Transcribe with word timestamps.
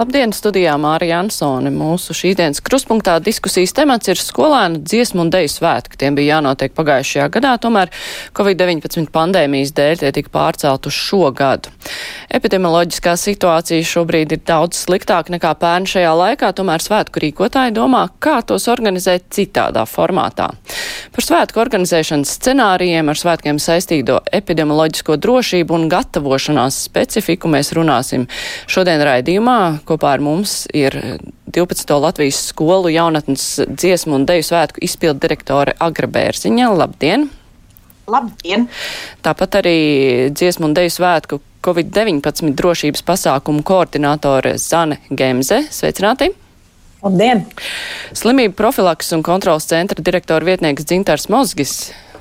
Labdien, 0.00 0.30
studijā 0.32 0.78
Mārija 0.80 1.18
Ansone. 1.20 1.68
Mūsu 1.76 2.14
šīdienas 2.16 2.62
kruspunktā 2.64 3.18
diskusijas 3.20 3.74
temats 3.76 4.08
ir 4.08 4.16
skolēnu 4.16 4.78
dziesmu 4.80 5.26
un 5.26 5.32
deju 5.34 5.50
svētki. 5.52 5.98
Tiem 6.00 6.14
bija 6.16 6.38
jānotiek 6.38 6.72
pagājušajā 6.72 7.26
gadā, 7.34 7.50
tomēr 7.60 7.92
Covid-19 8.32 9.10
pandēmijas 9.12 9.74
dēļ 9.76 10.00
tie 10.00 10.12
tika 10.16 10.32
pārcelt 10.32 10.88
uz 10.88 10.96
šo 10.96 11.28
gadu. 11.36 11.68
Epidemioloģiskā 12.32 13.12
situācija 13.20 13.84
šobrīd 13.90 14.32
ir 14.32 14.40
daudz 14.48 14.80
sliktāka 14.86 15.34
nekā 15.34 15.50
pērn 15.60 15.90
šajā 15.92 16.14
laikā, 16.22 16.54
tomēr 16.56 16.80
svētku 16.80 17.20
rīkotāji 17.26 17.76
domā, 17.76 18.06
kā 18.24 18.38
tos 18.40 18.70
organizēt 18.72 19.28
citādā 19.36 19.84
formātā. 19.84 20.48
Par 21.12 21.26
svētku 21.26 21.60
organizēšanas 21.60 22.38
scenārijiem 22.38 23.12
ar 23.12 23.20
svētkiem 23.20 23.60
saistīto 23.60 24.22
epidemioloģisko 24.32 25.20
drošību 25.20 25.76
un 25.76 25.88
gatavošanās 25.92 26.80
specifiku 26.88 27.52
mēs 27.52 27.74
runāsim 27.76 28.24
šodien 28.70 29.04
raidījumā 29.04 29.60
Kopā 29.90 30.12
ar 30.14 30.22
mums 30.22 30.68
ir 30.76 30.94
12. 31.50 31.96
Latvijas 31.98 32.38
skolu 32.52 32.92
jaunatnes 32.94 33.46
dziesmu 33.66 34.20
un 34.20 34.26
deju 34.28 34.44
svētku 34.46 34.78
izpildu 34.86 35.18
direktore 35.24 35.74
Agra 35.82 36.06
Bērziņa. 36.06 36.68
Labdien! 36.78 37.26
Labdien! 38.10 38.68
Tāpat 39.26 39.58
arī 39.62 39.78
dziesmu 40.30 40.68
un 40.70 40.76
deju 40.78 40.94
svētku 40.94 41.40
Covid-19 41.66 42.54
drošības 42.56 43.02
pasākumu 43.04 43.64
koordinātore 43.66 44.54
Zane 44.62 45.00
Gemze. 45.10 45.64
Sveicināti! 45.74 46.30
Labdien! 47.02 47.42
Slimību 48.14 48.54
profilaks 48.62 49.10
un 49.16 49.26
kontrolas 49.26 49.66
centra 49.70 50.04
direktora 50.06 50.46
vietnieks 50.46 50.86
Dzintars 50.86 51.26
Mozgis. 51.32 51.74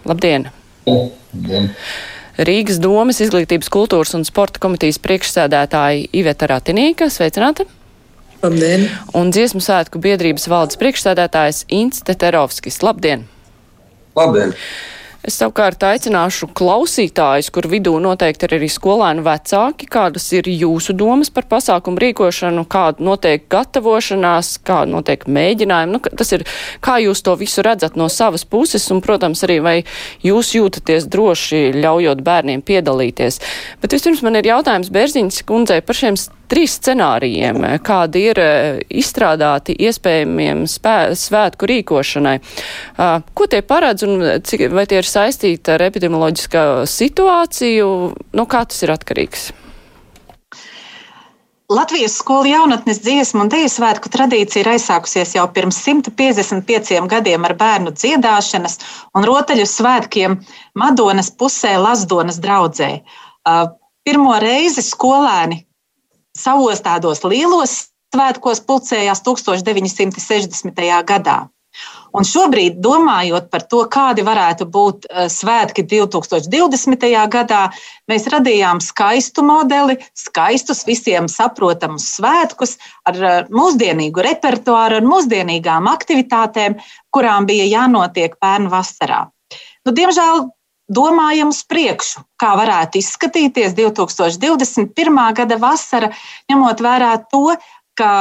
Labdien! 0.10 0.50
Labdien. 0.90 1.70
Rīgas 2.40 2.78
domas 2.80 3.18
izglītības 3.20 3.68
kultūras 3.74 4.14
un 4.16 4.24
sporta 4.24 4.62
komitejas 4.64 5.00
priekšsēdētāja 5.04 6.06
Iveta 6.16 6.48
Ratinīka. 6.48 7.10
Sveicināti! 7.12 7.66
Labdien! 8.40 8.86
Un 9.20 9.34
dziesmu 9.36 9.60
svētku 9.60 10.00
biedrības 10.00 10.48
valdes 10.48 10.80
priekšsēdētājs 10.80 11.66
Ints 11.76 12.06
Teterovskis. 12.08 12.80
Labdien! 12.86 13.26
Labdien! 14.16 14.56
Es 15.20 15.36
savukārt 15.36 15.84
aicināšu 15.84 16.48
klausītājus, 16.56 17.50
kur 17.52 17.66
vidū 17.68 17.92
noteikti 18.00 18.48
ir 18.48 18.54
arī 18.56 18.70
skolēnu 18.72 19.26
vecāki, 19.26 19.90
kādas 19.92 20.30
ir 20.32 20.48
jūsu 20.48 20.96
domas 20.96 21.28
par 21.36 21.44
pasākumu 21.52 22.00
rīkošanu, 22.00 22.64
kāda 22.72 23.04
notiek 23.04 23.44
gatavošanās, 23.52 24.54
kāda 24.64 24.94
notiek 24.94 25.28
mēģinājuma. 25.28 25.92
Nu, 25.92 26.00
tas 26.00 26.32
ir, 26.38 26.48
kā 26.80 27.02
jūs 27.04 27.20
to 27.28 27.36
visu 27.42 27.66
redzat 27.68 28.00
no 28.00 28.08
savas 28.08 28.48
puses, 28.48 28.88
un, 28.96 29.04
protams, 29.04 29.44
arī 29.44 29.60
vai 29.66 29.76
jūs 30.24 30.54
jūtaties 30.56 31.12
droši 31.12 31.66
ļaujot 31.76 32.24
bērniem 32.24 32.64
piedalīties. 32.64 33.44
Bet 33.84 34.00
vispirms 34.00 34.24
man 34.24 34.40
ir 34.40 34.48
jautājums 34.54 34.94
Bērziņas 34.96 35.44
kundzei 35.52 35.84
par 35.84 36.00
šiem 36.00 36.16
trīs 36.50 36.76
scenārijiem, 36.80 37.62
kādi 37.86 38.26
ir 38.32 38.42
eh, 38.44 38.82
izstrādāti 38.90 39.78
iespējamiem 39.88 40.66
spē, 40.70 40.98
svētku 41.18 41.70
rīkošanai. 41.70 42.36
Ko 43.34 43.48
tie 43.50 43.62
paredz 43.66 44.06
un 44.08 44.28
cik, 44.44 44.68
vai 44.74 44.86
tie 44.90 45.00
ir 45.02 45.08
saistīti 45.08 45.76
ar 45.76 45.86
epidemioloģiskā 45.90 46.66
situāciju? 46.90 47.90
No 48.36 48.46
kā 48.50 48.66
tas 48.70 48.84
ir 48.86 48.94
atkarīgs? 48.96 49.50
Latvijas 51.70 52.16
skolu 52.18 52.50
jaunatnes 52.50 52.98
dziesmu 53.06 53.44
un 53.44 53.50
dēļu 53.54 53.70
svētku 53.70 54.10
tradīcija 54.10 54.64
ir 54.64 54.72
aizsākusies 54.72 55.36
jau 55.36 55.44
pirms 55.54 55.78
155 55.86 57.04
gadiem 57.12 57.46
ar 57.46 57.54
bērnu 57.60 57.94
dziedāšanas 57.94 58.80
un 59.14 59.28
rotaļu 59.30 59.68
svētkiem 59.70 60.40
Madonas 60.82 61.30
pusē 61.30 61.76
Lazdonas 61.78 62.42
draudzē. 62.42 62.90
Pirmo 64.02 64.34
reizi 64.42 64.82
skolēni 64.82 65.62
savos 66.40 66.84
tādos 66.86 67.24
lielos 67.28 67.78
svētkos 68.14 68.64
pulcējās 68.66 69.24
1960. 69.26 70.84
gadā. 71.06 71.40
Un 72.18 72.26
šobrīd, 72.26 72.80
domājot 72.82 73.52
par 73.54 73.64
to, 73.70 73.84
kādi 73.94 74.24
varētu 74.26 74.66
būt 74.74 75.06
eh, 75.10 75.28
svētki 75.30 75.86
2020. 75.86 77.06
gadā, 77.30 77.62
mēs 78.10 78.26
radījām 78.34 78.82
skaistu 78.82 79.46
modeli, 79.46 80.00
skaistus, 80.18 80.82
visiem 80.90 81.30
saprotamus 81.30 82.10
svētkus 82.18 82.80
ar 83.10 83.22
eh, 83.22 83.40
mūsdienīgu 83.54 84.26
repertuāru, 84.26 84.98
ar 84.98 85.06
mūsdienīgām 85.06 85.90
aktivitātēm, 85.94 86.80
kurām 87.14 87.46
bija 87.50 87.70
jānotiek 87.70 88.40
pērnu 88.42 88.74
vasarā. 88.74 89.28
Nu, 89.86 89.94
diemžēl 89.94 90.50
domājam 90.90 91.54
uz 91.54 91.62
priekšu, 91.70 92.24
kā 92.42 92.54
varētu 92.60 93.00
izskatīties 93.00 93.76
2021. 93.78 95.20
gada 95.38 95.58
vasara, 95.62 96.12
ņemot 96.50 96.82
vērā 96.84 97.14
to, 97.32 97.54
ka 98.00 98.12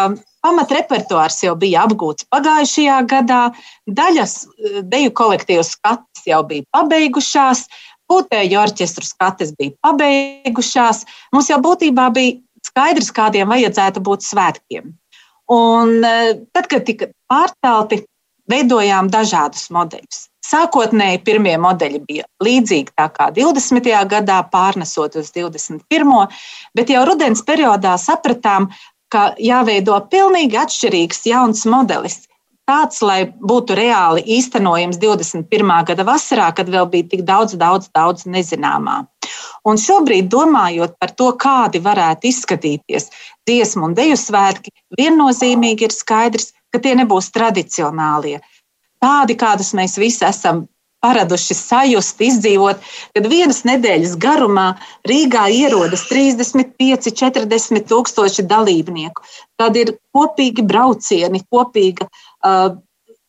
pamatrepertuārs 0.44 1.40
jau 1.44 1.54
bija 1.58 1.84
apgūts 1.86 2.26
pagājušajā 2.32 2.98
gadā, 3.10 3.42
daļas 3.86 4.34
eh, 4.44 4.80
deju 4.82 5.14
kolektīvu 5.20 5.64
skates 5.66 6.26
jau 6.28 6.42
bija 6.48 6.66
pabeigušās, 6.74 7.66
pūtēju 8.08 8.60
orķestru 8.60 9.06
skates 9.06 9.52
bija 9.58 9.76
pabeigušās. 9.84 11.04
Mums 11.34 11.50
jau 11.52 11.60
būtībā 11.64 12.08
bija 12.14 12.38
skaidrs, 12.68 13.12
kādiem 13.14 13.50
vajadzētu 13.52 14.02
būt 14.04 14.26
svētkiem. 14.26 14.94
Un 15.54 15.94
eh, 16.04 16.34
tad, 16.52 16.70
kad 16.70 16.86
tika 16.88 17.12
pārcelti, 17.30 18.02
veidojām 18.48 19.10
dažādus 19.12 19.68
modeļus. 19.74 20.27
Sākotnēji 20.48 21.20
pirmie 21.26 21.56
modeļi 21.60 21.98
bija 22.08 22.24
līdzīgi 22.44 22.94
tā 22.96 23.08
kā 23.12 23.28
20. 23.36 23.90
gadā, 24.08 24.38
pārnesot 24.52 25.18
uz 25.20 25.32
21. 25.34 26.14
bet 26.78 26.92
jau 26.94 27.04
rudens 27.08 27.44
periodā 27.44 27.98
sapratām, 28.00 28.70
ka 29.12 29.34
jāveido 29.40 29.98
pilnīgi 30.12 30.56
atšķirīgs 30.62 31.26
jauns 31.28 31.66
modelis. 31.68 32.24
Tāds, 32.68 33.00
lai 33.00 33.22
būtu 33.50 33.76
reāli 33.78 34.20
īstenojams 34.36 34.98
21. 35.00 35.70
gada 35.88 36.04
vasarā, 36.04 36.50
kad 36.56 36.68
vēl 36.68 36.88
bija 36.92 37.06
tik 37.14 37.22
daudz, 37.28 37.54
daudz, 37.56 37.88
daudz 37.96 38.26
nezināmā. 38.28 38.98
Un 39.68 39.80
šobrīd, 39.80 40.28
domājot 40.32 40.98
par 41.00 41.14
to, 41.16 41.30
kādi 41.40 41.80
varētu 41.84 42.28
izskatīties 42.28 43.08
dziesmu 43.48 43.88
un 43.88 43.96
deju 43.96 44.20
svētki, 44.20 44.72
viennozīmīgi 45.00 45.88
ir 45.88 45.96
skaidrs, 45.96 46.52
ka 46.68 46.80
tie 46.84 46.92
nebūs 47.00 47.32
tradicionālie 47.32 48.36
tādi, 49.02 49.38
kādus 49.38 49.74
mēs 49.78 49.98
visi 50.00 50.26
esam 50.28 50.66
paraduši 51.04 51.54
sajust, 51.54 52.20
izdzīvot, 52.28 52.82
kad 53.14 53.28
vienas 53.30 53.62
nedēļas 53.68 54.16
garumā 54.22 54.72
Rīgā 55.08 55.46
ierodas 55.54 56.04
35, 56.10 57.12
40 57.20 57.86
tūkstoši 57.90 58.44
dalībnieku. 58.50 59.24
Tad 59.60 59.78
ir 59.78 59.94
kopīgi 60.16 60.64
braucieni, 60.66 61.44
kopīga 61.52 62.08
uh, 62.08 62.74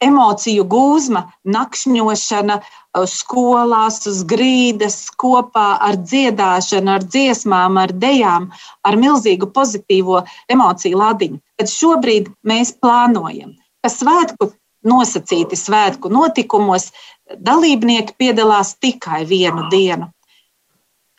emociju 0.02 0.66
gūzma, 0.72 1.26
nakšņošana 1.46 2.58
uh, 2.58 3.06
skolās, 3.10 4.02
uz 4.10 4.24
grīdas, 4.26 4.98
kopā 5.22 5.70
ar 5.86 6.00
dziedāšanu, 6.02 6.96
ar 6.98 7.06
dziesmām, 7.06 7.78
ar 7.78 7.94
dejām, 7.94 8.50
ar 8.82 8.98
milzīgu 8.98 9.52
pozitīvo 9.54 10.24
emociju 10.50 11.04
ladiņu. 11.04 11.42
Tad 11.62 11.70
šobrīd 11.70 12.34
mēs 12.50 12.74
plānojam, 12.82 13.54
ka 13.84 13.94
svētku 13.94 14.50
nosacīti 14.86 15.58
svētku 15.60 16.12
notikumos, 16.14 16.90
dalībnieki 17.38 18.16
piedalās 18.18 18.76
tikai 18.80 19.26
vienu 19.30 19.68
dienu. 19.74 20.10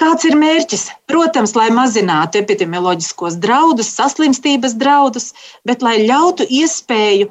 Kāds 0.01 0.25
ir 0.25 0.33
mērķis? 0.41 0.87
Protams, 1.13 1.53
lai 1.59 1.67
mazinātu 1.77 2.39
epidemioloģiskos 2.41 3.35
draudus, 3.43 3.91
saslimstības 3.99 4.73
draudus, 4.81 5.27
bet 5.69 5.85
lai 5.85 5.99
ļautu 6.09 6.47
iespēju 6.49 7.29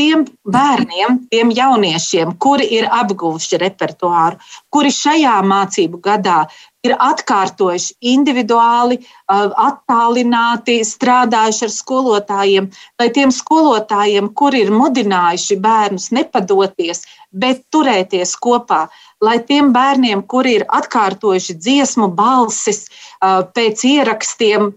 tiem 0.00 0.24
bērniem, 0.56 1.20
tiem 1.30 1.52
jauniešiem, 1.54 2.34
kuri 2.42 2.66
ir 2.80 2.88
apguvuši 2.90 3.62
repertuāru, 3.62 4.42
kuri 4.74 4.90
šajā 4.90 5.36
mācību 5.46 6.02
gadā 6.02 6.40
ir 6.84 6.94
atkārtojuši 7.00 7.96
individuāli, 8.12 8.98
attālināti, 9.28 10.78
strādājuši 10.84 11.66
ar 11.66 11.72
skolotājiem, 11.72 12.68
lai 13.00 13.08
tiem 13.16 13.32
skolotājiem, 13.34 14.30
kuri 14.36 14.64
ir 14.66 14.72
mudinājuši 14.74 15.58
bērnus 15.64 16.10
nepadoties, 16.14 17.04
bet 17.32 17.64
turēties 17.74 18.36
kopā, 18.36 18.84
lai 19.24 19.38
tiem 19.48 19.72
bērniem, 19.74 20.22
kuri 20.28 20.58
ir 20.60 20.66
atkārtojuši 20.68 21.58
dziesmu 21.58 22.10
balsis 22.14 22.86
pēc 23.20 23.84
ierakstiem, 23.88 24.72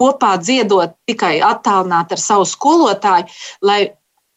kopā 0.00 0.36
dziedot 0.42 0.96
tikai 1.06 1.36
attālināti 1.44 2.16
ar 2.16 2.20
savu 2.20 2.48
skolotāju, 2.50 3.30
lai 3.62 3.94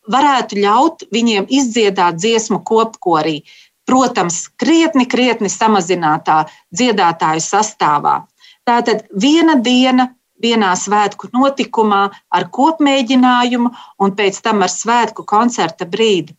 varētu 0.08 0.60
ļaut 0.64 1.08
viņiem 1.12 1.50
izdziedāt 1.52 2.20
dziesmu 2.22 2.62
kopkorī 2.68 3.42
protams, 3.88 4.48
krietni, 4.60 5.08
krietni 5.10 5.50
samazinātā 5.52 6.44
dziedātāju 6.76 7.44
sastāvā. 7.44 8.20
Tātad 8.68 9.06
viena 9.16 9.56
diena, 9.64 10.10
vienā 10.44 10.74
svētku 10.78 11.32
notikumā 11.34 12.02
ar 12.30 12.50
kopmēģinājumu 12.54 13.72
un 14.04 14.16
pēc 14.20 14.42
tam 14.44 14.66
ar 14.66 14.74
svētku 14.74 15.26
koncerta 15.26 15.88
brīdi. 15.88 16.36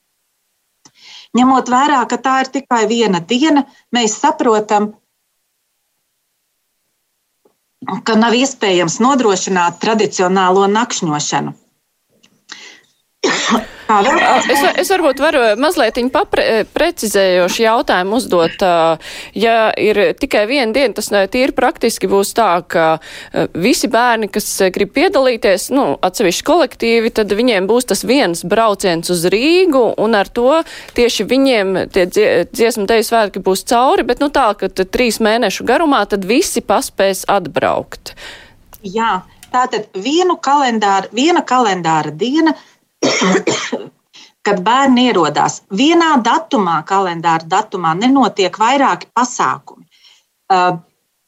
Ņemot 1.37 1.69
vērā, 1.69 2.00
ka 2.09 2.17
tā 2.25 2.39
ir 2.45 2.53
tikai 2.53 2.87
viena 2.89 3.21
diena, 3.21 3.65
mēs 3.93 4.17
saprotam, 4.21 4.93
ka 8.05 8.17
nav 8.21 8.37
iespējams 8.37 8.99
nodrošināt 9.05 9.81
tradicionālo 9.83 10.67
nakšņošanu. 10.73 11.56
Es, 13.88 14.62
es 14.82 14.90
varbūt 14.93 15.20
varu 15.23 15.40
mazliet 15.61 15.96
precizējošu 16.75 17.62
jautājumu 17.64 18.19
uzdot. 18.19 18.61
Ja 19.32 19.56
ir 19.81 20.00
tikai 20.20 20.44
viena 20.50 20.75
diena, 20.76 20.93
tas 20.99 21.08
tīri 21.32 21.55
praktiski 21.56 22.11
būs 22.11 22.35
tā, 22.37 22.50
ka 22.69 22.87
visi 23.56 23.88
bērni, 23.88 24.29
kas 24.32 24.50
grib 24.75 24.93
piedalīties, 24.96 25.70
nu, 25.73 25.87
atsevišķi 26.05 26.46
kolektīvi, 26.50 27.14
tad 27.17 27.32
viņiem 27.32 27.69
būs 27.70 27.88
tas 27.88 28.05
viens 28.08 28.44
brauciens 28.44 29.08
uz 29.14 29.25
Rīgu, 29.32 29.87
un 29.96 30.19
ar 30.19 30.29
to 30.29 30.61
tieši 30.99 31.29
viņiem 31.29 31.75
tie 31.94 32.06
dziesmu 32.12 32.84
teju 32.91 33.08
svētki 33.08 33.43
būs 33.44 33.64
cauri, 33.69 34.05
bet 34.08 34.20
nu 34.20 34.29
tā, 34.34 34.50
ka 34.58 34.69
trīs 34.69 35.20
mēnešu 35.25 35.64
garumā 35.69 36.05
tad 36.11 36.29
visi 36.29 36.61
paspēs 36.61 37.25
atbraukt. 37.31 38.12
Jā, 38.84 39.23
tātad 39.52 39.88
vienu 39.96 40.37
kalendāru, 40.37 41.08
viena 41.17 41.41
kalendāra 41.46 42.12
diena 42.12 42.55
kad 44.49 44.61
bērni 44.65 45.09
ierodās 45.11 45.62
vienā 45.75 46.17
datumā, 46.25 46.81
kalendāra 46.89 47.45
datumā, 47.45 47.95
nenotiek 47.99 48.55
vairāki 48.59 49.11
pasākumi. 49.17 49.85
Uh, 50.49 50.79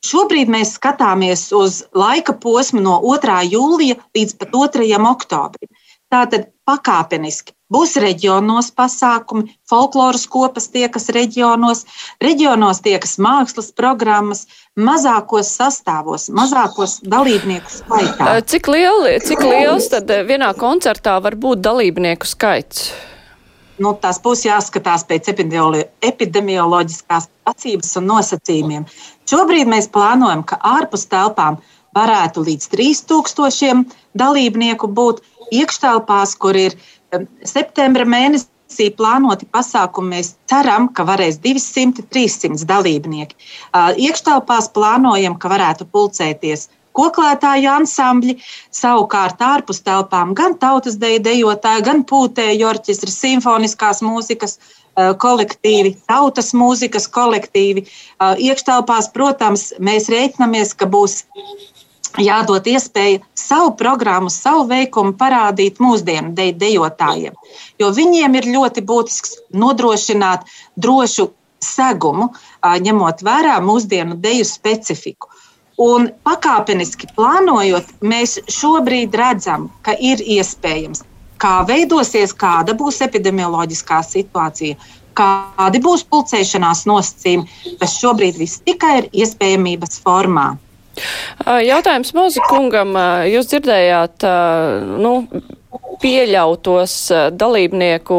šobrīd 0.07 0.51
mēs 0.53 0.75
skatāmies 0.79 1.49
uz 1.57 1.83
laika 1.95 2.35
posmu 2.41 2.81
no 2.85 2.99
2. 3.05 3.39
jūlija 3.53 3.99
līdz 4.17 4.37
pat 4.41 4.55
2. 4.57 4.89
oktobrim. 5.13 5.71
Tātad 6.11 6.49
pakāpeniski 6.67 7.55
būs 7.73 7.97
reģionos 8.03 8.71
pasākumi, 8.77 9.55
folkloras 9.71 10.27
kopas 10.31 10.69
tiekas 10.75 11.09
reģionos, 11.15 11.85
reģionos 12.23 12.83
tiekas 12.85 13.17
mākslas 13.23 13.71
programmas, 13.77 14.47
mazākos 14.79 15.53
sastāvos, 15.59 16.29
mazākos 16.35 16.99
dalībnieku 17.07 17.71
skaitā. 17.81 18.41
Cik, 18.51 18.71
lieli, 18.75 19.17
cik 19.25 19.45
liels 19.47 19.91
tad 19.93 20.11
vienā 20.29 20.53
koncertā 20.59 21.19
var 21.23 21.39
būt 21.39 21.63
dalībnieku 21.65 22.29
skaits? 22.29 22.91
Nu, 23.81 23.95
tās 23.97 24.19
būs 24.21 24.43
jāskatās 24.45 25.07
pēc 25.09 25.31
epidemioloģiskās 25.33 27.31
prasības 27.45 27.97
un 27.97 28.11
nosacījumiem. 28.11 28.85
Šobrīd 29.31 29.71
mēs 29.73 29.89
plānojam, 29.95 30.43
ka 30.45 30.59
ārpus 30.61 31.07
telpām 31.09 31.57
varētu 31.97 32.45
līdz 32.45 32.69
3000 32.75 33.97
dalībnieku 34.21 34.91
būt 34.99 35.23
iekštelpās, 35.51 36.37
kur 36.37 36.59
ir 36.61 36.77
septembra 37.47 38.07
mēnesī 38.09 38.91
plānoti 38.97 39.49
pasākumi. 39.51 40.17
Mēs 40.17 40.35
ceram, 40.51 40.89
ka 40.95 41.07
varēs 41.09 41.41
200-300 41.45 42.67
dalībnieki. 42.69 43.39
Iekštelpās 44.07 44.71
plānojam, 44.77 45.39
ka 45.41 45.53
varētu 45.53 45.89
pulcēties 45.91 46.69
koklētāju 46.97 47.71
ansambļi, 47.71 48.37
savukārt 48.75 49.43
ārpus 49.47 49.83
telpām 49.87 50.35
gan 50.35 50.57
tautas 50.59 50.99
deju 51.01 51.23
dejotāji, 51.23 51.87
gan 51.87 52.05
pūtēju 52.05 52.67
orķestri, 52.67 53.13
simfoniskās 53.15 54.03
mūzikas 54.03 54.59
kolektīvi, 55.23 55.95
tautas 56.11 56.51
mūzikas 56.57 57.07
kolektīvi. 57.15 57.87
Iekštelpās, 58.21 59.11
protams, 59.15 59.71
mēs 59.79 60.11
rēķinamies, 60.13 60.75
ka 60.75 60.91
būs 60.91 61.23
jādod 62.19 62.67
iespēja 62.67 63.21
savu 63.39 63.75
programmu, 63.79 64.31
savu 64.31 64.67
veikumu 64.71 65.15
parādīt 65.19 65.79
mūsdienu 65.83 66.35
de 66.35 66.51
dejotājiem. 66.57 67.37
Jo 67.79 67.91
viņiem 67.95 68.39
ir 68.41 68.49
ļoti 68.55 68.83
būtisks 68.87 69.37
nodrošināt 69.55 70.49
drošu 70.77 71.31
segumu, 71.63 72.31
ņemot 72.65 73.23
vērā 73.23 73.61
mūsdienu 73.63 74.17
deju 74.21 74.49
specifiku. 74.49 75.31
Un 75.81 76.11
pakāpeniski 76.27 77.09
plānojot, 77.17 77.87
mēs 78.05 78.37
šobrīd 78.53 79.15
redzam, 79.17 79.71
ka 79.87 79.95
ir 79.97 80.21
iespējams, 80.21 81.05
kā 81.41 81.61
veidosies, 81.69 82.35
kāda 82.37 82.75
būs 82.77 83.01
epidemioloģiskā 83.07 84.03
situācija, 84.05 84.77
kādi 85.17 85.81
būs 85.85 86.05
pulcēšanās 86.13 86.85
nosacījumi. 86.89 87.77
Tas 87.81 87.97
šobrīd 87.97 88.41
viss 88.41 88.61
tikai 88.67 88.99
ir 89.03 89.09
iespējamības 89.25 90.03
formā. 90.05 90.51
Jautājums 91.67 92.13
Mozikungam. 92.17 92.95
Jūs 93.31 93.51
dzirdējāt, 93.53 94.27
nu, 95.01 95.15
pieļautos 96.01 96.95
dalībnieku 97.37 98.19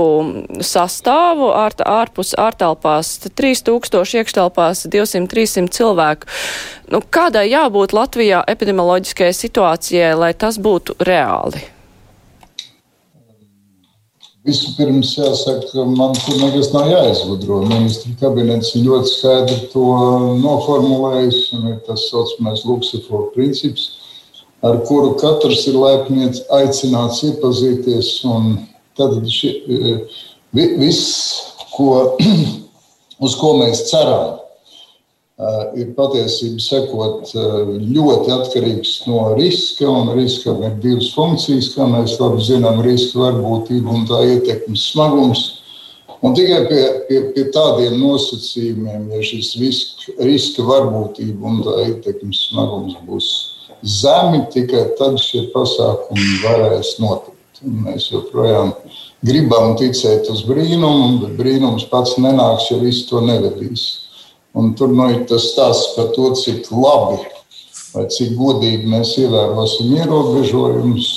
sastāvu 0.66 1.50
ār, 1.58 1.76
ārpus 1.88 2.36
ārtelpās 2.40 3.16
3000, 3.26 4.22
iekštelpās 4.22 4.86
200-300 4.94 5.74
cilvēku. 5.76 6.32
Nu, 6.94 7.02
kādai 7.02 7.48
jābūt 7.50 7.96
Latvijā 7.98 8.44
epidemioloģiskajai 8.54 9.38
situācijai, 9.38 10.16
lai 10.20 10.34
tas 10.38 10.62
būtu 10.62 11.00
reāli? 11.02 11.64
Vispirms 14.48 15.12
jāsaka, 15.20 15.68
ka 15.70 15.84
man 15.86 16.16
tur 16.18 16.40
nekas 16.42 16.72
nav 16.74 16.88
jāizgudro. 16.90 17.60
Ministra 17.70 18.16
kabinets 18.24 18.72
ir 18.74 18.88
ļoti 18.88 19.12
skaidri 19.12 19.58
to 19.74 19.86
noformulējis, 20.42 21.42
ir 21.60 21.78
tas 21.86 22.08
saucamais 22.10 22.66
Luksafora 22.66 23.30
princips, 23.36 23.86
ar 24.66 24.82
kuru 24.90 25.14
katrs 25.22 25.68
ir 25.70 25.78
laipni 25.78 26.32
aicināts 26.58 27.22
iepazīties. 27.30 28.14
Tad 28.98 29.18
ši, 29.30 29.54
viss, 30.58 31.06
ko, 31.76 31.92
uz 33.26 33.38
ko 33.38 33.56
mēs 33.62 33.86
ceram, 33.94 34.42
Eh, 34.42 34.51
ir 35.76 35.94
patiesībā 35.98 36.62
sekot 36.62 37.32
eh, 37.34 37.72
ļoti 37.96 38.34
atkarīgs 38.36 38.92
no 39.08 39.32
riska. 39.38 39.90
Riskam 40.16 40.62
ir 40.68 40.76
divas 40.84 41.12
funkcijas, 41.16 41.72
kā 41.76 41.88
mēs 41.90 42.18
labi 42.22 42.44
zinām, 42.46 42.82
riska 42.86 43.24
varbūtība 43.24 43.96
un 43.96 44.06
tā 44.10 44.22
ietekmes 44.36 44.92
smagums. 44.92 45.46
Un 46.22 46.36
tikai 46.38 46.60
pie, 46.70 46.82
pie, 47.08 47.22
pie 47.34 47.48
tādiem 47.56 47.96
nosacījumiem, 47.98 49.08
ja 49.16 49.24
šis 49.26 49.56
riska, 49.58 50.18
riska 50.22 50.66
varbūtība 50.68 51.50
un 51.50 51.64
tā 51.66 51.78
ietekmes 51.88 52.44
smagums 52.52 53.00
būs 53.08 53.32
zemi, 53.82 54.44
tikai 54.54 54.92
tad 55.00 55.18
šie 55.22 55.48
pasākumi 55.56 56.44
varēs 56.44 57.00
notikt. 57.02 57.64
Un 57.66 57.82
mēs 57.88 58.12
joprojām 58.12 58.76
gribam 59.26 59.76
ticēt 59.78 60.30
uz 60.34 60.46
brīnumu, 60.46 61.24
bet 61.24 61.36
brīnums 61.42 61.88
pats 61.90 62.16
nenāks, 62.22 62.70
ja 62.70 62.78
viss 62.82 63.10
to 63.10 63.22
nevedīs. 63.26 63.90
Un 64.58 64.74
tur 64.76 64.92
nu, 64.92 65.06
ir 65.14 65.24
tas 65.30 65.46
stāsts 65.54 65.94
par 65.96 66.12
to, 66.16 66.32
cik 66.36 66.68
labi 66.76 67.22
vai 67.92 68.06
cik 68.12 68.36
godīgi 68.40 68.88
mēs 68.92 69.14
ievērosim 69.20 69.92
ierobežojumus, 69.98 71.08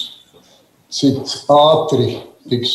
cik 0.95 1.35
ātri 1.55 2.19
tiks 2.51 2.75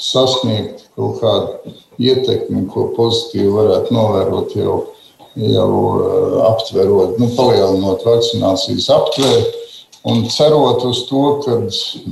sasniegt 0.00 0.86
kaut 0.96 1.20
kāda 1.20 1.74
ietekme, 2.00 2.66
ko 2.72 2.90
pozitīvi 2.96 3.52
varētu 3.52 3.96
novērot 3.96 4.56
jau, 4.56 4.76
jau 5.40 5.70
aptverot, 6.50 7.16
nu, 7.20 7.30
palielinot 7.36 8.04
vakcinācijas 8.08 8.90
aptvērumu. 8.96 9.62
Un 10.06 10.20
cerot 10.30 10.84
uz 10.86 11.00
to, 11.08 11.20
ka 11.42 11.56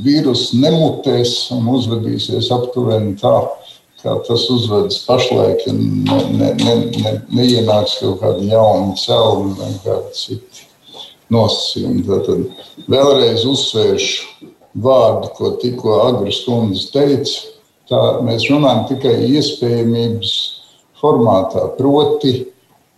vīruss 0.02 0.50
nemutēs 0.58 1.52
un 1.54 1.68
uzvedīsies 1.76 2.48
aptuveni 2.50 3.12
tā, 3.20 3.36
kā 4.04 4.14
tas 4.26 4.44
uzvedas 4.52 5.00
pašlaik, 5.08 5.64
ja 5.66 5.72
ne, 5.74 6.18
ne, 6.36 6.50
ne, 6.60 6.74
ne, 7.00 7.14
neienāks 7.40 7.98
kaut 8.02 8.20
kāda 8.20 8.44
jauna 8.44 8.92
cēluma 9.00 9.56
vai 9.62 9.72
kāda 9.86 10.12
cita 10.16 10.68
nosacījuma. 11.32 12.20
Tad 12.26 12.84
vēlreiz 12.92 13.46
uzsvēršu 13.48 14.50
vārdu, 14.84 15.30
ko 15.38 15.54
tikko 15.62 16.00
Agris 16.08 16.42
kundze 16.46 16.90
teica. 16.92 17.50
Tā 17.88 18.00
mēs 18.24 18.46
runājam 18.48 18.86
tikai 18.88 19.14
iespējamības 19.28 20.30
formātā. 21.00 21.66
Proti, 21.76 22.32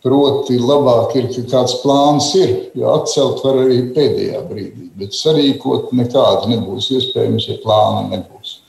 proti 0.04 0.58
labāk 0.62 1.16
ir, 1.18 1.30
ka 1.34 1.42
kāds 1.50 1.80
plāns 1.82 2.30
ir, 2.38 2.52
jo 2.78 2.92
atcelt 2.94 3.42
var 3.42 3.64
arī 3.64 3.80
pēdējā 3.96 4.44
brīdī, 4.46 4.90
bet 4.98 5.16
sarīkot 5.16 5.90
nekāda 5.96 6.52
nebūs 6.52 6.92
iespējams, 6.94 7.50
ja 7.50 7.58
plāna 7.64 8.06
nebūs. 8.14 8.60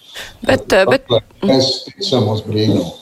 Bet, 0.45 0.71
eh, 0.73 0.85
bet, 0.89 1.09
mēs 1.45 1.73
ticam 1.89 2.31
uz 2.33 2.45
brīnumu. 2.47 2.93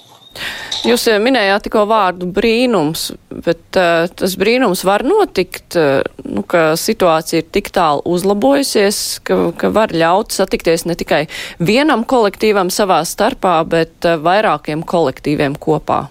Jūs 0.86 1.08
eh, 1.10 1.20
minējāt 1.24 1.66
tikko 1.66 1.86
vārdu 1.90 2.28
brīnums, 2.36 3.08
bet 3.46 3.80
uh, 3.80 4.06
tas 4.12 4.36
brīnums 4.38 4.84
var 4.86 5.06
notikt, 5.08 5.78
uh, 5.80 6.04
nu, 6.28 6.44
ka 6.46 6.76
situācija 6.78 7.42
ir 7.42 7.48
tik 7.56 7.72
tālu 7.74 8.04
uzlabojusies, 8.16 9.00
ka, 9.26 9.38
ka 9.58 9.72
var 9.74 9.96
ļaut 9.96 10.36
satikties 10.36 10.86
ne 10.86 10.98
tikai 11.00 11.24
vienam 11.58 12.04
kolektīvam 12.06 12.70
savā 12.74 13.00
starpā, 13.08 13.58
bet 13.70 14.06
uh, 14.06 14.20
vairākiem 14.22 14.84
kolektīviem 14.86 15.58
kopā. 15.62 16.06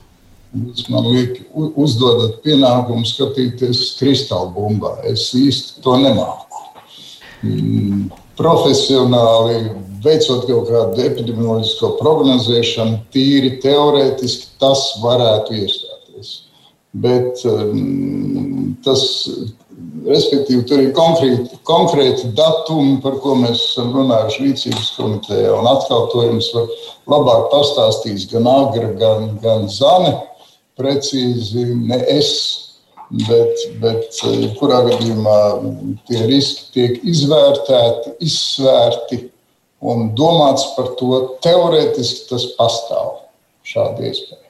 Jūs 0.54 0.88
man 0.90 1.08
liek, 1.11 1.38
uzdodat 1.54 2.40
pienākumu 2.44 3.06
skatīties 3.08 3.88
kristāla 3.99 4.52
bumbā. 4.54 4.96
Es 5.11 5.32
īsti 5.34 5.82
to 5.82 5.96
nemāku. 5.99 6.62
mm, 7.42 8.24
profesionāli, 8.38 9.73
veicot 10.05 10.47
kaut 10.49 10.69
kādu 10.69 11.05
epidemioloģisko 11.07 11.95
prognozēšanu, 12.00 13.00
tīri 13.14 13.57
teorētiski 13.62 14.55
tas 14.62 14.87
varētu 15.03 15.57
iestāties. 15.62 16.33
Bet 16.95 17.43
um, 17.50 18.75
tas, 18.85 19.03
respektīvi, 20.07 20.62
tur 20.69 20.83
ir 20.85 20.93
konkrēti, 20.95 21.59
konkrēti 21.67 22.31
datumi, 22.38 23.00
par 23.03 23.19
ko 23.23 23.35
mēs 23.41 23.64
esam 23.71 23.91
runājuši 23.97 24.45
rīcības 24.45 24.93
komitejā. 24.99 25.55
Un 25.57 25.71
atkal 25.73 26.07
to 26.12 26.26
jums 26.29 26.53
var 26.55 26.71
labāk 27.17 27.49
pastāstīs 27.55 28.29
gan 28.31 28.47
Agra, 28.50 28.93
gan, 29.00 29.35
gan 29.43 29.67
Zane. 29.73 30.14
Precīzi 30.79 31.69
ne 31.87 32.00
es, 32.11 32.31
bet, 33.28 33.64
bet 33.83 34.18
kurā 34.59 34.80
gadījumā 34.88 35.38
tie 36.09 36.25
riski 36.28 36.71
tiek 36.75 37.04
izvērtēti, 37.14 38.16
izsvērti 38.26 39.21
un 39.85 40.11
domāts 40.18 40.66
par 40.76 40.94
to. 40.99 41.12
Teorētiski 41.44 42.28
tas 42.33 42.49
pastāv 42.59 43.21
šāda 43.68 44.11
iespēja. 44.11 44.42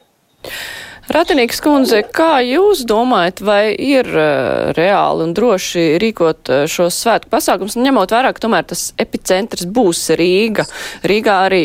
Ratinīgs 1.13 1.59
kundze, 1.61 1.99
kā 2.17 2.39
jūs 2.41 2.87
domājat, 2.89 3.43
vai 3.45 3.75
ir 3.77 4.09
uh, 4.09 4.71
reāli 4.73 5.27
un 5.27 5.35
droši 5.37 5.99
rīkot 6.01 6.49
uh, 6.49 6.63
šos 6.71 6.97
svētku 7.05 7.29
pasākums, 7.35 7.77
ņemot 7.77 8.15
vērā, 8.15 8.31
ka 8.33 8.41
tomēr 8.47 8.65
tas 8.71 8.87
epicentrs 9.01 9.69
būs 9.69 10.01
Rīga. 10.17 10.65
Rīgā 11.05 11.37
arī 11.51 11.63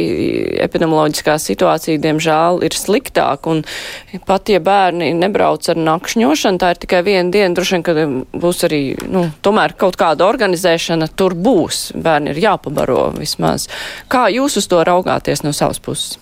epidemioloģiskā 0.68 1.38
situācija, 1.40 2.04
diemžēl, 2.04 2.60
ir 2.68 2.76
sliktāka, 2.76 3.56
un 3.56 4.20
pat 4.28 4.52
ja 4.52 4.60
bērni 4.60 5.14
nebrauc 5.16 5.72
ar 5.72 5.80
nakšņošanu, 5.88 6.60
tā 6.60 6.76
ir 6.76 6.84
tikai 6.84 7.04
viena 7.08 7.32
diena, 7.32 7.56
droši 7.56 7.78
vien, 7.78 7.88
ka 7.88 8.40
būs 8.44 8.66
arī, 8.68 8.84
nu, 9.08 9.30
tomēr 9.40 9.78
kaut 9.80 9.96
kāda 10.00 10.28
organizēšana 10.28 11.14
tur 11.16 11.40
būs. 11.40 11.94
Bērni 11.96 12.36
ir 12.36 12.44
jāpabaro 12.44 13.14
vismaz. 13.16 13.72
Kā 14.12 14.28
jūs 14.36 14.60
uz 14.60 14.68
to 14.68 14.84
raugāties 14.84 15.48
no 15.48 15.56
savas 15.56 15.80
puses? 15.80 16.20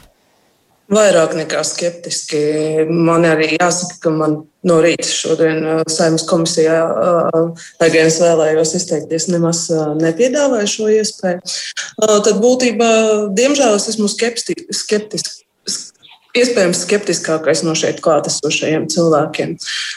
Vairāk 0.88 1.34
nekā 1.36 1.64
skeptiski. 1.68 2.40
Man 2.88 3.26
arī 3.28 3.50
jāsaka, 3.58 3.98
ka 4.06 4.14
man 4.14 4.38
no 4.68 4.78
rīta 4.84 5.08
šodien 5.08 5.60
uh, 5.66 5.82
saimnes 5.92 6.24
komisijā, 6.30 6.78
uh, 6.88 7.66
lai 7.82 7.90
gan 7.92 8.08
es 8.08 8.20
vēlējos 8.24 8.76
izteikties, 8.80 9.28
nemaz 9.34 9.66
uh, 9.74 9.92
nepiedāvāju 10.00 10.72
šo 10.72 10.92
iespēju. 10.96 11.58
Tad 12.00 12.40
būtībā, 12.44 12.92
diemžēl, 13.36 13.76
es 13.76 13.90
esmu 13.92 14.08
skeptisks 14.12 15.44
iespējams 16.42 16.84
skeptiskākais 16.86 17.64
no 17.66 17.74
šeit 17.78 18.02
klātesošajiem 18.06 18.88
cilvēkiem. 18.94 19.56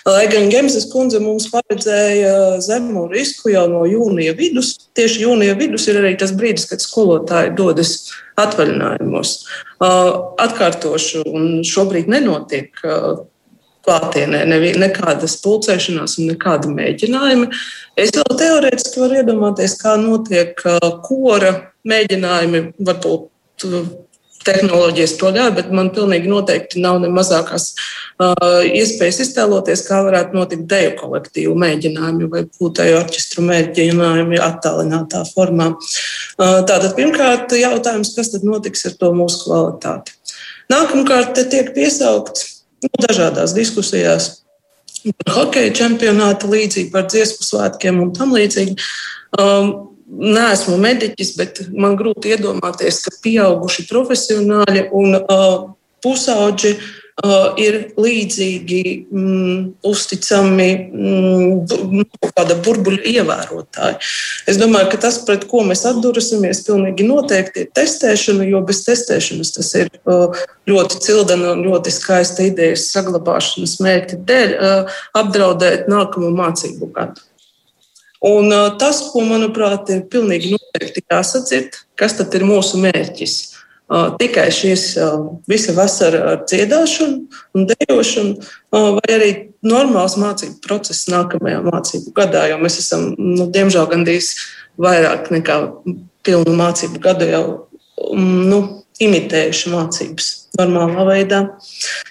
Lai 0.09 0.26
gan 0.32 0.50
Gemses 0.52 0.88
kundze 0.92 1.20
mums 1.23 1.49
paredzēja 1.52 2.61
zemu 2.64 3.06
risku 3.12 3.52
jau 3.52 3.66
no 3.70 3.85
jūnija 3.88 4.35
vidus, 4.38 4.75
tieši 4.99 5.25
jūnija 5.26 5.56
vidus 5.61 5.88
ir 5.90 6.00
arī 6.02 6.16
tas 6.20 6.35
brīdis, 6.37 6.68
kad 6.70 6.82
skolotāji 6.85 7.54
dodas 7.59 7.97
atvaļinājumos. 8.40 9.35
Atkārtošu, 9.80 11.25
un 11.28 11.61
šobrīd 11.66 12.09
nenotiek 12.11 12.73
klātienē 13.87 14.42
nekādas 14.80 15.38
pulcēšanās 15.44 16.18
un 16.20 16.30
nekāda 16.35 16.68
mēģinājuma. 16.73 17.49
Es 18.00 18.12
vēl 18.16 18.37
teorētiski 18.42 19.00
varu 19.02 19.20
iedomāties, 19.23 19.76
kā 19.80 19.97
notiek 20.00 20.61
kora 21.06 21.54
mēģinājumi, 21.88 22.64
varbūt 22.85 23.28
tehnoloģijas 24.47 25.16
to 25.20 25.30
ļauj, 25.35 25.50
bet 25.56 25.73
man 25.75 25.90
pilnīgi 25.94 26.30
noteikti 26.30 26.80
nav 26.82 27.00
ne 27.02 27.11
mazākās 27.12 27.70
uh, 27.75 28.62
iespējas 28.64 29.20
iztēloties, 29.26 29.85
kā 29.88 30.00
varētu 30.06 30.37
notikt 30.38 30.66
deju 30.70 30.94
kolektīvu 31.00 31.56
mēģinājumi 31.61 32.30
vai 32.32 32.44
pūtēju 32.49 33.00
orķestru 33.02 33.44
mēģinājumi 33.49 34.40
attālinātā 34.44 35.25
formā. 35.35 35.73
Uh, 35.75 36.61
tātad 36.68 36.94
pirmkārt 36.99 37.52
jautājums, 37.59 38.14
kas 38.16 38.32
tad 38.35 38.47
notiks 38.49 38.87
ar 38.88 38.97
to 39.00 39.12
mūsu 39.16 39.44
kvalitāti. 39.44 40.16
Nākamkārt 40.70 41.35
te 41.37 41.44
tiek 41.50 41.75
piesaukts 41.76 42.47
nu, 42.85 42.92
dažādās 43.04 43.54
diskusijās 43.56 44.37
par 45.25 45.35
hokeja 45.35 45.73
čempionātu 45.76 46.50
līdzīgi, 46.50 46.90
par 46.92 47.06
dziesmu 47.09 47.47
svētkiem 47.47 48.02
un 48.02 48.12
tam 48.16 48.35
līdzīgi. 48.37 48.76
Um, 49.40 49.89
neesmu 50.11 50.79
mediķis, 50.81 51.35
bet 51.38 51.61
man 51.71 51.99
grūti 51.99 52.35
iedomāties, 52.35 53.02
ka 53.07 53.14
pieauguši 53.23 53.87
profesionāļi 53.90 54.88
un 54.97 55.21
uh, 55.21 55.71
pusauģi 56.05 56.73
uh, 56.76 57.52
ir 57.61 57.79
līdzīgi 58.00 58.83
mm, 59.07 59.61
uzticami 59.87 60.69
mm, 60.88 62.02
kāda 62.35 62.57
burbuļu 62.64 63.00
ievērotāji. 63.12 64.00
Es 64.50 64.59
domāju, 64.61 64.90
ka 64.93 65.02
tas, 65.07 65.21
pret 65.29 65.47
ko 65.50 65.62
mēs 65.69 65.85
atdurasimies, 65.88 66.64
pilnīgi 66.67 67.07
noteikti 67.07 67.64
ir 67.64 67.73
testēšana, 67.76 68.49
jo 68.50 68.62
bez 68.67 68.83
testēšanas 68.88 69.55
tas 69.57 69.73
ir 69.79 69.93
uh, 70.02 70.43
ļoti 70.71 71.00
cildena 71.07 71.55
un 71.55 71.64
ļoti 71.69 71.95
skaista 71.95 72.47
idejas 72.49 72.90
saglabāšanas 72.95 73.79
mērķa 73.85 74.23
dēļ 74.31 74.55
uh, 74.59 75.02
apdraudēt 75.23 75.90
nākamo 75.93 76.33
mācību 76.35 76.93
gadu. 76.97 77.29
Un 78.20 78.52
tas, 78.80 79.00
ko, 79.12 79.22
manuprāt, 79.24 79.88
ir 79.94 80.02
pilnīgi 80.12 80.52
noteikti 80.52 81.02
jāsadzird, 81.08 81.78
kas 81.96 82.18
tad 82.18 82.34
ir 82.36 82.44
mūsu 82.44 82.80
mērķis. 82.82 83.36
Tikai 84.20 84.44
šīs 84.54 84.84
visa 85.50 85.72
vasara 85.74 86.20
ar 86.32 86.42
dziedāšanu 86.44 87.40
un 87.56 87.64
dejošanu, 87.72 88.50
vai 88.70 89.14
arī 89.16 89.30
normāls 89.66 90.14
mācību 90.20 90.60
process 90.62 91.08
nākamajā 91.10 91.62
mācību 91.64 92.12
gadā, 92.14 92.44
jo 92.52 92.60
mēs 92.60 92.78
esam, 92.84 93.08
nu, 93.18 93.48
diemžēl, 93.50 93.88
gandrīz 93.90 94.34
vairāk 94.80 95.32
nekā 95.34 95.56
pilnu 96.22 96.54
mācību 96.60 97.02
gadu 97.02 97.30
jau 97.32 97.44
nu, 98.14 98.60
imitējuši 99.00 99.72
mācības 99.72 100.28
normālā 100.60 101.06
veidā. 101.08 101.40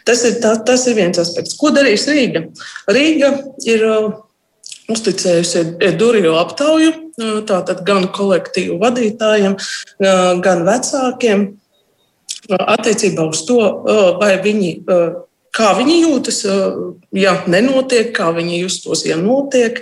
Tas 0.09 0.23
ir, 0.25 0.39
tā, 0.43 0.55
tas 0.65 0.87
ir 0.89 0.97
viens 0.97 1.21
aspekts. 1.21 1.57
Ko 1.59 1.69
darīs 1.75 2.07
Rīga? 2.09 2.47
Rīga 2.89 3.29
ir 3.69 3.85
uzticējusi 4.89 5.63
Duriju 5.99 6.35
aptauju, 6.39 6.91
tātad 7.49 7.83
gan 7.87 8.07
kolektīvu 8.15 8.79
vadītājiem, 8.81 9.57
gan 10.43 10.63
vecākiem, 10.67 11.49
attiecībā 12.49 13.25
uz 13.29 13.43
to, 13.47 13.59
vai 14.19 14.33
viņi, 14.41 14.71
kā 15.55 15.71
viņi 15.77 15.97
jūtas, 16.03 16.43
ja 17.15 17.35
nenotiek, 17.47 18.11
kā 18.15 18.31
viņi 18.35 18.61
justos, 18.63 19.05
ja 19.07 19.17
notiek, 19.19 19.81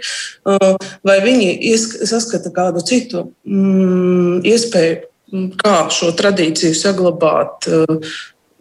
vai 1.07 1.19
viņi 1.23 1.75
saskata 1.77 2.51
kādu 2.55 2.83
citu 2.87 3.29
mm, 3.47 4.41
iespēju, 4.47 5.05
kā 5.59 5.77
šo 5.91 6.13
tradīciju 6.15 6.75
saglabāt 6.75 7.67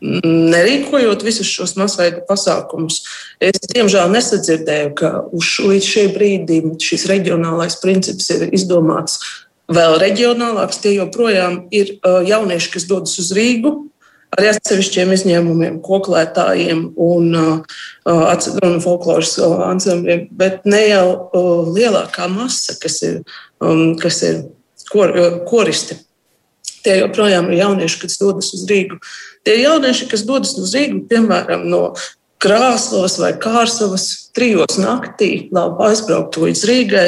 nerīkojot 0.02 1.24
visus 1.24 1.48
šos 1.48 1.72
masveida 1.80 2.20
pasākumus, 2.28 3.00
es 3.40 3.56
diemžēl 3.72 4.10
nesadzirdēju, 4.12 4.92
ka 4.98 5.12
uz, 5.32 5.56
līdz 5.64 5.88
šim 5.88 6.12
brīdim 6.16 6.76
šis 6.82 7.06
reģionālais 7.08 7.78
princips 7.80 8.28
ir 8.34 8.48
izdomāts 8.52 9.20
vēl 9.72 9.98
reģionālāks. 10.02 10.80
Tie 10.82 10.96
joprojām 10.98 11.64
ir 11.74 11.96
jaunieši, 12.04 12.72
kas 12.76 12.88
dodas 12.90 13.16
uz 13.22 13.32
Rīgu. 13.36 13.74
Ar 14.36 14.48
atsevišķiem 14.50 15.12
izņēmumiem, 15.14 15.76
koklētājiem 15.86 16.80
un, 17.00 17.28
un 18.04 18.80
folkloras 18.82 19.36
ansambļiem, 19.40 20.26
bet 20.36 20.66
ne 20.68 20.82
jau 20.82 21.06
lielākā 21.72 22.26
masa, 22.28 22.74
kas 22.82 22.98
ir, 23.06 23.20
kas 24.02 24.20
ir 24.26 24.42
kor, 24.90 25.14
koristi. 25.48 25.96
Tie 26.84 26.98
joprojām 27.00 27.48
ir 27.50 27.62
jaunieši, 27.62 28.02
kas 28.02 28.18
dodas 28.20 28.52
uz 28.54 28.66
Rīgu. 28.68 28.98
Tie 29.46 29.60
jaunieši, 29.62 30.08
kas 30.10 30.24
dodas 30.26 30.56
uz 30.58 30.74
Rīgu, 30.74 31.04
piemēram, 31.10 31.68
no 31.70 31.82
Krāslos 32.42 33.16
vai 33.22 33.30
Kārsavas 33.40 34.08
trijos 34.36 34.76
naktī, 34.80 35.46
labi 35.54 35.86
aizbraukt 35.86 36.36
līdz 36.42 36.64
Rīgai, 36.68 37.06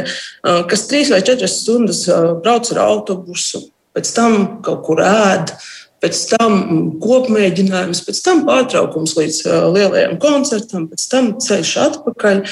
kas 0.70 0.86
trīs 0.88 1.10
vai 1.12 1.20
četras 1.26 1.58
stundas 1.64 2.06
brauc 2.44 2.70
ar 2.72 2.80
autobusu, 2.86 3.66
pēc 3.96 4.12
tam 4.14 4.38
kaut 4.64 4.86
kur 4.86 5.02
ēd, 5.04 5.52
pēc 5.98 6.20
tam 6.30 6.54
kopmēģinājums, 7.02 8.04
pēc 8.06 8.20
tam 8.24 8.44
pārtraukums 8.46 9.16
līdz 9.18 9.40
lielajam 9.74 10.14
koncertam, 10.22 10.86
pēc 10.92 11.08
tam 11.10 11.32
ceļš 11.42 11.72
atpakaļ. 11.88 12.44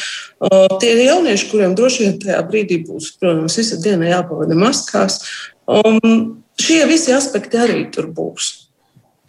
Tie 0.82 0.90
ir 0.96 1.04
jaunieši, 1.06 1.46
kuriem 1.52 1.78
droši 1.78 2.02
vien 2.04 2.18
tajā 2.26 2.42
brīdī 2.50 2.82
būs, 2.88 3.14
protams, 3.22 3.56
visa 3.62 3.78
diena 3.80 4.10
jāpavada 4.10 4.58
maskās. 4.58 5.22
Um, 5.70 6.42
Šie 6.56 6.86
visi 6.88 7.12
aspekti 7.12 7.58
arī 7.60 7.82
tur 7.92 8.08
būs. 8.16 8.65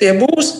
Tie 0.01 0.15
būs. 0.17 0.55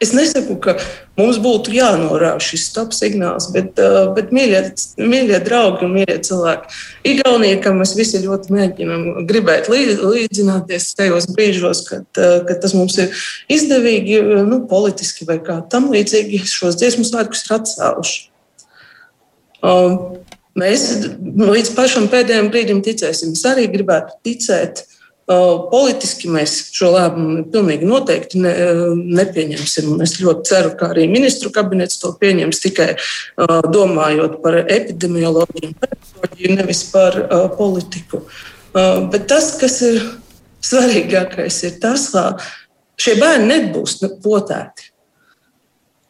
Es 0.00 0.14
nesaku, 0.16 0.54
ka 0.64 0.78
mums 1.20 1.36
būtu 1.44 1.74
jānorāda 1.76 2.40
šis 2.40 2.62
stop 2.70 2.94
signāls, 2.96 3.50
bet, 3.52 3.76
uh, 3.76 4.14
bet 4.16 4.30
mīļie, 4.32 4.62
mīļie 4.96 5.40
draugi 5.44 5.84
un 5.84 5.92
mīļie 5.98 6.16
cilvēki, 6.24 6.78
Igaunija, 7.10 7.58
kam 7.66 7.82
mēs 7.82 7.92
visi 7.98 8.22
ļoti 8.22 8.54
mēģinām 8.56 9.02
gribēt 9.28 9.68
līdzināties 9.68 10.88
tajos 10.96 11.28
brīžos, 11.36 11.84
kad, 11.90 12.06
uh, 12.16 12.38
kad 12.48 12.64
tas 12.64 12.72
mums 12.72 12.96
ir 12.96 13.12
izdevīgi, 13.52 14.22
nu, 14.48 14.62
politiski 14.72 15.28
vai 15.28 15.36
kā 15.44 15.58
tam 15.68 15.92
līdzīgi, 15.92 16.46
šos 16.48 16.80
dziesmu 16.80 17.04
svētkus 17.04 17.44
ir 17.44 17.58
atcēluši. 17.58 18.20
Um, 19.60 19.98
mēs 20.56 20.86
līdz 21.28 21.74
pašam 21.76 22.08
pēdējiem 22.08 22.48
brīdim 22.52 22.80
ticēsim. 22.84 23.34
Es 23.36 23.44
arī 23.48 23.68
gribētu 23.72 24.16
ticēt. 24.24 24.86
Politiski 25.30 26.26
mēs 26.32 26.56
šo 26.74 26.88
lēmumu 26.96 27.44
pilnīgi 27.52 27.86
noteikti 27.86 28.40
ne, 28.42 28.52
nepieņemsim. 29.20 29.92
Es 30.02 30.16
ļoti 30.18 30.48
ceru, 30.48 30.72
ka 30.78 30.88
arī 30.90 31.06
ministru 31.10 31.52
kabinets 31.54 32.00
to 32.02 32.10
pieņems 32.18 32.62
tikai 32.64 32.88
domājot 33.70 34.40
par 34.42 34.58
epidemioloģiju, 34.64 35.70
nevis 36.58 36.82
par 36.90 37.20
politiku. 37.54 38.24
Bet 38.74 39.28
tas, 39.30 39.52
kas 39.60 39.78
ir 39.86 40.02
svarīgākais, 40.66 41.62
ir 41.68 41.78
tas, 41.82 42.10
ka 42.10 42.34
šie 43.00 43.14
bērni 43.22 43.52
nebūs 43.54 44.00
potēti. 44.24 44.90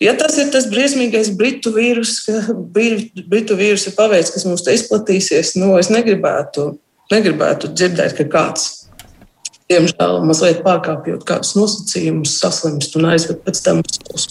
Ja 0.00 0.14
tas 0.16 0.38
ir 0.40 0.48
tas 0.48 0.64
briesmīgais 0.72 1.28
britu 1.36 1.74
vīrus, 1.76 2.22
ka 2.24 2.54
britu 2.56 3.56
vīrusa 3.58 3.92
paveids, 3.92 4.32
kas 4.32 4.48
mums 4.48 4.64
te 4.64 4.72
izplatīsies, 4.72 5.58
nu, 5.60 5.74
es 5.76 5.92
negribētu, 5.92 6.70
negribētu 7.12 7.68
dzirdēt, 7.76 8.16
ka 8.16 8.24
kāds, 8.32 8.79
diemžēl, 9.70 10.18
mazliet 10.26 10.60
pārkāpjot 10.66 11.24
kādus 11.28 11.54
nosacījumus, 11.58 12.36
saslimst 12.42 12.98
un 12.98 13.08
aizved 13.12 13.40
pēc 13.46 13.62
tam 13.64 13.80
uz 14.14 14.28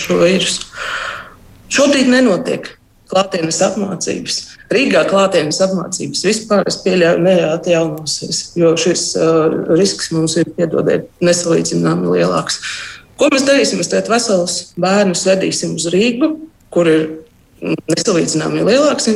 šo 0.00 0.18
vīrusu. 0.22 0.70
Šobrīd 1.74 2.10
nenotiek 2.12 2.70
klātienes 3.10 3.60
apmācības. 3.66 4.40
Rīgā 4.72 5.04
klātienes 5.10 5.60
apmācības 5.62 6.24
vispār 6.24 6.64
es 6.70 6.78
pieļauju 6.82 7.20
neatjaunosies, 7.26 8.40
jo 8.58 8.72
šis 8.80 9.10
uh, 9.20 9.58
risks 9.76 10.10
mums 10.14 10.38
ir, 10.40 10.48
piedodiet, 10.56 11.10
nesalīdzināmi 11.22 12.14
lielāks. 12.16 12.58
Uh, 12.62 12.94
Ko 13.20 13.30
mēs 13.30 13.44
darīsim? 13.46 13.78
Mēs 13.78 13.90
tagad 13.92 14.10
veselus 14.10 14.56
bērnus 14.80 15.22
vedīsim 15.28 15.76
uz 15.78 15.86
Rīgu, 15.92 16.32
kur 16.74 16.90
ir 16.90 17.04
nesalīdzināmi 17.64 18.64
lielāks 18.66 19.06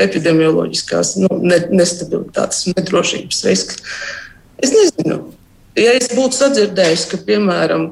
epidemioloģiskās 0.00 1.16
nu, 1.24 1.30
nestabilitātes 1.42 2.68
un 2.68 2.78
nedrošības 2.78 3.42
risks. 3.48 3.82
Es 4.62 4.72
nezinu, 4.74 5.18
ja 5.78 5.94
es 5.98 6.10
būtu 6.14 6.38
sadzirdējis, 6.38 7.06
ka, 7.10 7.20
piemēram, 7.26 7.88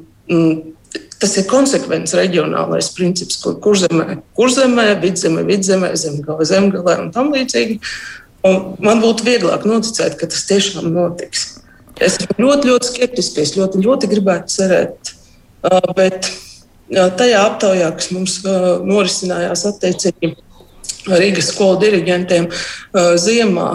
tas 1.20 1.36
ir 1.36 1.48
konsekvents 1.50 2.14
reģionālais 2.16 2.90
princips, 2.96 3.40
kur 3.42 3.58
kurzemē, 3.62 4.20
kurzemē, 4.38 4.88
vidzemē, 5.02 5.44
vidzemē, 5.48 5.92
zemgale, 6.00 6.46
zemgalē 6.48 6.98
un 7.04 7.14
tam 7.14 7.32
līdzīgi. 7.34 7.80
Un 8.46 8.60
man 8.80 9.02
būtu 9.02 9.26
vieglāk 9.26 9.66
noticēt, 9.68 10.16
ka 10.16 10.30
tas 10.30 10.46
tiešām 10.48 10.88
notiks. 10.94 11.58
Es 12.00 12.16
esmu 12.16 12.46
ļoti, 12.46 12.70
ļoti 12.70 12.88
skeptiski. 12.88 13.42
Es 13.42 13.58
ļoti, 13.58 13.82
ļoti 13.84 14.08
gribētu 14.08 14.54
cerēt, 14.54 15.16
Bet 15.96 16.30
tajā 16.90 17.40
aptaujā, 17.44 17.90
kas 17.96 18.08
mums 18.14 18.38
norisinājās 18.44 19.66
attiecīgi 19.68 20.32
Rīgas 21.10 21.50
skolu 21.52 21.78
diriģentiem 21.80 22.48
ziemā, 23.20 23.68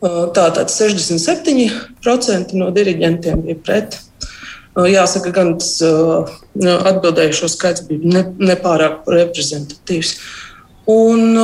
tātad 0.00 0.70
67% 0.72 2.54
no 2.56 2.70
diriģentiem 2.74 3.42
bija 3.46 3.58
pret. 3.64 3.98
Jāsaka, 4.70 5.32
gan 5.34 5.56
atbildējušo 6.90 7.48
skaits 7.50 7.82
bija 7.88 8.24
nepārāk 8.38 9.02
reprezentatīvs. 9.10 10.14
Un 10.90 11.36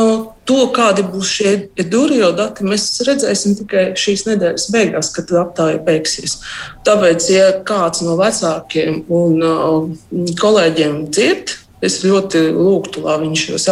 to, 0.48 0.58
kādi 0.74 1.04
būs 1.06 1.32
šie 1.36 1.50
durio 1.90 2.30
dati, 2.34 2.64
mēs 2.66 2.86
redzēsim 3.06 3.56
tikai 3.60 3.84
šīs 3.98 4.24
nedēļas 4.30 4.70
beigās, 4.74 5.10
kad 5.14 5.30
aptāja 5.42 5.82
beigsies. 5.86 6.38
Tāpēc, 6.86 7.28
ja 7.34 7.50
kāds 7.66 8.02
no 8.06 8.16
vecākiem 8.18 9.04
un 9.12 9.94
kolēģiem 10.40 11.04
dzird, 11.10 11.56
es 11.84 12.00
ļoti 12.06 12.46
lūgtu, 12.56 13.04
lai 13.04 13.20
viņš 13.26 13.46
šos 13.50 13.68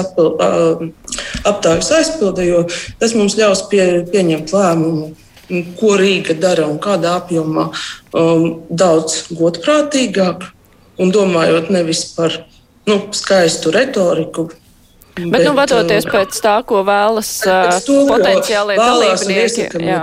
aptājus 1.49 1.93
aizpilda, 1.99 2.47
jo 2.47 2.65
tas 3.01 3.15
mums 3.17 3.37
ļaus 3.39 3.67
pie, 3.71 3.85
pieņemt 4.11 4.55
lēmumu. 4.55 5.13
Ko 5.77 5.93
Rīga 6.01 6.33
dara 6.41 6.65
un 6.65 6.79
kādā 6.81 7.19
apjomā 7.19 7.67
um, 8.17 8.47
daudz 8.73 9.27
godprātīgāk 9.37 10.47
un 11.05 11.13
domājot 11.13 11.69
nevis 11.75 12.07
par 12.17 12.39
nu, 12.89 13.01
skaistu 13.13 13.75
retoriku, 13.75 14.49
Bet, 15.15 15.29
bet 15.31 15.45
nu, 15.47 15.53
vadoties 15.55 16.09
pēc 16.11 16.39
tā, 16.43 16.57
ko 16.67 16.81
vēlas 16.83 17.29
uh, 17.47 17.77
potenciālie 18.09 18.75
dalībnieki. 18.75 19.69
Jā. 19.79 20.01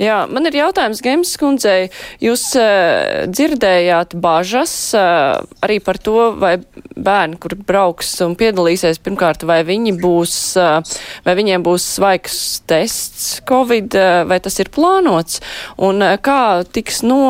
Jā, 0.00 0.22
man 0.32 0.48
ir 0.48 0.54
jautājums 0.56 1.02
Gems 1.04 1.34
kundzei. 1.36 1.90
Jūs 2.24 2.46
uh, 2.56 3.26
dzirdējāt 3.28 4.14
bažas 4.16 4.72
uh, 4.96 5.42
arī 5.60 5.76
par 5.84 5.98
to, 6.00 6.30
vai 6.40 6.54
bērni, 6.96 7.36
kur 7.42 7.52
brauks 7.68 8.14
un 8.24 8.32
piedalīsies, 8.40 9.00
pirmkārt, 9.04 9.44
vai 9.44 9.58
viņi 9.68 9.92
būs, 10.00 10.36
uh, 10.56 10.96
vai 11.26 11.34
viņiem 11.36 11.66
būs 11.66 11.90
svaigs 11.98 12.38
tests 12.70 13.42
Covid, 13.48 13.92
uh, 13.92 14.22
vai 14.30 14.40
tas 14.40 14.56
ir 14.64 14.72
plānots, 14.72 15.42
un 15.76 16.00
uh, 16.06 16.16
kā 16.16 16.64
tiks 16.64 17.02
no, 17.04 17.20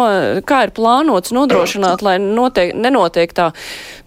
kā 0.46 0.62
ir 0.68 0.74
plānots 0.76 1.34
nodrošināt, 1.34 2.06
lai 2.06 2.20
notiek, 2.22 2.70
nenotiek 2.78 3.34
tā, 3.34 3.50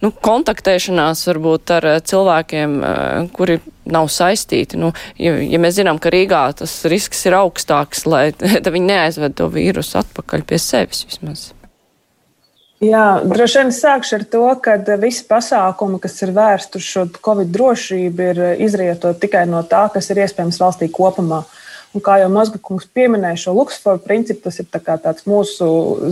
nu, 0.00 0.08
kontaktēšanās 0.24 1.28
varbūt 1.28 1.76
ar 1.76 1.92
uh, 1.92 2.00
cilvēkiem, 2.00 2.80
uh, 2.80 3.30
kuri 3.36 3.60
nav 3.90 4.08
saistīti. 4.12 4.78
Nu, 4.80 4.92
ja, 5.20 5.34
ja 5.38 5.60
mēs 5.62 5.78
zinām, 5.78 6.00
ka 6.02 6.12
Rīgā 6.14 6.44
tas 6.60 6.76
risks 6.90 7.24
ir 7.28 7.36
augstāks, 7.38 8.04
lai 8.08 8.28
viņi 8.76 8.88
neaizved 8.90 9.36
to 9.38 9.50
vīrusu 9.52 10.00
atpakaļ 10.02 10.46
pie 10.48 10.60
sevis 10.62 11.04
vismaz. 11.08 11.50
Jā, 12.84 13.22
droši 13.24 13.62
vien 13.62 13.70
sākšu 13.72 14.16
ar 14.18 14.24
to, 14.28 14.46
ka 14.60 14.74
visi 15.00 15.22
pasākumi, 15.28 16.00
kas 16.02 16.18
ir 16.26 16.34
vērsti 16.36 16.80
uz 16.80 16.88
šo 16.88 17.04
covid 17.24 17.52
drošību, 17.54 18.24
ir 18.32 18.40
izrietot 18.66 19.20
tikai 19.22 19.46
no 19.48 19.62
tā, 19.68 19.86
kas 19.94 20.10
ir 20.12 20.20
iespējams 20.24 20.58
valstī 20.60 20.90
kopumā. 20.92 21.44
Un 21.94 22.02
kā 22.04 22.18
jau 22.18 22.26
Mazga 22.34 22.58
kungs 22.58 22.88
pieminēja 22.90 23.44
šo 23.44 23.54
Luksforu 23.54 24.02
principu, 24.02 24.48
tas 24.48 24.58
ir 24.58 24.66
tā 24.66 24.82
tāds 24.82 25.24
mūsu 25.30 25.68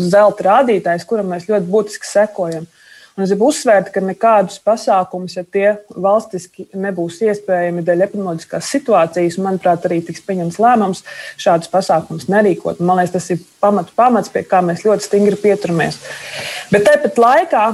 zelta 0.06 0.46
rādītājs, 0.46 1.04
kuram 1.10 1.34
mēs 1.34 1.48
ļoti 1.50 1.68
būtiski 1.74 2.08
sekojam. 2.08 2.68
Uh, 2.70 2.81
Un 3.12 3.26
es 3.26 3.32
gribu 3.32 3.50
uzsvērt, 3.50 3.90
ka 3.92 4.00
nekādus 4.00 4.56
pasākumus, 4.64 5.36
ja 5.36 5.44
tie 5.44 5.66
valstiski 5.92 6.64
nebūs 6.72 7.18
iespējami 7.26 7.84
dēļ 7.84 8.06
epidemioloģiskās 8.06 8.70
situācijas, 8.72 9.36
manuprāt, 9.44 9.84
arī 9.84 10.00
tiks 10.06 10.24
pieņemts 10.24 10.56
lēmums 10.62 11.04
šādus 11.40 11.68
pasākumus 11.72 12.30
nerīkot. 12.32 12.80
Man 12.80 13.02
liekas, 13.02 13.18
tas 13.18 13.30
ir 13.34 13.42
pamatu 13.60 13.92
pamats, 13.98 14.32
pie 14.32 14.46
kā 14.48 14.62
mēs 14.64 14.86
ļoti 14.86 15.10
stingri 15.10 15.40
pieturamies. 15.44 16.00
Bet 16.72 16.88
tāpat 16.88 17.20
laikā 17.20 17.64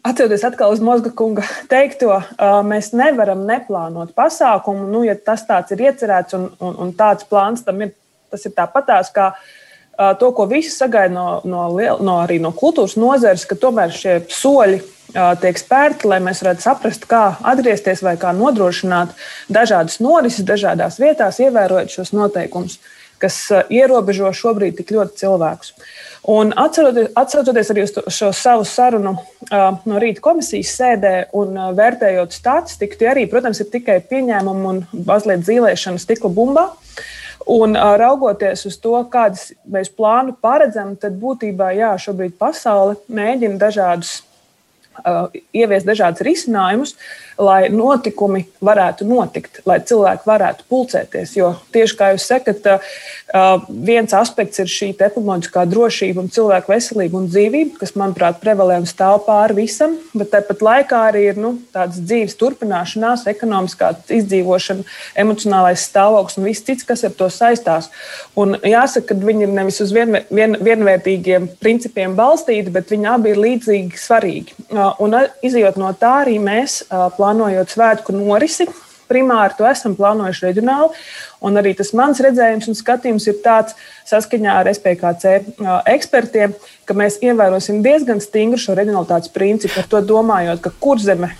Atcaucoties 0.00 0.44
atkal 0.46 0.72
uz 0.72 0.80
Mozga 0.80 1.10
kunga 1.12 1.42
teikto, 1.68 2.14
mēs 2.64 2.94
nevaram 2.96 3.42
neplānot 3.44 4.14
pasākumu. 4.16 4.86
Nu, 4.88 5.02
ja 5.04 5.12
tas 5.12 5.42
tāds 5.44 5.74
ir 5.74 5.82
iecerēts 5.84 6.36
un, 6.38 6.46
un, 6.62 6.78
un 6.86 6.92
tāds 6.96 7.26
plāns 7.28 7.66
tam 7.66 7.82
ir, 7.84 7.90
tas 8.32 8.46
ir 8.48 8.54
tāpatās 8.56 9.10
kā 9.12 9.34
to, 10.20 10.30
ko 10.36 10.46
visi 10.48 10.72
sagaida 10.72 11.12
no, 11.14 11.26
no, 11.44 11.66
no, 12.00 12.16
arī 12.22 12.38
no 12.40 12.54
kultūras 12.56 12.96
nozares, 13.00 13.44
ka 13.48 13.58
tomēr 13.60 13.92
šie 13.94 14.20
soļi 14.32 14.80
tiek 15.42 15.58
spērti, 15.58 16.08
lai 16.10 16.20
mēs 16.22 16.42
varētu 16.44 16.64
saprast, 16.64 17.04
kā 17.10 17.24
atgriezties 17.52 18.02
vai 18.06 18.14
kā 18.20 18.32
nodrošināt 18.36 19.12
dažādas 19.52 19.98
norises 20.02 20.46
dažādās 20.46 21.00
vietās, 21.02 21.40
ievērojot 21.42 21.90
šos 21.96 22.14
noteikumus, 22.14 22.78
kas 23.20 23.36
ierobežo 23.68 24.30
šobrīd 24.36 24.78
tik 24.78 24.94
ļoti 24.94 25.20
cilvēkus. 25.24 25.74
Un 26.30 26.52
atceroties, 26.60 27.10
atceroties 27.16 27.70
arī 27.72 27.84
uz 27.86 27.94
šo 28.12 28.30
savu 28.36 28.64
sarunu 28.68 29.14
no 29.50 30.00
rīta 30.02 30.22
komisijas 30.24 30.74
sēdē 30.78 31.14
un 31.36 31.56
vērtējot 31.76 32.36
statistiku, 32.36 32.98
tie 33.00 33.08
arī, 33.12 33.24
protams, 33.30 33.62
ir 33.62 33.70
tikai 33.72 33.98
pieņēmumi 34.04 34.68
un 34.70 34.82
mazliet 35.08 35.46
zīlēšana 35.48 36.00
stikla 36.00 36.32
bumbā. 36.36 36.68
Un 37.50 37.74
raugoties 37.74 38.62
uz 38.68 38.76
to, 38.78 38.94
kādas 39.10 39.48
mēs 39.66 39.90
plānu 39.90 40.36
paredzam, 40.38 40.94
tad 41.00 41.16
būtībā 41.18 41.72
jā, 41.74 41.90
šobrīd 41.98 42.36
pasaule 42.38 42.94
mēģina 43.10 43.58
dažādus, 43.58 44.20
ieviest 45.56 45.88
dažādus 45.88 46.24
risinājumus, 46.26 46.94
uh, 46.94 47.30
lai 47.40 47.68
notikumi 47.72 48.44
varētu 48.64 49.06
notikt, 49.08 49.60
lai 49.68 49.80
cilvēki 49.86 50.28
varētu 50.28 50.66
pulcēties. 50.70 51.34
Jo 51.38 51.52
tieši 51.74 51.96
kā 51.96 52.10
jūs 52.14 52.26
sakat, 52.30 52.68
viens 53.68 54.14
aspekts 54.16 54.60
ir 54.62 54.70
šī 54.70 54.90
epidemioloģiskā 54.92 55.64
drošība 55.70 56.24
un 56.24 56.30
cilvēku 56.32 56.74
veselība 56.74 57.20
un 57.20 57.28
dzīvība, 57.30 57.78
kas, 57.80 57.94
manuprāt, 57.98 58.40
prevalē 58.42 58.80
un 58.82 58.88
stāv 58.88 59.22
pāri 59.26 59.62
visam, 59.62 59.96
bet 60.14 60.32
tāpat 60.34 60.64
laikā 60.66 61.02
arī 61.10 61.26
ir 61.30 61.40
nu, 61.40 61.54
tāds 61.74 62.00
dzīves 62.02 62.36
turpināšanās, 62.40 63.26
ekonomiskā 63.30 63.92
izdzīvošana, 64.20 64.86
emocionālais 65.24 65.86
stāvoklis 65.88 66.40
un 66.40 66.48
viss 66.50 66.66
cits, 66.66 66.86
kas 66.88 67.06
ar 67.08 67.16
to 67.16 67.30
saistās. 67.32 67.90
Un 68.38 68.56
jāsaka, 68.66 69.14
ka 69.14 69.30
viņi 69.30 69.46
ir 69.48 69.54
nevis 69.54 69.80
uz 69.82 69.94
vien, 69.96 70.20
vien, 70.30 70.58
vienvērtīgiem 70.60 71.48
principiem 71.62 72.16
balstīti, 72.18 72.72
bet 72.74 72.92
viņi 72.92 73.10
abi 73.14 73.32
ir 73.32 73.40
līdzīgi 73.46 74.00
svarīgi. 74.00 74.58
Un 74.98 75.16
izjūt 75.46 75.78
no 75.80 75.90
tā 75.98 76.20
arī 76.24 76.38
mēs 76.42 76.82
plānojot 77.16 77.72
svētku 77.72 78.14
norisi. 78.16 78.68
Primāri 79.10 79.56
to 79.58 79.66
esam 79.66 79.96
plānojuši 79.98 80.44
reģionāli, 80.44 80.98
un 81.42 81.58
arī 81.58 81.72
tas 81.74 81.88
mans 81.98 82.20
redzējums 82.22 82.68
un 82.70 82.76
skatījums 82.78 83.26
ir 83.26 83.40
tāds, 83.42 83.74
saskaņā 84.06 84.60
ar 84.60 84.70
SPKC 84.70 85.32
ekspertiem, 85.90 86.54
ka 86.86 86.94
mēs 86.94 87.18
ievērosim 87.18 87.82
diezgan 87.82 88.22
stingru 88.22 88.60
šo 88.62 88.78
reģionalitātes 88.78 89.34
principu, 89.34 89.80
ar 89.82 89.90
to 89.90 90.04
domājot, 90.12 90.62
ka 90.62 90.70
kurzeme 90.78 91.32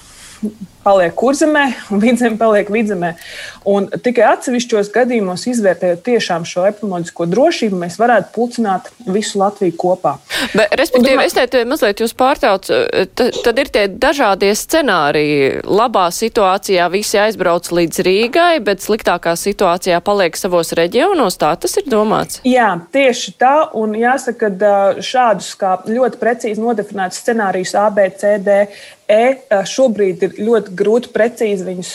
paliek 0.85 1.15
kurzemē, 1.17 1.65
un 1.93 2.01
vidzemē 2.01 2.39
paliek 2.41 2.71
vidzemē. 2.73 3.13
Un 3.69 3.89
tikai 4.05 4.25
atsevišķos 4.31 4.89
gadījumos, 4.95 5.45
izvērtējot 5.51 6.03
tiešām 6.07 6.47
šo 6.49 6.65
epidemioloģisko 6.71 7.27
drošību, 7.35 7.81
mēs 7.83 7.99
varētu 8.01 8.33
pulcināt 8.35 8.89
visu 9.05 9.41
Latviju 9.43 9.77
kopā. 9.81 10.17
Bet, 10.55 10.73
respektīvi, 10.81 11.19
domā... 11.19 11.27
es 11.29 11.37
te 11.53 11.65
mazliet 11.69 12.01
jūs 12.01 12.15
pārtraucu, 12.17 12.81
tad 13.17 13.61
ir 13.61 13.73
tie 13.73 13.87
dažādie 13.93 14.53
scenāriji. 14.57 15.61
Labā 15.69 16.07
situācijā 16.15 16.89
visi 16.93 17.21
aizbrauc 17.21 17.69
līdz 17.77 18.03
Rīgai, 18.07 18.55
bet 18.65 18.85
sliktākā 18.85 19.37
situācijā 19.37 20.01
paliek 20.05 20.39
savos 20.41 20.73
reģionos. 20.79 21.37
Tā 21.41 21.53
tas 21.61 21.77
ir 21.77 21.91
domāts? 21.93 22.41
Jā, 22.49 22.73
tieši 22.93 23.37
tā. 23.41 23.57
Un 23.77 23.93
jāsaka, 23.99 24.49
ka 24.49 24.73
šādus 25.05 25.53
kā 25.61 25.77
ļoti 25.85 26.21
precīzi 26.21 26.63
nodefinētus 26.63 27.21
scenārijus 27.21 27.77
A, 27.77 27.91
B, 27.93 28.09
C, 28.17 28.39
D, 28.41 28.65
E 29.11 29.63
šobrīd 29.67 30.23
ir 30.23 30.37
ļoti 30.39 30.75
grūti 30.79 31.11
precīzi 31.11 31.67
viņus 31.67 31.89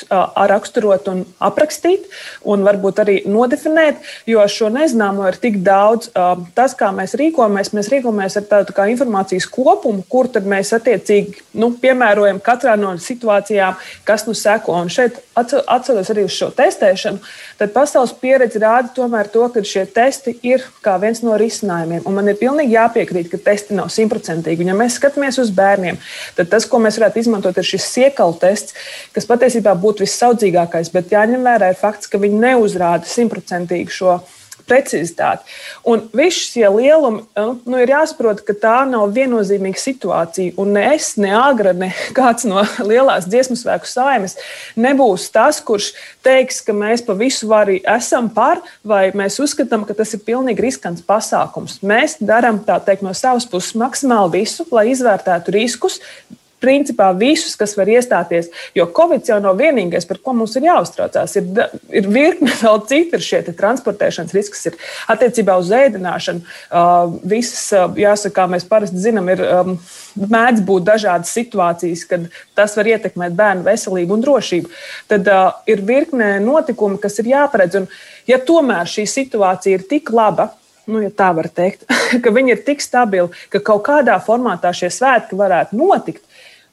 raksturot 0.51 1.07
un 1.07 1.21
aprakstīt, 1.39 2.09
un 2.43 2.65
varbūt 2.67 2.99
arī 3.05 3.15
nodefinēt, 3.31 4.01
jo 4.27 4.43
šo 4.51 4.67
nezināmo 4.73 5.23
ir 5.29 5.39
tik 5.39 5.61
daudz. 5.63 6.09
Tas, 6.57 6.75
kā 6.75 6.89
mēs 6.95 7.15
rīkojamies, 7.15 7.71
mēs 7.77 7.91
rīkojamies 7.93 8.35
ar 8.41 8.47
tādu 8.49 8.75
kā 8.75 8.89
informācijas 8.91 9.47
kopumu, 9.47 10.03
kur 10.11 10.27
tad 10.31 10.49
mēs 10.49 10.73
attiecīgi 10.75 11.45
nu, 11.61 11.71
piemērojam 11.79 12.41
katrā 12.43 12.75
no 12.79 12.91
situācijām, 12.99 13.79
kas 14.07 14.27
nu 14.27 14.35
seko. 14.35 14.75
Un 14.83 14.91
šeit 14.91 15.21
atcaucos 15.39 16.11
arī 16.11 16.27
uz 16.27 16.35
šo 16.35 16.51
testēšanu, 16.55 17.23
tad 17.61 17.71
pasaules 17.75 18.11
pieredze 18.19 18.59
rāda 18.59 18.91
tomēr 18.95 19.31
to, 19.31 19.47
ka 19.55 19.63
šie 19.63 19.85
testi 19.87 20.35
ir 20.43 20.67
kā 20.83 20.97
viens 20.99 21.23
no 21.23 21.39
risinājumiem. 21.39 22.03
Un 22.03 22.19
man 22.19 22.27
ir 22.31 22.39
pilnīgi 22.43 22.75
jāpiekrīt, 22.75 23.31
ka 23.31 23.39
testi 23.51 23.79
nav 23.79 23.87
simtprocentīgi. 23.95 24.67
Ja 24.67 24.75
mēs 24.75 24.99
skatāmies 24.99 25.39
uz 25.39 25.51
bērniem, 25.55 25.99
tad 26.35 26.51
tas, 26.51 26.67
ko 26.67 26.83
mēs 26.83 26.99
varētu 27.05 27.21
izmantot, 27.21 27.57
ir 27.57 27.67
šis 27.67 27.85
siekalu 27.93 28.37
tests, 28.41 28.73
kas 29.13 29.29
patiesībā 29.29 29.75
būtu 29.77 30.05
vissaudzīgākais, 30.05 30.91
bet 30.93 31.13
jāņem 31.13 31.45
vērā 31.45 31.73
ir 31.73 31.79
fakts, 31.79 32.09
ka 32.09 32.21
viņi 32.21 32.41
neuzrāda 32.41 33.05
simtprocentīgi 33.05 33.93
šo 33.93 34.19
precizitāti. 34.65 35.45
Un 35.85 36.07
viss 36.15 36.49
šie 36.49 36.65
lielumi 36.73 37.21
nu, 37.37 37.51
nu, 37.65 37.79
ir 37.81 37.91
jāsaprot, 37.93 38.41
ka 38.45 38.55
tā 38.57 38.77
nav 38.89 39.11
viennozīmīga 39.13 39.77
situācija. 39.77 40.55
Un 40.61 40.73
ne 40.73 40.85
es, 40.95 41.11
ne 41.21 41.29
Agra, 41.37 41.73
ne 41.77 41.91
kāds 42.17 42.47
no 42.49 42.63
lielās 42.89 43.27
dziesmu 43.29 43.57
svēku 43.59 43.89
saimes 43.89 44.37
nebūs 44.73 45.27
tas, 45.33 45.61
kurš 45.65 45.91
teiks, 46.25 46.63
ka 46.65 46.73
mēs 46.73 47.05
pa 47.05 47.13
visu 47.17 47.49
varu 47.51 47.77
esam 47.95 48.31
par, 48.33 48.63
vai 48.81 49.11
mēs 49.13 49.37
uzskatām, 49.43 49.85
ka 49.85 49.97
tas 49.97 50.15
ir 50.17 50.23
pilnīgi 50.25 50.65
riskants 50.65 51.05
pasākums. 51.05 51.77
Mēs 51.85 52.17
darām 52.21 52.63
teikt, 52.65 53.05
no 53.05 53.13
savas 53.13 53.45
puses 53.49 53.77
maksimāli 53.77 54.41
visu, 54.41 54.65
lai 54.73 54.89
izvērtētu 54.95 55.53
riskus 55.55 56.01
principā 56.65 57.11
visus, 57.17 57.55
kas 57.59 57.75
var 57.77 57.89
iestāties. 57.93 58.49
Jo 58.77 58.87
Covid 58.97 59.29
jau 59.29 59.37
nav 59.43 59.59
vienīgais, 59.61 60.07
par 60.09 60.19
ko 60.23 60.33
mums 60.37 60.55
ir 60.57 60.67
jāuztraucās. 60.67 61.37
Ir, 61.39 61.67
ir 62.01 62.09
virkne 62.09 62.53
vēl 62.63 62.81
citu 62.89 63.21
šie 63.21 63.43
transportēšanas 63.51 64.33
riski, 64.35 64.61
ir 64.71 64.79
attiecībā 65.13 65.59
uz 65.61 65.71
ēdināšanu. 65.75 66.43
Uh, 66.69 67.15
visas, 67.35 67.61
uh, 67.75 67.87
jāsaka, 67.99 68.47
mēs 68.51 68.67
parasti 68.69 69.03
zinām, 69.05 69.29
ir 69.33 69.43
um, 69.45 69.77
mēdz 70.15 70.65
būt 70.65 70.85
dažādas 70.87 71.33
situācijas, 71.35 72.05
kad 72.09 72.27
tas 72.57 72.75
var 72.79 72.91
ietekmēt 72.95 73.37
bērnu 73.37 73.65
veselību 73.67 74.17
un 74.17 74.25
drošību. 74.25 74.75
Tad 75.11 75.31
uh, 75.31 75.47
ir 75.69 75.85
virkne 75.85 76.35
notikumu, 76.43 76.99
kas 77.01 77.19
ir 77.21 77.33
jāparedz. 77.35 77.81
Un, 77.81 77.89
ja 78.29 78.39
tomēr 78.41 78.89
šī 78.89 79.07
situācija 79.09 79.79
ir 79.79 79.89
tik 79.89 80.13
laba, 80.15 80.51
nu, 80.89 81.01
ja 81.03 81.11
tā 81.13 81.31
var 81.35 81.49
teikt, 81.53 81.85
ka 82.23 82.33
viņi 82.33 82.55
ir 82.55 82.63
tik 82.67 82.83
stabili, 82.83 83.31
ka 83.53 83.61
kaut 83.63 83.85
kādā 83.87 84.17
formātā 84.23 84.73
šie 84.75 84.91
svētki 84.93 85.37
varētu 85.39 85.77
notikt, 85.79 86.23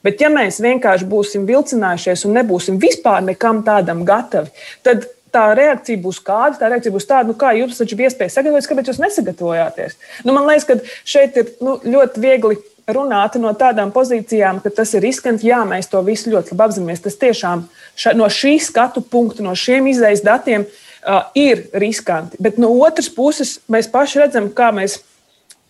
Bet, 0.03 0.21
ja 0.23 0.31
mēs 0.33 0.59
vienkārši 0.62 1.07
būsim 1.09 1.47
vilcinājušies 1.47 2.27
un 2.27 2.38
nebūsim 2.41 2.79
vispār 2.83 3.23
nekam 3.27 3.62
tādam 3.67 4.03
gatavi, 4.07 4.51
tad 4.83 5.07
tā 5.33 5.47
reakcija 5.57 6.01
būs 6.03 6.21
kāda. 6.25 6.59
Tā 6.61 6.69
reakcija 6.73 6.95
būs 6.95 7.09
tāda, 7.09 7.31
nu, 7.31 7.37
kā 7.38 7.55
jums 7.57 7.79
taču 7.81 7.97
bija 7.99 8.11
iespēja 8.11 8.35
sagatavoties, 8.35 8.69
kāpēc 8.71 8.91
jūs 8.91 9.01
nesagatavojāties. 9.03 9.97
Nu, 10.27 10.35
man 10.37 10.49
liekas, 10.51 10.69
ka 10.69 11.09
šeit 11.09 11.38
ir 11.41 11.55
nu, 11.65 11.79
ļoti 11.81 12.23
viegli 12.23 12.59
runāt 12.93 13.38
no 13.41 13.53
tādām 13.57 13.93
pozīcijām, 13.95 14.61
ka 14.62 14.73
tas 14.75 14.93
ir 14.97 15.05
riskanti. 15.07 15.49
Jā, 15.51 15.62
mēs 15.69 15.88
to 15.93 16.03
visu 16.07 16.33
ļoti 16.33 16.53
labi 16.53 16.67
apzināmies. 16.67 17.05
Tas 17.05 17.19
tiešām 17.21 17.67
ša, 17.97 18.17
no 18.19 18.29
šī 18.33 18.57
skatu 18.62 19.05
punkta, 19.07 19.45
no 19.47 19.55
šiem 19.59 19.88
izējas 19.93 20.25
datiem 20.27 20.67
uh, 20.67 21.23
ir 21.38 21.69
riskanti. 21.73 22.41
Bet 22.43 22.59
no 22.61 22.73
otras 22.83 23.09
puses, 23.12 23.61
mēs 23.73 23.91
paši 23.93 24.25
redzam, 24.25 24.51
kā 24.53 24.73
mēs 24.75 25.01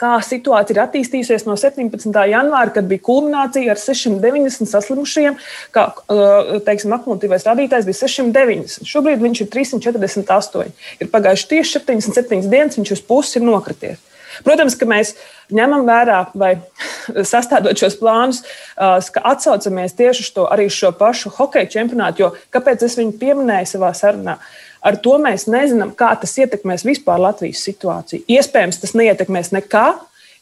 kā 0.03 0.13
situācija 0.25 0.77
ir 0.77 0.83
attīstījusies 0.83 1.47
no 1.47 1.57
17. 1.59 2.11
janvāra, 2.33 2.73
kad 2.75 2.89
bija 2.91 3.05
kulminācija 3.07 3.75
ar 3.75 3.81
690 3.81 4.71
saslimušiem, 4.71 5.39
kā 5.75 5.89
uh, 5.93 6.55
teiksim, 6.67 6.95
akumulatīvais 6.97 7.47
rādītājs 7.49 7.89
bija 7.89 8.01
690. 8.03 8.89
Šobrīd 8.89 9.23
viņš 9.23 9.45
ir 9.45 9.53
348. 9.53 10.73
Ir 11.03 11.13
pagājuši 11.13 11.53
tieši 11.55 11.85
77 11.85 12.49
dienas, 12.49 12.81
viņš 12.81 12.97
uz 12.97 13.05
pusi 13.07 13.39
ir 13.39 13.47
nokrities. 13.47 14.09
Protams, 14.43 14.73
ka 14.81 14.87
mēs 14.89 15.11
ņemam 15.53 15.85
vērā 15.85 16.23
vai 16.41 16.55
sastādot 17.35 17.79
šos 17.79 17.99
plānus, 18.01 18.43
uh, 18.43 18.99
ka 19.15 19.25
atsaucamies 19.35 19.95
tieši 19.99 20.27
uz 20.27 20.35
to 20.35 20.49
arī 20.51 20.67
šo 20.73 20.95
pašu 20.99 21.35
hokeja 21.37 21.71
čempionātu. 21.79 22.25
Jo 22.25 22.35
kāpēc 22.55 22.89
es 22.89 22.99
viņu 22.99 23.19
pieminēju 23.21 23.75
savā 23.75 23.93
sarunā? 23.97 24.39
Uh, 24.41 24.62
Ar 24.83 24.99
to 24.99 25.15
mēs 25.23 25.47
nezinām, 25.51 25.93
kā 25.95 26.11
tas 26.19 26.35
ietekmēs 26.43 26.85
vispār 26.87 27.21
Latvijas 27.23 27.63
situāciju. 27.67 28.25
Iespējams, 28.31 28.81
tas 28.83 28.97
neietekmēs 28.99 29.53
nekā, 29.55 29.87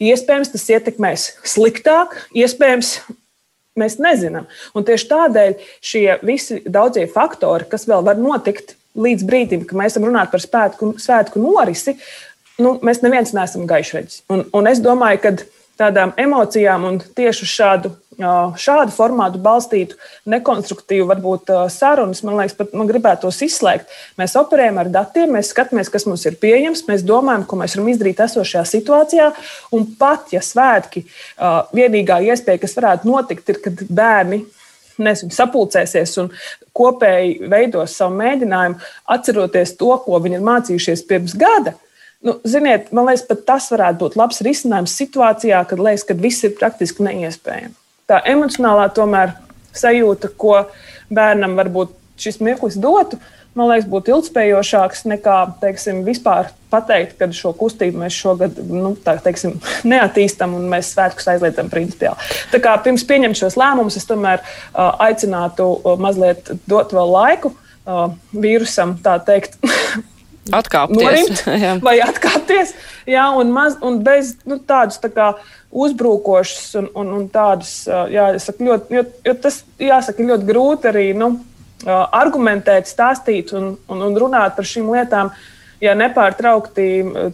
iespējams, 0.00 0.52
tas 0.54 0.64
ietekmēs 0.72 1.26
sliktāk, 1.44 2.16
iespējams, 2.32 2.94
mēs 3.80 3.98
nezinām. 4.00 4.48
Un 4.74 4.86
tieši 4.88 5.08
tādēļ 5.10 5.56
šie 5.84 6.04
visi 6.26 6.60
daudzie 6.66 7.06
faktori, 7.10 7.68
kas 7.70 7.86
vēl 7.90 8.04
var 8.06 8.20
notikt 8.20 8.76
līdz 8.98 9.26
brīdim, 9.28 9.64
kad 9.68 9.78
mēs 9.78 9.98
runājuši 10.00 10.32
par 10.32 10.44
spētku, 10.44 10.92
svētku 11.00 11.42
norisi, 11.42 11.96
nu, 12.60 12.78
mēs 12.84 13.04
neviens 13.04 13.34
neesam 13.36 13.68
gaišreģis. 13.70 14.24
Un, 14.32 14.46
un 14.56 14.70
es 14.70 14.82
domāju, 14.82 15.22
ka 15.24 15.34
tādām 15.80 16.14
emocijām 16.20 16.86
un 16.88 16.98
tieši 17.00 17.48
šādu, 17.48 17.92
šādu 18.20 18.92
formātu 18.94 19.40
balstītu 19.42 19.96
nekonstruktīvu, 20.30 21.08
varbūt 21.08 21.50
sarunas, 21.72 22.22
man 22.26 22.38
liekas, 22.40 22.56
pat 22.58 22.76
man 22.76 22.90
gribētos 22.90 23.40
izslēgt. 23.46 23.90
Mēs 24.20 24.36
operējam 24.40 24.78
ar 24.82 24.92
datiem, 24.92 25.34
mēs 25.36 25.50
skatāmies, 25.54 25.90
kas 25.92 26.06
mums 26.08 26.26
ir 26.28 26.38
pieejams, 26.40 26.84
mēs 26.88 27.04
domājam, 27.06 27.48
ko 27.48 27.58
mēs 27.60 27.76
varam 27.76 27.90
izdarīt 27.92 28.22
esošajā 28.26 28.64
situācijā. 28.68 29.32
Un 29.76 29.88
pat 30.00 30.32
ja 30.34 30.44
svētki, 30.44 31.06
vienīgā 31.76 32.20
iespēja, 32.30 32.62
kas 32.62 32.76
varētu 32.78 33.10
notikt, 33.10 33.52
ir, 33.52 33.60
kad 33.64 33.84
bērni 33.88 34.44
nezinu, 35.00 35.32
sapulcēsies 35.34 36.16
un 36.20 36.30
kopēji 36.76 37.50
veidos 37.50 37.96
savu 37.96 38.18
mēģinājumu, 38.20 38.80
atceroties 39.16 39.76
to, 39.80 39.94
ko 40.04 40.20
viņi 40.22 40.38
ir 40.38 40.44
mācījušies 40.46 41.06
pirms 41.08 41.36
gada. 41.40 41.76
Nu, 42.20 42.36
ziniet, 42.44 42.90
man 42.92 43.08
liekas, 43.08 43.24
pat 43.30 43.46
tas 43.48 43.70
varētu 43.72 44.02
būt 44.02 44.16
labs 44.20 44.42
risinājums 44.44 44.96
situācijā, 45.00 45.62
kad 45.68 45.80
liekas, 45.80 46.04
ka 46.04 46.16
viss 46.20 46.44
ir 46.44 46.52
praktiski 46.58 47.06
neiespējami. 47.06 47.79
Tā 48.10 48.18
emocionālā 48.26 48.88
tomēr 48.94 49.36
sajūta, 49.76 50.32
ko 50.34 50.64
bērnam 51.14 51.54
varbūt 51.58 51.94
šis 52.20 52.40
mirklis 52.42 52.78
dotu, 52.80 53.20
man 53.54 53.70
liekas, 53.70 53.86
būtu 53.90 54.14
ilgspējošāks 54.14 55.04
nekā 55.10 55.36
teiksim, 55.62 56.02
vispār 56.06 56.50
pateikt, 56.70 57.16
ka 57.18 57.30
šo 57.34 57.52
kustību 57.58 58.02
mēs 58.02 58.18
šogad 58.18 58.58
nu, 58.66 58.92
tā, 59.04 59.16
teiksim, 59.22 59.56
neattīstam 59.92 60.58
un 60.58 60.68
mēs 60.72 60.92
svētkus 60.94 61.30
aizliedzam 61.32 61.70
principiāli. 61.72 62.30
Tā 62.52 62.62
kā 62.62 62.76
pirms 62.84 63.06
pieņemt 63.06 63.38
šos 63.38 63.58
lēmumus, 63.60 63.98
es 64.00 64.10
tomēr 64.10 64.42
uh, 64.42 64.92
aicinātu 65.06 65.70
uh, 65.78 65.96
mazliet 66.02 66.52
dot 66.70 66.94
vēl 66.96 67.14
laiku 67.14 67.54
uh, 67.54 68.08
vīrusam, 68.34 68.98
tā 69.04 69.18
teikt, 69.26 69.58
Atkāpties. 70.50 71.04
Norimt, 71.04 71.42
vai 71.86 71.98
atkāpties. 72.02 72.72
Jā, 73.08 73.28
un, 73.38 73.52
maz, 73.54 73.76
un 73.86 74.00
bez 74.04 74.34
nu, 74.48 74.58
tādas 74.58 74.98
tā 75.02 75.10
kā, 75.12 75.32
uzbrukošas 75.70 76.74
un, 76.80 76.88
un, 76.98 77.12
un 77.18 77.28
tādas, 77.30 77.84
jā, 78.10 78.26
saku, 78.42 78.66
ļoti, 78.66 78.96
jo, 78.96 79.04
jo 79.26 79.34
tas 79.38 79.60
jāsaka 79.78 80.26
ļoti 80.26 80.48
grūti 80.48 80.90
arī 80.90 81.06
nu, 81.14 81.30
argumentēt, 81.86 82.90
stāstīt 82.90 83.54
un, 83.56 83.72
un, 83.88 84.02
un 84.08 84.18
runāt 84.18 84.56
par 84.56 84.66
šīm 84.68 84.90
lietām, 84.92 85.30
ja 85.80 85.94
nepārtraukti 85.96 86.88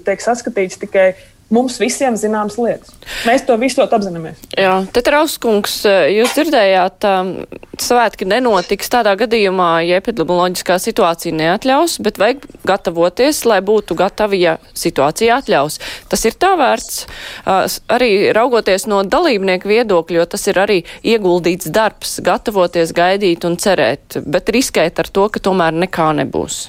tiek 0.06 0.22
saskatīts 0.22 0.78
tikai 0.84 1.08
mums 1.52 1.78
visiem 1.80 2.16
zināmas 2.18 2.56
lietas. 2.58 2.92
Mēs 3.26 3.44
to 3.46 3.56
visu 3.60 3.84
apzināmies. 3.84 4.40
Jā, 4.58 4.74
Tetrauskungs, 4.94 5.78
jūs 6.12 6.34
dzirdējāt, 6.34 7.06
um, 7.06 7.32
svētki 7.80 8.26
nenotiks 8.28 8.90
tādā 8.92 9.14
gadījumā, 9.18 9.70
ja 9.86 10.00
epidemioloģiskā 10.00 10.78
situācija 10.82 11.36
neatļaus, 11.36 11.98
bet 12.04 12.20
vajag 12.22 12.46
gatavoties, 12.66 13.44
lai 13.48 13.60
būtu 13.66 13.98
gatavi, 13.98 14.42
ja 14.42 14.56
situācija 14.74 15.40
atļaus. 15.40 15.78
Tas 16.10 16.26
ir 16.28 16.38
tā 16.40 16.54
vērts, 16.58 17.02
uh, 17.06 17.64
arī 17.94 18.12
raugoties 18.36 18.88
no 18.90 19.02
dalībnieku 19.06 19.70
viedokļa, 19.70 20.20
jo 20.20 20.30
tas 20.36 20.46
ir 20.50 20.62
arī 20.62 20.80
ieguldīts 21.06 21.70
darbs, 21.70 22.18
gatavoties, 22.26 22.94
gaidīt 22.96 23.46
un 23.46 23.58
cerēt, 23.60 24.20
bet 24.26 24.50
riskēt 24.54 25.02
ar 25.02 25.12
to, 25.12 25.28
ka 25.30 25.42
tomēr 25.42 25.76
nekā 25.86 26.10
nebūs. 26.22 26.66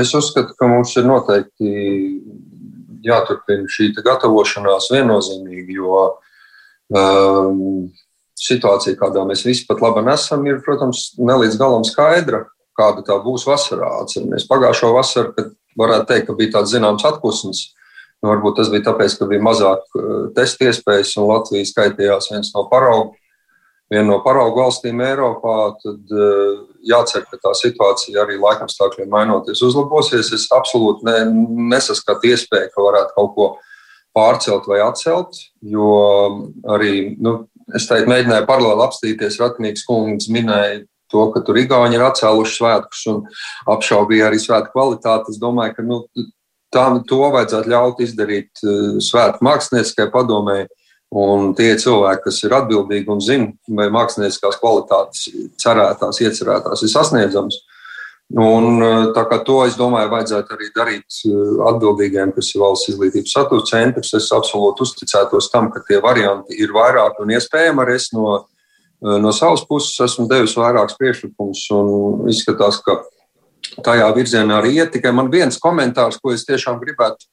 Es 0.00 0.14
uzskatu, 0.16 0.54
ka 0.56 0.66
mums 0.66 0.94
ir 0.96 1.04
noteikti 1.04 1.70
jāturpina 3.08 3.70
šī 3.70 3.90
gatavošanās 3.98 4.90
viennozīmīgi, 4.92 5.78
jo 5.78 6.00
um, 6.94 7.60
situācija, 8.40 8.98
kādā 9.00 9.24
mēs 9.28 9.44
visi 9.46 9.66
pat 9.68 9.82
labi 9.84 10.04
esam, 10.12 10.44
ir, 10.50 10.60
protams, 10.64 11.12
nelīdz 11.18 11.58
galam 11.60 11.86
skaidra, 11.86 12.44
kāda 12.78 13.04
tā 13.06 13.18
būs 13.22 13.46
vasarā. 13.46 13.90
Atceramies 14.02 14.48
pagājušo 14.50 14.92
vasaru, 14.96 15.34
kad 15.36 15.52
varētu 15.78 16.10
teikt, 16.10 16.28
ka 16.28 16.38
bija 16.38 16.58
tāds 16.58 16.74
zināms 16.74 17.06
atpūsnis. 17.06 17.66
Nu, 18.22 18.30
varbūt 18.32 18.56
tas 18.58 18.70
bija 18.72 18.88
tāpēc, 18.88 19.18
ka 19.20 19.28
bija 19.28 19.44
mazāk 19.44 19.98
testu 20.36 20.70
iespējas 20.70 21.12
un 21.20 21.28
Latvija 21.28 21.68
skaitījās 21.68 22.30
viens 22.32 22.54
no 22.54 22.64
paraugu 22.70 23.12
viena 23.92 24.08
no 24.08 24.20
paraugu 24.24 24.62
valstīm 24.62 25.02
Eiropā, 25.04 25.74
tad 25.82 26.14
uh, 26.14 26.62
jācer, 26.88 27.24
ka 27.30 27.38
tā 27.40 27.52
situācija 27.58 28.22
arī 28.24 28.38
laikamstākļiem 28.42 29.10
mainoties 29.12 29.62
uzlabosies. 29.66 30.32
Es 30.36 30.48
absolūti 30.54 31.06
ne, 31.08 31.18
nesaskatu 31.74 32.30
iespēju, 32.32 32.72
ka 32.74 32.84
varētu 32.84 33.16
kaut 33.16 33.32
ko 33.36 33.48
pārcelt 34.14 34.68
vai 34.70 34.78
atcelt, 34.84 35.40
jo 35.66 35.90
arī, 36.70 37.16
nu, 37.18 37.40
es 37.74 37.88
teiktu, 37.90 38.10
mēģināju 38.12 38.46
paralēli 38.46 38.84
apstīties, 38.86 39.40
Ratnīgs 39.42 39.86
kungs 39.88 40.28
minēja 40.30 40.84
to, 41.10 41.26
ka 41.34 41.42
tur 41.46 41.58
Igauni 41.58 41.98
ir 41.98 42.04
atcēluši 42.06 42.56
svētkus 42.58 43.02
un 43.10 43.20
apšaubīja 43.74 44.28
arī 44.28 44.40
svētku 44.42 44.74
kvalitāti. 44.74 45.34
Es 45.34 45.40
domāju, 45.42 45.76
ka 45.76 45.86
nu, 45.86 46.00
tā, 46.74 46.86
to 47.10 47.20
vajadzētu 47.34 47.70
ļaut 47.74 48.02
izdarīt 48.06 48.64
uh, 48.64 48.96
svētku 49.02 49.46
mākslinieckai 49.46 50.08
padomēji 50.14 50.70
Un 51.14 51.52
tie 51.54 51.76
cilvēki, 51.78 52.24
kas 52.24 52.40
ir 52.42 52.56
atbildīgi 52.56 53.12
un 53.12 53.20
zina, 53.22 53.52
vai 53.78 53.86
mākslinieckās 53.94 54.58
kvalitātes 54.58 55.28
cerētās, 55.62 56.18
iecerētās 56.24 56.82
ir 56.82 56.90
sasniedzamas. 56.90 57.60
Un, 58.34 58.80
to 59.46 59.56
es 59.62 59.76
domāju, 59.78 60.08
vajadzētu 60.10 60.56
arī 60.56 60.70
darīt 60.74 61.18
eh, 61.28 61.34
atbildīgiem, 61.70 62.32
kas 62.34 62.48
ir 62.54 62.64
valsts 62.64 62.90
izglītības 62.90 63.34
satura 63.36 63.66
centrs. 63.68 64.14
Es 64.16 64.30
absolūti 64.34 64.82
uzticētos 64.82 65.50
tam, 65.52 65.68
ka 65.70 65.84
tie 65.86 66.00
varianti 66.02 66.56
ir 66.58 66.72
vairāk 66.74 67.20
un 67.22 67.30
iespējami. 67.36 67.84
Arī 67.84 67.94
es 68.00 68.08
no, 68.16 68.40
eh, 69.04 69.18
no 69.22 69.30
savas 69.36 69.62
puses 69.68 70.00
esmu 70.08 70.26
devis 70.30 70.56
vairākus 70.58 70.98
priekšlikumus 70.98 71.68
izskatās, 72.32 72.80
ka 72.82 72.98
tajā 73.86 74.10
virzienā 74.16 74.58
arī 74.58 74.80
iet. 74.80 74.90
Tikai 74.96 75.14
man 75.14 75.30
viens 75.30 75.60
komentārs, 75.62 76.18
ko 76.18 76.34
es 76.34 76.42
tiešām 76.48 76.82
gribētu 76.82 77.28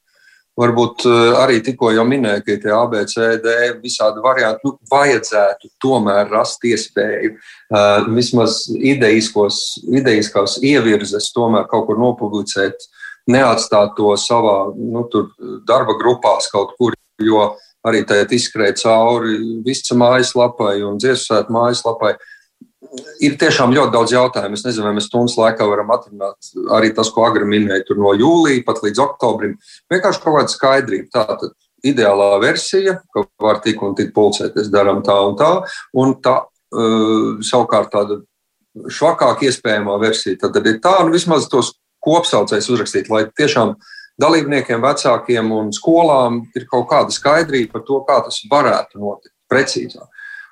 Varbūt 0.59 1.05
eh, 1.07 1.19
arī 1.39 1.61
tikko 1.63 1.93
jau 1.95 2.03
minēju, 2.07 2.43
ka 2.43 2.57
tie 2.59 2.73
ABCD 2.75 3.51
visādi 3.79 4.23
varianti 4.23 4.67
nu, 4.67 4.73
vajadzētu 4.91 5.71
tomēr 5.81 6.27
rast 6.31 6.65
iespēju 6.67 7.31
uh, 7.31 8.09
vismaz 8.11 8.65
ideiskos, 8.75 9.61
ideiskās 9.87 10.57
ievirzes 10.59 11.31
tomēr 11.35 11.69
kaut 11.71 11.87
kur 11.87 12.01
nopublicēt, 12.01 12.83
neatstāt 13.31 13.95
to 13.95 14.11
savā 14.19 14.57
nu, 14.75 15.05
darba 15.67 15.95
grupās 16.01 16.51
kaut 16.51 16.75
kur, 16.75 16.99
jo 17.21 17.47
arī 17.87 18.03
tajā 18.05 18.27
izskrēja 18.35 18.75
cauri 18.83 19.39
visam 19.65 20.03
mājaslapai 20.03 20.81
un 20.83 20.99
dziesmu 20.99 21.45
mājaslapai. 21.55 22.17
Uh, 22.17 22.37
ir 23.23 23.35
tiešām 23.39 23.73
ļoti 23.75 23.93
daudz 23.93 24.13
jautājumu. 24.15 24.57
Es 24.57 24.65
nezinu, 24.65 24.87
vai 24.87 24.95
mēs 24.97 25.07
stundas 25.09 25.37
laikā 25.39 25.67
varam 25.69 25.91
atrunāt 25.95 26.51
arī 26.77 26.91
tas, 26.95 27.11
ko 27.13 27.25
agri 27.27 27.47
minēja, 27.47 27.85
tur 27.87 28.01
no 28.01 28.13
jūlija 28.17 28.65
pat 28.67 28.81
līdz 28.85 29.03
oktobrim. 29.05 29.57
Vienkārši 29.91 30.23
kaut 30.23 30.39
kāda 30.39 30.53
skaidrība. 30.53 31.11
Tātad 31.15 31.53
ideālā 31.87 32.33
versija, 32.43 32.99
ka 33.13 33.25
var 33.41 33.61
tik 33.63 33.81
un 33.85 33.95
tik 33.97 34.11
pulcēties, 34.15 34.69
darām 34.73 35.01
tā 35.05 35.15
un 35.25 35.37
tā, 35.39 35.51
un 35.97 36.17
tā 36.23 36.35
uh, 36.43 37.39
savukārt 37.45 37.93
tāda 37.95 38.21
švakāk 38.91 39.47
iespējamā 39.47 39.97
versija. 40.01 40.37
Tad 40.45 40.61
ir 40.61 40.79
tā, 40.83 40.99
nu 41.05 41.15
vismaz 41.15 41.49
tos 41.51 41.73
kopsaucējus 42.05 42.69
uzrakstīt, 42.73 43.11
lai 43.13 43.25
tiešām 43.37 43.75
dalībniekiem, 44.21 44.81
vecākiem 44.83 45.51
un 45.55 45.71
skolām 45.75 46.43
ir 46.57 46.67
kaut 46.69 46.87
kāda 46.91 47.13
skaidrība 47.13 47.77
par 47.77 47.85
to, 47.87 47.99
kā 48.07 48.19
tas 48.25 48.41
varētu 48.51 49.01
notikt 49.01 49.35
precīzāk. 49.51 50.07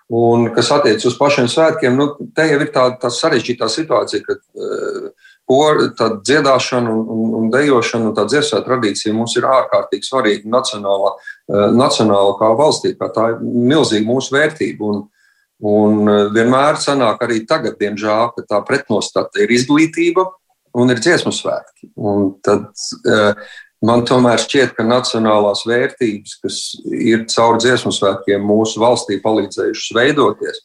Un, 0.10 0.48
kas 0.56 0.72
attiecas 0.74 1.06
uz 1.06 1.16
pašiem 1.20 1.46
svētkiem, 1.52 1.94
nu, 1.94 2.08
te 2.34 2.48
jau 2.50 2.58
ir 2.64 2.72
tā, 2.74 2.88
tā 2.98 3.12
sarežģītā 3.14 3.68
situācija, 3.70 4.24
ka 4.26 4.38
uh, 4.58 5.92
tā 5.98 6.08
dziedāšana 6.26 6.90
un, 6.90 7.04
un, 7.14 7.36
un 7.38 7.52
dejošana 7.54 8.10
un 8.10 8.16
tā 8.18 8.26
dziesmā 8.30 8.64
tradīcija 8.66 9.14
mums 9.14 9.38
ir 9.38 9.46
ārkārtīgi 9.46 10.10
svarīga 10.10 10.50
nacionālā, 10.50 11.14
uh, 11.14 11.70
nacionāla 11.78 12.34
kā 12.42 12.50
valstī, 12.58 12.96
kā 12.98 13.12
tā 13.14 13.28
ir 13.36 13.46
milzīga 13.46 14.10
mūsu 14.10 14.34
vērtība. 14.34 14.90
Un, 14.90 15.06
un 15.70 16.02
uh, 16.10 16.26
vienmēr 16.34 16.82
sanāk 16.82 17.22
arī 17.28 17.44
tagad, 17.46 17.78
diemžēl, 17.78 18.34
ka 18.34 18.48
tā 18.50 18.64
pretnostata 18.66 19.46
ir 19.46 19.54
izglītība 19.54 20.26
un 20.74 20.90
ir 20.90 21.06
dziesmu 21.06 21.36
svētki. 21.38 21.94
Un 22.02 22.32
tad, 22.42 22.72
uh, 23.06 23.38
Man 23.86 24.04
tomēr 24.04 24.42
šķiet, 24.44 24.74
ka 24.76 24.84
nacionālās 24.84 25.64
vērtības, 25.68 26.34
kas 26.44 26.58
ir 26.84 27.24
caur 27.32 27.60
dziesmu 27.62 27.94
svētkiem 27.96 28.44
mūsu 28.44 28.82
valstī 28.82 29.22
palīdzējušas 29.24 29.94
veidoties, 29.96 30.60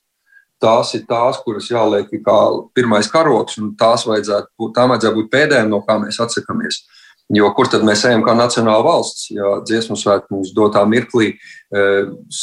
tās 0.63 0.91
ir 0.99 1.05
tās, 1.07 1.39
kuras 1.45 1.69
jāliek 1.71 2.11
kā 2.25 2.39
pirmais 2.75 3.07
karoks, 3.13 3.61
un 3.63 3.71
tās 3.79 4.07
vajadzētu 4.09 4.71
tām 4.75 4.95
vajadzētu 4.95 5.21
būt 5.21 5.31
pēdējām, 5.31 5.71
no 5.71 5.81
kā 5.87 6.01
mēs 6.03 6.19
atsakāmies. 6.25 6.83
Jo 7.33 7.49
kur 7.57 7.71
tad 7.73 7.87
mēs 7.87 8.03
ejam 8.05 8.21
kā 8.27 8.35
nacionāla 8.37 8.85
valsts? 8.85 9.31
Ja 9.33 9.57
dziesmu 9.65 9.97
svētku 9.97 10.35
mums 10.35 10.51
dotā 10.57 10.83
mirklī 10.85 11.31
e, 11.33 11.85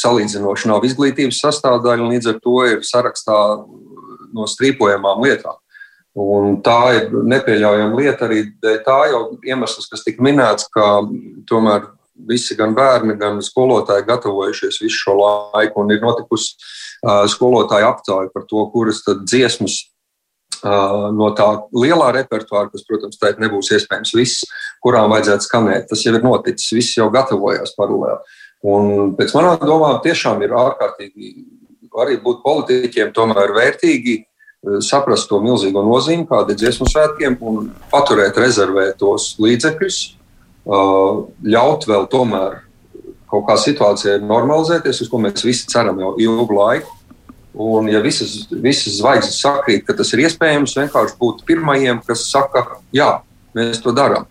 salīdzinoši 0.00 0.70
nav 0.72 0.86
izglītības 0.88 1.38
sastāvdaļa, 1.44 2.02
un 2.02 2.16
līdz 2.16 2.32
ar 2.32 2.40
to 2.42 2.56
ir 2.66 2.80
sarakstā 2.86 3.36
no 4.34 4.48
strīpojamām 4.50 5.22
lietām. 5.22 5.61
Un 6.18 6.58
tā 6.60 6.78
ir 6.98 7.06
nepieļaujama 7.08 7.96
lieta 7.96 8.26
arī 8.26 8.42
tā 8.60 8.98
jau 9.08 9.22
iemesls, 9.48 9.88
kas 9.88 10.04
tika 10.04 10.24
minēts, 10.24 10.66
ka 10.72 11.00
tomēr 11.48 11.86
visi 12.28 12.56
gan 12.58 12.74
bērni, 12.76 13.16
gan 13.18 13.40
skolotāji 13.42 14.04
gatavojušies 14.10 14.82
visu 14.82 14.98
šo 15.06 15.16
laiku, 15.16 15.80
un 15.80 15.94
ir 15.94 16.02
notikusi 16.04 16.52
uh, 16.52 17.24
skolotāja 17.32 17.88
aptauja 17.94 18.28
par 18.34 18.44
to, 18.50 18.66
kuras 18.74 19.00
tad 19.06 19.24
dziesmas 19.24 19.80
no 20.62 21.30
tā 21.34 21.46
lielā 21.74 22.12
repertuāra, 22.14 22.70
kas, 22.70 22.84
protams, 22.86 23.18
tā 23.18 23.32
nebūs 23.40 23.72
iespējams 23.74 24.14
viss, 24.14 24.44
kurām 24.84 25.10
vajadzētu 25.10 25.48
skanēt. 25.48 25.88
Tas 25.90 26.04
jau 26.04 26.14
ir 26.14 26.22
noticis, 26.22 26.72
viss 26.76 26.98
jau 26.98 27.08
gatavojās 27.10 27.74
paralēli. 27.78 28.36
Un 28.70 29.14
pēc 29.18 29.34
manām 29.34 29.64
domām 29.66 29.98
tiešām 30.04 30.42
ir 30.46 30.54
ārkārtīgi 30.54 31.32
arī 31.98 32.20
būt 32.22 32.44
politiķiem 32.44 33.10
tomēr 33.16 33.52
vērtīgi 33.56 34.20
saprast 34.62 35.28
to 35.30 35.40
milzīgo 35.42 35.82
nozīmi, 35.84 36.26
kāda 36.28 36.54
ir 36.54 36.60
dziesmu 36.60 36.86
svētkiem, 36.90 37.38
un 37.40 37.70
paturēt 37.90 38.38
rezervē 38.38 38.92
tos 38.98 39.34
līdzekļus, 39.42 39.98
eh, 40.06 41.22
ļaut 41.54 41.86
vēl 41.90 42.06
tomēr 42.10 42.60
kaut 43.32 43.46
kā 43.48 43.56
situācijai 43.56 44.20
normalizēties, 44.20 45.00
uz 45.02 45.08
ko 45.08 45.18
mēs 45.18 45.44
visi 45.44 45.66
ceram 45.66 45.98
jau 45.98 46.14
ilgu 46.20 46.54
laiku. 46.54 46.98
Un, 47.52 47.88
ja 47.88 48.00
visas, 48.00 48.46
visas 48.48 48.96
zvaigznes 48.96 49.40
sakrīt, 49.42 49.84
ka 49.84 49.92
tas 49.92 50.12
ir 50.14 50.22
iespējams, 50.24 50.76
vienkārši 50.76 51.18
būt 51.20 51.42
pirmajiem, 51.44 52.00
kas 52.06 52.30
saka, 52.30 52.78
jā, 52.92 53.20
mēs 53.54 53.82
to 53.84 53.92
darām. 53.92 54.24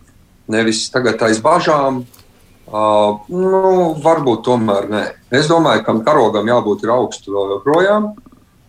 Nevis 0.50 0.88
tagad 0.90 1.22
aiz 1.22 1.38
bažām, 1.38 2.00
uh, 2.66 3.20
nu, 3.30 3.94
varbūt 4.02 4.42
tomēr 4.48 4.88
nē. 4.90 5.04
Es 5.30 5.46
domāju, 5.46 5.84
ka 5.86 5.94
karogam 6.02 6.50
jābūt 6.50 6.82
augstu 6.90 7.36
vēl 7.36 7.54
joprojām. 7.56 8.10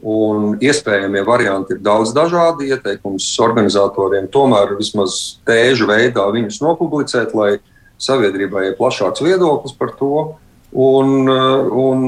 Un 0.04 0.58
iespējamie 0.60 1.22
varianti 1.24 1.78
ir 1.78 1.84
daudz 1.84 2.12
dažādi. 2.16 2.68
Ieteikums 2.76 3.30
organizatoriem 3.40 4.28
tomēr 4.32 4.76
vismaz 4.76 5.38
tēžu 5.48 5.88
veidā 5.88 6.26
viņus 6.34 6.60
nopublicēt, 6.64 7.32
lai 7.38 7.54
sabiedrībai 8.04 8.70
ir 8.70 8.80
plašāks 8.80 9.24
viedoklis 9.24 9.78
par 9.80 9.94
to. 10.00 10.34
Un, 10.74 11.28
un, 11.30 12.00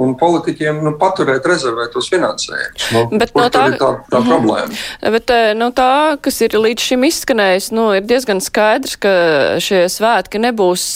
un 0.00 0.14
politiķiem 0.16 0.78
nu, 0.80 0.94
paturēt, 0.96 1.44
rezervēt 1.44 1.92
tos 1.92 2.08
finansējumus. 2.08 2.86
Nu, 2.96 3.02
bet 3.20 3.34
no 3.36 3.44
tā, 3.52 3.66
tā, 3.76 3.90
tā 4.08 4.22
mm, 4.22 4.30
problēma. 4.32 4.78
Bet 5.12 5.32
eh, 5.34 5.50
no 5.52 5.68
tā, 5.76 6.16
kas 6.24 6.40
ir 6.46 6.56
līdz 6.56 6.86
šim 6.88 7.04
izskanējis, 7.04 7.68
nu, 7.76 7.90
ir 7.98 8.08
diezgan 8.08 8.40
skaidrs, 8.40 8.96
ka 9.02 9.12
šie 9.60 9.84
svētki 9.92 10.40
nebūs 10.40 10.88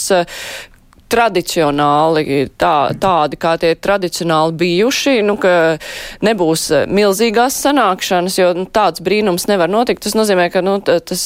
tradicionāli 1.13 2.47
tā, 2.61 2.93
tādi, 3.01 3.39
kā 3.41 3.55
tie 3.61 3.75
tradicionāli 3.77 4.57
bijuši, 4.63 5.19
nu, 5.27 5.37
ka 5.41 5.77
nebūs 6.25 6.65
eh, 6.73 6.87
milzīgās 6.89 7.59
sanākšanas, 7.67 8.39
jo 8.41 8.51
nu, 8.57 8.67
tāds 8.73 9.03
brīnums 9.05 9.47
nevar 9.51 9.71
notikt. 9.73 10.05
Tas 10.07 10.17
nozīmē, 10.17 10.49
ka 10.53 10.63
nu, 10.65 10.79
tas 10.83 11.25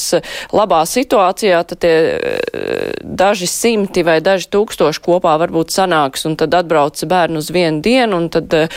labā 0.55 0.81
situācijā 0.89 1.61
tie 1.71 1.93
eh, 1.93 2.41
daži 3.01 3.47
simti 3.49 4.03
vai 4.07 4.19
daži 4.23 4.49
tūkstoši 4.53 5.03
kopā 5.05 5.37
varbūt 5.41 5.73
sanāks 5.75 6.27
un 6.27 6.37
tad 6.39 6.55
atbrauc 6.57 6.99
bērnu 7.07 7.41
uz 7.43 7.51
vienu 7.53 7.81
dienu 7.85 8.21
un 8.21 8.29
tad, 8.33 8.53
eh, 8.53 8.67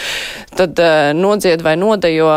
tad 0.56 0.78
nodzied 1.16 1.64
vai 1.64 1.74
nodejo, 1.80 2.30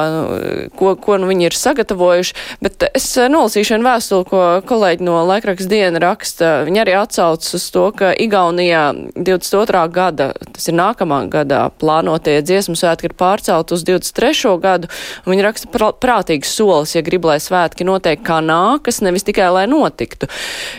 ko, 0.77 0.95
ko 0.99 1.19
nu 1.21 1.29
viņi 1.29 1.49
ir 1.49 1.57
sagatavojuši. 1.57 2.38
Bet 2.63 2.88
es 2.89 3.07
nolasīšu 3.29 3.75
vienu 3.75 3.89
vēstuli, 3.89 4.27
ko 4.29 4.43
kolēģi 4.67 5.05
no 5.05 5.21
laikraksta 5.29 5.69
diena 5.69 6.01
raksta. 6.03 6.53
Viņi 6.67 6.83
arī 6.83 6.97
atsauc 6.97 7.45
uz 7.57 7.69
to, 7.73 7.88
ka 7.97 8.13
Igaunija 8.23 8.62
Igaunijā 8.63 8.93
22. 9.15 9.91
gada, 9.91 10.32
tas 10.54 10.67
ir 10.69 10.76
nākamā 10.78 11.23
gadā, 11.32 11.67
plānotie 11.80 12.41
dziesmu 12.43 12.76
svētki 12.80 13.10
ir 13.10 13.15
pārcelt 13.17 13.71
uz 13.76 13.84
23. 13.84 14.54
gadu, 14.63 14.89
viņi 15.28 15.43
raksta 15.43 15.71
prā, 15.71 15.91
prātīgs 15.91 16.54
solis, 16.54 16.95
ja 16.95 17.04
grib, 17.04 17.26
lai 17.28 17.39
svētki 17.43 17.86
notiek 17.88 18.23
kā 18.23 18.39
nākas, 18.43 19.02
nevis 19.04 19.28
tikai 19.28 19.49
lai 19.54 19.65
notiktu. 19.67 20.30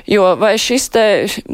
Jo 0.09 0.35
vai 0.41 0.57
šis 0.61 0.89
te, 0.95 1.05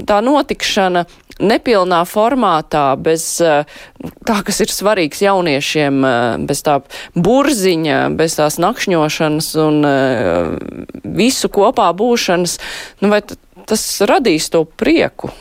tā 0.07 0.21
notikšana 0.23 1.07
nepilnā 1.41 2.05
formātā, 2.07 2.95
bez 3.01 3.41
tā, 3.41 4.39
kas 4.45 4.61
ir 4.61 4.71
svarīgs 4.71 5.23
jauniešiem, 5.25 6.01
bez 6.47 6.63
tā 6.67 6.81
burziņa, 7.17 8.01
bez 8.15 8.37
tās 8.39 8.61
nakšņošanas 8.61 9.53
un 9.67 9.85
visu 11.05 11.51
kopā 11.51 11.91
būšanas, 11.97 12.59
nu 13.01 13.15
vai 13.15 13.23
tas 13.71 13.87
radīs 14.05 14.53
to 14.53 14.67
prieku? 14.69 15.33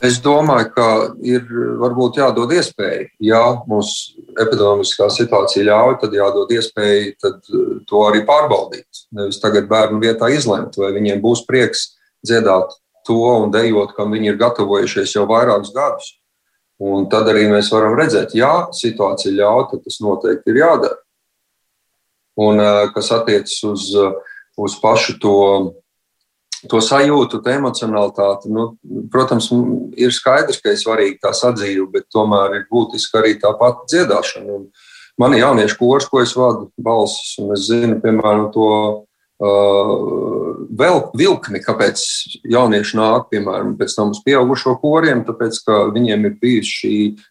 Es 0.00 0.16
domāju, 0.24 0.70
ka 0.72 0.86
ir 1.28 1.42
varbūt 1.80 2.22
jādod 2.22 2.52
iespēja. 2.56 3.10
Ja 3.20 3.40
mums 3.68 4.14
epidemiskā 4.40 5.10
situācija 5.12 5.66
ļauj, 5.68 5.96
tad 6.00 6.14
jādod 6.16 6.52
iespēja 6.56 7.10
tad 7.20 7.50
to 7.88 8.04
arī 8.08 8.22
pārbaudīt. 8.28 9.04
Nevis 9.16 9.40
tagad 9.42 9.68
bērnu 9.68 10.00
vietā 10.00 10.30
izlemt, 10.32 10.78
vai 10.80 10.94
viņiem 10.96 11.20
būs 11.20 11.44
prieks 11.48 11.90
dziedāt 12.24 12.72
to 13.04 13.18
un 13.42 13.52
dejot, 13.52 13.92
kam 13.96 14.16
viņi 14.16 14.32
ir 14.32 14.40
gatavojušies 14.40 15.18
jau 15.18 15.26
vairākus 15.28 15.74
gadus. 15.76 16.14
Un 16.80 17.10
tad 17.12 17.28
arī 17.28 17.44
mēs 17.50 17.68
varam 17.74 17.92
redzēt, 17.98 18.32
ja 18.32 18.70
situācija 18.72 19.36
ļauj, 19.36 19.66
tad 19.74 19.84
tas 19.84 20.00
noteikti 20.00 20.54
ir 20.54 20.62
jādara. 20.62 20.96
Un 22.40 22.62
eh, 22.62 22.86
kas 22.94 23.12
attiecas 23.12 23.58
uz, 23.68 23.90
uz 24.56 24.80
pašu 24.80 25.18
to 25.20 25.36
to 26.68 26.80
sajūtu, 26.84 27.40
to 27.40 27.52
emocionalitāti. 27.52 28.50
Nu, 28.52 28.70
protams, 29.12 29.50
ir 29.96 30.12
skaidrs, 30.14 30.60
ka 30.60 30.74
ir 30.74 30.80
svarīga 30.80 31.28
tā 31.28 31.34
sadzīve, 31.36 31.86
bet 31.94 32.08
tomēr 32.12 32.58
ir 32.58 32.66
būtiski 32.72 33.20
arī 33.20 33.36
tā 33.40 33.52
pati 33.60 33.94
dziedāšana. 33.94 34.58
Un 34.58 34.66
man 35.20 35.36
ir 35.36 35.44
jauniešu 35.44 35.78
kurs, 35.80 36.08
ko 36.10 36.24
es 36.24 36.34
vadu 36.36 36.68
balsis, 36.80 37.36
un 37.40 37.54
es 37.56 37.68
zinu, 37.70 38.00
piemēram, 38.02 38.50
to 38.54 38.70
Uh, 39.40 40.66
vēl 40.76 40.98
vilkni, 41.16 41.62
kāpēc 41.64 42.00
jaunieši 42.44 42.98
nāk, 42.98 43.30
piemēram, 43.30 43.70
pēc 43.78 43.94
tam 43.96 44.10
uz 44.12 44.18
pieaugušo 44.26 44.74
koriem, 44.82 45.22
tāpēc, 45.24 45.62
ka 45.64 45.78
viņiem 45.94 46.26
ir 46.28 46.34
bijusi 46.42 46.74
šī 46.74 46.90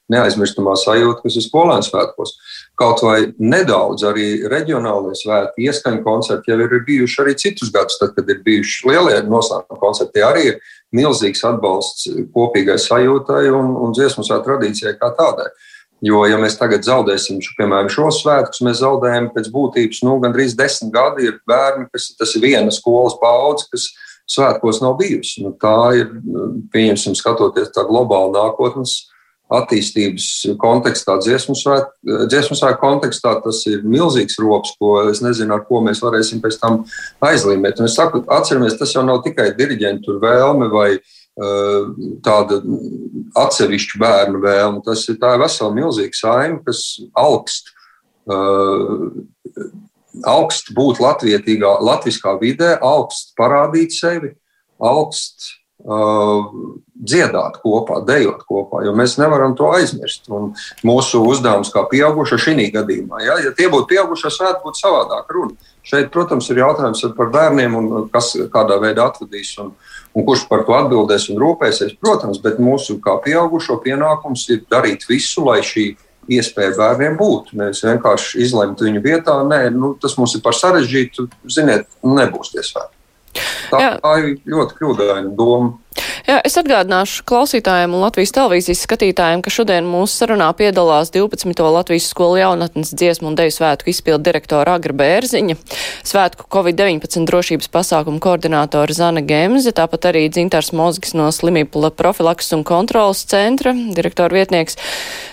neaizmirstamā 0.09 0.73
sajūta, 0.81 1.21
kas 1.21 1.37
ir 1.37 1.45
skolēnu 1.45 1.85
svētkos. 1.85 2.33
Kaut 2.79 3.01
vai 3.03 3.33
nedaudz 3.35 4.05
arī 4.07 4.27
reģionālajie 4.47 5.17
svētki, 5.19 5.65
ieskaņu 5.67 6.03
koncerti 6.05 6.53
jau 6.53 6.59
ir 6.63 6.77
bijuši 6.87 7.17
arī 7.25 7.33
citus 7.41 7.73
gadus, 7.75 7.97
tad, 7.99 8.13
kad 8.15 8.29
ir 8.31 8.39
bijuši 8.45 8.87
lielie 8.87 9.17
noslēguma 9.27 9.81
koncerti. 9.81 10.23
Arī 10.23 10.45
ir 10.53 10.61
milzīgs 10.95 11.43
atbalsts 11.49 12.07
kopīgai 12.31 12.77
sajūtai 12.79 13.49
un, 13.51 13.73
un 13.83 13.91
dziesmu 13.97 14.23
svētku 14.23 14.47
tradīcijai 14.47 14.95
kā 15.01 15.11
tādai. 15.17 15.49
Jo, 16.07 16.21
ja 16.31 16.37
mēs 16.39 16.55
tagad 16.55 16.85
zaudēsim, 16.87 17.41
šo, 17.43 17.57
piemēram, 17.57 17.91
šos 17.91 18.21
svētkus, 18.23 18.63
mēs 18.63 18.79
zaudējam 18.79 19.27
pēc 19.35 19.49
būtības 19.51 19.99
nu, 20.07 20.15
gandrīz 20.23 20.55
desmit 20.55 20.93
gadi. 20.95 21.27
Ir 21.27 21.41
bērni, 21.49 21.89
kas 21.91 22.13
tas 22.15 22.31
ir 22.39 22.45
viena 22.47 22.71
skolas 22.71 23.17
paudze, 23.19 23.67
kas 23.73 23.89
svētkos 24.31 24.79
nav 24.79 24.95
bijusi. 25.01 25.43
Nu, 25.43 25.51
tā 25.59 25.75
ir, 25.99 26.13
pieņemsim, 26.71 27.19
skatoties 27.19 27.73
tā 27.75 27.83
globāli 27.89 28.37
nākotnes 28.37 29.08
attīstības 29.49 30.25
kontekstā, 30.61 31.15
dziesmu 31.21 31.55
svētku 31.57 32.79
kontekstā, 32.81 33.35
tas 33.43 33.63
ir 33.69 33.81
milzīgs 33.81 34.37
rops, 34.43 34.75
ko 34.77 34.99
es 35.09 35.23
nezinu, 35.25 35.55
ar 35.55 35.63
ko 35.65 35.81
mēs 35.85 36.03
varēsim 36.05 36.43
pēc 36.43 36.59
tam 36.61 36.83
aizlīmēt. 37.25 37.81
Un 37.81 37.89
es 37.89 37.97
saku, 37.97 38.21
atceramies, 38.29 38.77
tas 38.77 38.93
jau 38.93 39.05
nav 39.07 39.23
tikai 39.25 39.49
diriģentu 39.57 40.19
vēlme 40.21 40.69
vai 40.73 40.91
Eh, 41.39 41.83
tāda 42.25 42.57
atsevišķa 43.39 43.99
bērnu 44.01 44.41
vēlme. 44.43 44.81
Tas 44.83 45.05
ir 45.07 45.19
tā 45.21 45.37
vesela 45.39 45.71
milzīga 45.71 46.17
saima, 46.17 46.59
kas 46.65 46.81
augst, 47.15 47.71
eh, 48.27 49.61
augst 50.27 50.73
būt 50.75 50.99
latvietīgā, 50.99 51.77
latviskā 51.79 52.35
vidē, 52.41 52.73
augst 52.81 53.31
parādīt 53.39 53.95
sevi, 53.95 54.35
augst 54.79 55.58
Uh, 55.58 55.58
dziedāt 55.79 57.61
kopā, 57.63 58.01
dejot 58.03 58.41
kopā, 58.43 58.81
jo 58.83 58.91
mēs 58.97 59.15
nevaram 59.19 59.53
to 59.55 59.69
aizmirst. 59.71 60.27
Un 60.27 60.51
mūsu 60.83 61.21
uzdevums 61.23 61.71
kā 61.71 61.85
pieaugušo 61.87 62.39
šī 62.41 62.67
gadījumā, 62.73 63.21
ja, 63.23 63.37
ja 63.45 63.53
tie 63.55 63.69
būtu 63.71 63.87
pieaugušie, 63.93 64.31
varētu 64.41 64.65
būt 64.65 64.81
savādāk 64.81 65.31
runa. 65.31 65.55
Šeit, 65.89 66.11
protams, 66.11 66.49
ir 66.51 66.59
jautājums 66.59 67.05
par 67.15 67.31
bērniem 67.31 67.77
un 67.79 67.87
kas 68.11 68.33
kādā 68.51 68.75
veidā 68.83 69.07
atvadīs 69.07 69.53
un, 69.63 69.71
un 70.13 70.27
kurš 70.27 70.43
par 70.51 70.65
to 70.67 70.75
atbildēs 70.75 71.29
un 71.31 71.39
rūpēsies. 71.39 71.95
Protams, 72.03 72.41
bet 72.43 72.59
mūsu 72.59 72.99
kā 73.01 73.15
pieaugušo 73.23 73.79
pienākums 73.85 74.43
ir 74.51 74.65
darīt 74.69 75.07
visu, 75.09 75.47
lai 75.47 75.63
šī 75.65 75.93
iespēja 76.29 76.75
bērniem 76.77 77.17
būt. 77.17 77.55
Nevis 77.57 77.81
vienkārši 77.87 78.43
izlemt 78.43 78.83
viņu 78.83 79.01
vietā. 79.01 79.39
Nē, 79.47 79.63
nu, 79.73 79.95
tas 80.01 80.19
mums 80.19 80.35
ir 80.37 80.43
par 80.45 80.57
sarežģītu. 80.59 81.29
Ziniet, 81.49 81.87
nebūs 82.05 82.53
tie 82.53 82.65
svētki. 82.67 82.95
Tā, 83.69 83.93
tā 83.99 84.15
ir 84.23 84.33
ļoti 84.47 84.79
kļūdaina 84.79 85.35
doma. 85.37 85.77
Jā, 86.27 86.37
es 86.45 86.53
atgādināšu 86.59 87.23
klausītājiem 87.27 87.93
un 87.95 88.03
Latvijas 88.03 88.31
televīzijas 88.35 88.83
skatītājiem, 88.85 89.41
ka 89.43 89.51
šodien 89.51 89.87
mūsu 89.89 90.19
sarunā 90.21 90.47
piedalās 90.57 91.09
12. 91.15 91.63
Latvijas 91.73 92.09
skolu 92.11 92.37
jaunatnes 92.39 92.91
dziesmu 92.93 93.31
un 93.31 93.37
deju 93.39 93.55
svētku 93.55 93.89
izpildu 93.89 94.27
direktora 94.27 94.75
Agra 94.77 94.93
Bērziņa, 94.99 95.57
svētku 96.07 96.45
Covid-19 96.53 97.25
drošības 97.29 97.71
pasākumu 97.73 98.21
koordinātora 98.23 98.95
Zana 98.95 99.23
Gemze, 99.25 99.73
tāpat 99.75 100.11
arī 100.11 100.27
Dzintars 100.29 100.69
Mozgis 100.77 101.15
no 101.17 101.31
slimību 101.33 101.89
profilaks 101.97 102.53
un 102.53 102.63
kontrolas 102.67 103.25
centra, 103.29 103.73
direktora 103.73 104.37
vietnieks 104.37 104.77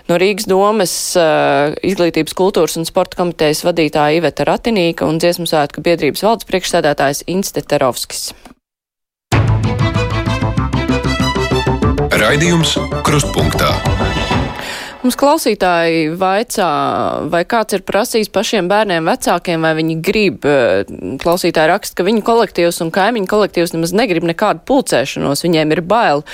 no 0.09 0.17
Rīgas 0.23 0.49
domes, 0.49 0.97
uh, 1.21 1.77
izglītības 1.85 2.35
kultūras 2.39 2.79
un 2.81 2.89
sporta 2.89 3.21
komitejas 3.21 3.67
vadītāja 3.67 4.23
Iveta 4.23 4.49
Ratinīka 4.49 5.05
un 5.05 5.21
dziesmu 5.21 5.45
svētku 5.51 5.85
biedrības 5.85 6.25
valdes 6.25 6.49
priekšsēdētājs 6.49 7.27
Inste 7.29 7.61
Terovskis. 7.67 8.16
Raidījums 12.17 12.77
Krustpunktā. 13.07 13.96
Mums 15.07 15.15
klausītāji 15.21 16.17
vaicā, 16.19 16.69
vai 17.31 17.45
kāds 17.47 17.77
ir 17.77 17.85
prasījis 17.87 18.27
pašiem 18.35 18.67
bērniem 18.67 19.07
vecākiem, 19.07 19.63
vai 19.63 19.71
viņi 19.79 19.95
grib. 20.03 20.43
Eh, 20.43 20.89
klausītāji 21.23 21.71
raksta, 21.71 21.95
ka 22.01 22.07
viņu 22.09 22.25
kolektīvs 22.27 22.81
un 22.83 22.91
kaimiņu 22.91 23.29
kolektīvs 23.31 23.77
nemaz 23.77 23.93
negrib 23.95 24.27
nekādu 24.27 24.65
pulcēšanos, 24.67 25.45
viņiem 25.47 25.77
ir 25.77 25.83
bail. 25.87 26.25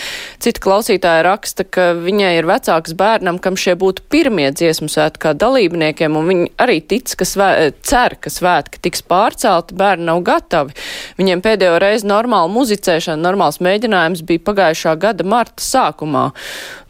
Cita 0.40 0.62
klausītāja 0.64 1.26
raksta, 1.26 1.66
ka 1.68 1.90
viņai 2.00 2.30
ir 2.38 2.48
vecāks 2.48 2.96
bērnam, 2.96 3.36
kam 3.44 3.60
šie 3.60 3.74
būtu 3.76 4.06
pirmie 4.08 4.48
dziesmu 4.56 4.88
svētki 4.88 5.20
kā 5.26 5.34
dalībniekiem, 5.36 6.16
un 6.16 6.32
viņi 6.32 6.48
arī 6.56 6.80
tic, 6.80 7.12
ka 7.12 7.28
svē, 7.28 7.50
cer, 7.84 8.16
ka 8.16 8.32
svētki 8.32 8.80
tiks 8.80 9.04
pārcelti, 9.04 9.76
bērni 9.76 10.08
nav 10.08 10.24
gatavi. 10.24 10.72
Viņiem 11.20 11.44
pēdējo 11.44 11.76
reizi 11.76 12.08
normāla 12.08 12.48
muzicēšana, 12.48 13.20
normāls 13.20 13.60
mēģinājums 13.60 14.24
bija 14.24 14.46
pagājušā 14.48 14.96
gada 14.96 15.28
marta 15.28 15.60
sākumā. 15.60 16.30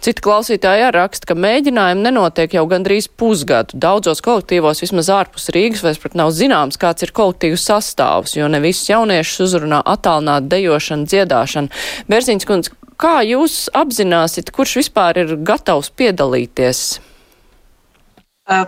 Cita 0.02 0.18
klausītāja 0.18 0.88
raksta, 0.90 1.28
ka 1.30 1.36
mēģinājumi 1.38 2.02
nenotiek 2.02 2.56
jau 2.56 2.64
gandrīz 2.66 3.06
pusgadu. 3.06 3.76
Daudzos 3.78 4.18
kolektīvos, 4.26 4.80
vismaz 4.82 5.06
ārpus 5.14 5.46
Rīgas, 5.54 5.84
vairs 5.86 6.00
pat 6.02 6.16
nav 6.18 6.32
zināms, 6.34 6.78
kāds 6.82 7.06
ir 7.06 7.12
kolektīvu 7.14 7.60
sastāvs, 7.62 8.34
jo 8.34 8.48
ne 8.50 8.58
visus 8.64 8.90
jauniešus 8.90 9.44
uzrunā 9.46 9.78
attālināt 9.94 10.48
dejošana, 10.50 11.06
dziedāšana. 11.06 11.70
Bērziņš 12.10 12.48
kundze, 12.50 12.74
kā 12.98 13.20
jūs 13.28 13.68
apzināsiet, 13.78 14.50
kurš 14.50 14.80
vispār 14.80 15.22
ir 15.22 15.36
gatavs 15.46 15.94
piedalīties? 15.94 16.86
Uh. 18.50 18.66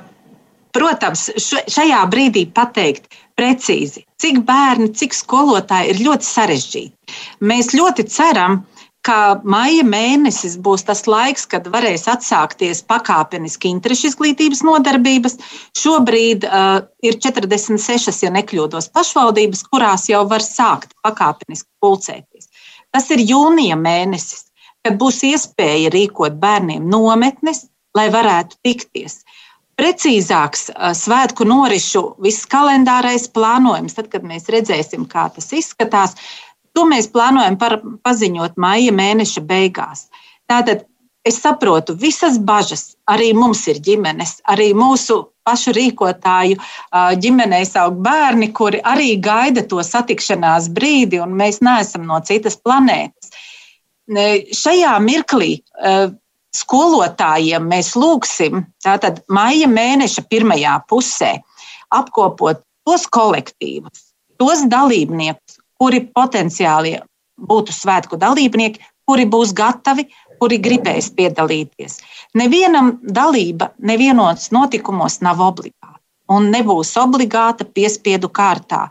Protams, 0.74 1.28
šajā 1.70 2.00
brīdī 2.10 2.48
pateikt 2.50 3.12
precīzi, 3.38 4.00
cik 4.18 4.40
bērni, 4.48 4.88
cik 4.98 5.14
skolotāji 5.14 5.92
ir 5.92 6.00
ļoti 6.02 6.26
sarežģīti. 6.26 7.14
Mēs 7.46 7.70
ļoti 7.78 8.06
ceram, 8.10 8.64
ka 9.04 9.40
maija 9.44 9.84
mēnesis 9.86 10.56
būs 10.64 10.86
tas 10.88 11.04
laiks, 11.10 11.44
kad 11.50 11.66
varēs 11.72 12.06
atsākties 12.10 12.80
pakāpeniski 12.88 13.68
interešu 13.74 14.10
izglītības 14.10 14.64
nodarbības. 14.64 15.36
Šobrīd 15.76 16.46
uh, 16.48 16.80
ir 17.04 17.18
46, 17.20 18.24
ja 18.24 18.32
nekļūdos, 18.34 18.88
pašvaldības, 18.96 19.66
kurās 19.68 20.08
jau 20.08 20.24
var 20.30 20.44
sākt 20.44 20.96
pakāpeniski 21.04 21.68
pulcēties. 21.84 22.48
Tas 22.94 23.10
ir 23.12 23.24
jūnija 23.26 23.76
mēnesis, 23.76 24.46
kad 24.84 24.96
būs 25.00 25.20
iespēja 25.28 25.92
rīkot 25.92 26.38
bērniem 26.40 26.88
nometnes, 26.88 27.66
lai 27.96 28.08
varētu 28.12 28.60
tikties. 28.64 29.20
Precīzāks 29.74 30.68
uh, 30.70 30.92
svētku 30.96 31.44
norisu, 31.50 32.06
viss 32.24 32.48
kalendārais 32.48 33.26
plānojums, 33.34 33.96
tad, 33.98 34.08
kad 34.12 34.24
mēs 34.24 34.48
redzēsim, 34.54 35.04
kā 35.10 35.26
tas 35.34 35.50
izskatās, 35.52 36.14
To 36.74 36.86
mēs 36.90 37.06
plānojam 37.12 37.56
par, 37.60 37.78
paziņot 38.02 38.58
maija 38.60 38.92
mēneša 38.94 39.44
beigās. 39.46 40.08
Tātad 40.50 40.82
es 41.24 41.38
saprotu 41.40 41.94
visas 41.96 42.38
bažas. 42.38 42.96
Arī 43.10 43.32
mums 43.36 43.62
ir 43.70 43.78
ģimenes, 43.84 44.40
arī 44.50 44.72
mūsu 44.76 45.22
pašu 45.44 45.74
rīkotāju 45.76 46.56
ģimenēs 47.20 47.74
aug 47.80 48.00
bērni, 48.04 48.50
kuri 48.56 48.80
arī 48.84 49.14
gaida 49.20 49.64
to 49.68 49.82
satikšanās 49.84 50.70
brīdi, 50.72 51.20
un 51.20 51.36
mēs 51.36 51.60
neesam 51.64 52.06
no 52.08 52.18
citas 52.24 52.56
planētas. 52.56 53.32
Šajā 54.56 54.94
mirklī 55.04 55.58
skolotājiem 56.54 57.66
mēs 57.68 57.92
lūgsim, 57.98 58.64
tātad 58.84 59.20
maija 59.28 59.68
mēneša 59.68 60.24
pirmajā 60.30 60.78
pusē, 60.88 61.34
apkopot 61.92 62.62
tos 62.86 63.04
kolektīvus, 63.12 64.12
tos 64.40 64.64
dalībniekus, 64.70 65.43
kuri 65.80 66.04
potenciāli 66.14 66.98
būtu 67.40 67.74
svētku 67.74 68.18
dalībnieki, 68.20 68.82
kuri 69.08 69.26
būs 69.28 69.52
gatavi, 69.56 70.06
kuri 70.40 70.58
gribēs 70.58 71.10
piedalīties. 71.16 71.98
Nevienam 72.38 72.98
dalība 73.02 73.72
nevienos 73.78 74.50
notikumos 74.54 75.20
nav 75.24 75.42
obligāta 75.44 76.00
un 76.32 76.48
nebūs 76.52 76.94
obligāta 77.00 77.66
piespiedu 77.68 78.30
kārtā. 78.32 78.86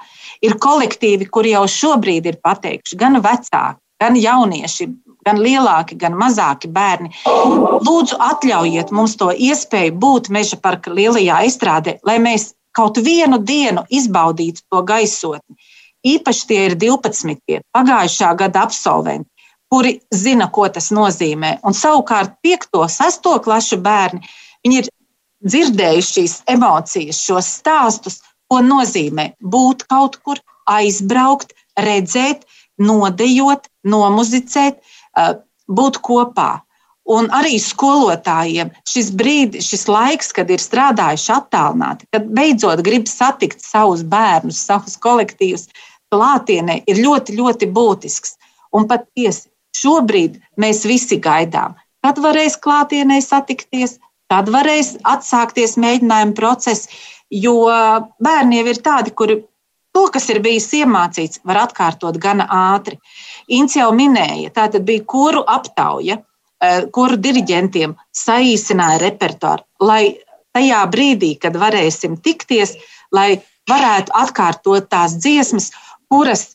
Ir 0.45 0.57
kolektīvi, 0.61 1.25
kuri 1.33 1.55
jau 1.55 1.63
šobrīd 1.69 2.27
ir 2.29 2.37
pateikuši, 2.45 2.99
gan 2.99 3.17
vecāki, 3.23 3.79
gan 4.03 4.17
jaunieši, 4.19 4.87
gan 5.25 5.39
lielāki, 5.41 5.97
gan 5.99 6.17
mazāki 6.19 6.69
bērni. 6.73 7.13
Lūdzu, 7.25 8.19
atļaujiet 8.19 8.91
mums 8.91 9.15
to 9.19 9.31
iespēju 9.31 9.95
būt 9.99 10.29
meža 10.33 10.59
parka 10.61 10.93
lielajā 10.93 11.43
izstrādē, 11.47 11.97
lai 12.05 12.19
mēs 12.21 12.51
kaut 12.75 12.97
vienu 13.05 13.39
dienu 13.39 13.85
izbaudītu 13.89 14.65
to 14.69 14.81
gaisotni. 14.85 15.57
Īpaši 16.03 16.47
tie 16.49 16.63
ir 16.67 16.75
12. 16.79 17.61
pagājušā 17.75 18.33
gada 18.39 18.65
absolventi, 18.67 19.29
kuri 19.71 19.95
zina, 20.13 20.49
ko 20.51 20.67
tas 20.69 20.91
nozīmē. 20.93 21.57
Un 21.63 21.75
savukārt 21.77 22.35
5. 22.43 22.67
un 22.81 22.91
6. 22.91 23.29
klašu 23.45 23.79
bērni 23.83 24.21
ir 24.67 24.89
dzirdējuši 25.47 26.11
šīs 26.17 26.35
emocijas, 26.51 27.21
šos 27.23 27.49
stāstus, 27.59 28.19
ko 28.51 28.59
nozīmē 28.63 29.31
būt 29.39 29.87
kaut 29.91 30.19
kur, 30.23 30.39
aizbraukt, 30.69 31.55
redzēt, 31.79 32.45
nodejot, 32.79 33.67
nomuzicēt, 33.87 34.79
būt 35.67 35.99
kopā. 36.05 36.51
Un 37.03 37.27
arī 37.35 37.57
skolotājiem 37.59 38.69
šis 38.87 39.09
brīdis, 39.19 39.67
šis 39.67 39.89
laiks, 39.91 40.31
kad 40.35 40.51
ir 40.53 40.61
strādājuši 40.63 41.33
attālināti, 41.35 42.07
kad 42.15 42.29
beidzot 42.31 42.79
grib 42.85 43.09
satikt 43.11 43.59
savus 43.59 44.05
bērnus, 44.07 44.61
savus 44.69 44.95
kolektīvus 45.03 45.67
klātienē, 46.13 46.83
ir 46.87 47.01
ļoti, 47.01 47.35
ļoti 47.39 47.69
būtisks. 47.73 48.37
Un 48.73 48.87
patiesi 48.89 49.49
šobrīd 49.77 50.39
mēs 50.61 50.83
visi 50.89 51.19
gaidām, 51.21 51.75
kad 52.05 52.19
varēs 52.21 52.57
klātienē 52.61 53.19
satikties, 53.25 53.97
kad 54.31 54.49
varēs 54.53 54.95
atsākties 55.05 55.75
mēģinājuma 55.81 56.37
process, 56.37 56.89
jo 57.33 57.65
bērni 58.23 58.61
jau 58.61 58.69
ir 58.71 58.81
tādi, 58.85 59.13
kuri 59.17 59.39
to, 59.93 60.07
kas 60.13 60.27
ir 60.33 60.41
bijis 60.43 60.69
iemācīts, 60.77 61.41
var 61.47 61.63
atkārtot 61.67 62.17
gana 62.21 62.47
ātri. 62.73 62.97
Inns 63.53 63.77
jau 63.77 63.91
minēja, 63.95 64.53
tā 64.55 64.67
bija 64.79 65.05
kuru 65.05 65.43
aptauja, 65.47 66.17
e, 66.17 66.73
kuru 66.95 67.19
diriģentiem 67.21 67.95
saīsināja 68.23 69.01
repertuāru, 69.05 69.65
lai 69.81 70.17
tajā 70.53 70.83
brīdī, 70.93 71.33
kad 71.41 71.57
varēsim 71.57 72.17
tikties, 72.21 72.75
lai 73.13 73.41
varētu 73.69 74.13
atkārtot 74.17 74.89
tās 74.91 75.15
dziesmas, 75.21 75.71
kuras 76.13 76.51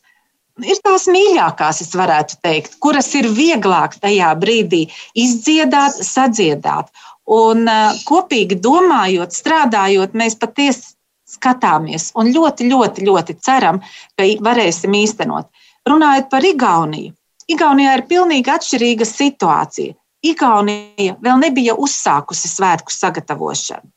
ir 0.63 0.79
tās 0.83 1.07
mīļākās, 1.11 1.81
es 1.83 1.95
varētu 1.95 2.39
teikt, 2.43 2.77
kuras 2.83 3.11
ir 3.19 3.29
vieglāk 3.35 3.97
tajā 3.99 4.31
brīdī 4.39 4.85
izdziedāt, 5.19 5.99
sadziedāt. 6.07 6.91
Un 7.29 7.67
kopīgi 8.07 8.57
domājot, 8.57 9.35
strādājot, 9.35 10.15
mēs 10.17 10.39
patiesi 10.39 10.95
skatāmies 11.29 12.09
un 12.17 12.31
ļoti, 12.33 12.65
ļoti, 12.71 13.05
ļoti 13.05 13.35
ceram, 13.45 13.83
ka 14.17 14.25
varēsim 14.47 14.95
īstenot. 14.97 15.51
Runājot 15.89 16.31
par 16.31 16.45
Igauniju, 16.45 17.13
Igaunijā 17.49 17.95
ir 17.97 18.05
pilnīgi 18.09 18.51
atšķirīga 18.53 19.05
situācija. 19.09 19.95
Igaunija 20.25 21.15
vēl 21.23 21.39
nebija 21.45 21.77
uzsākusi 21.79 22.49
svētku 22.51 22.93
sagatavošanu. 22.93 23.87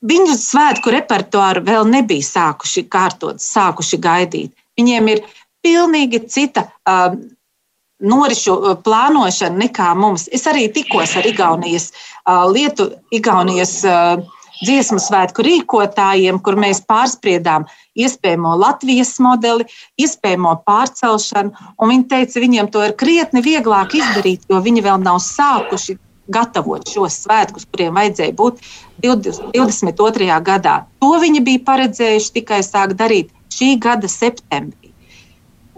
Viņu 0.00 0.32
svētku 0.40 0.92
repertuāru 0.94 1.60
vēl 1.66 1.84
nebija 1.90 2.24
sākuši 2.24 2.86
kārtot, 2.88 3.42
sākuši 3.44 3.98
gaidīt. 4.00 4.54
Viņiem 4.80 5.10
ir 5.12 5.20
pilnīgi 5.60 6.22
cita 6.32 6.70
norišu 8.00 8.54
uh, 8.56 8.76
plānošana 8.80 9.60
nekā 9.66 9.92
mums. 9.98 10.28
Es 10.32 10.46
arī 10.48 10.68
tikos 10.72 11.16
ar 11.20 11.28
Igaunijas 11.28 11.90
uh, 11.92 12.46
lietu, 12.48 12.88
Igaunijas 13.12 13.74
uh, 13.84 14.22
dziesmu 14.64 15.00
svētku 15.00 15.44
rīkotājiem, 15.44 16.40
kur 16.44 16.56
mēs 16.60 16.82
pārspriedām 16.88 17.66
iespējamo 18.00 18.54
Latvijas 18.60 19.14
modeli, 19.20 19.66
iespējamo 20.00 20.54
pārcelšanu. 20.68 21.52
Viņi 21.80 22.06
teica, 22.08 22.40
viņiem 22.44 22.70
to 22.72 22.84
ir 22.88 22.96
krietni 23.00 23.44
vieglāk 23.44 23.96
izdarīt, 24.00 24.48
jo 24.48 24.60
viņi 24.64 24.84
vēl 24.84 25.00
nav 25.04 25.20
sākuši 25.24 25.96
gatavot 26.32 26.86
šos 26.88 27.22
svētkus, 27.24 27.66
kuriem 27.70 27.98
vajadzēja 27.98 28.36
būt 28.38 28.62
22. 29.04 30.30
gadā. 30.46 30.76
To 31.02 31.12
viņi 31.22 31.44
bija 31.46 31.64
paredzējuši 31.66 32.34
tikai 32.40 32.62
sākt 32.66 32.98
darīt 33.00 33.32
šī 33.54 33.74
gada 33.82 34.08
septembrī. 34.10 34.90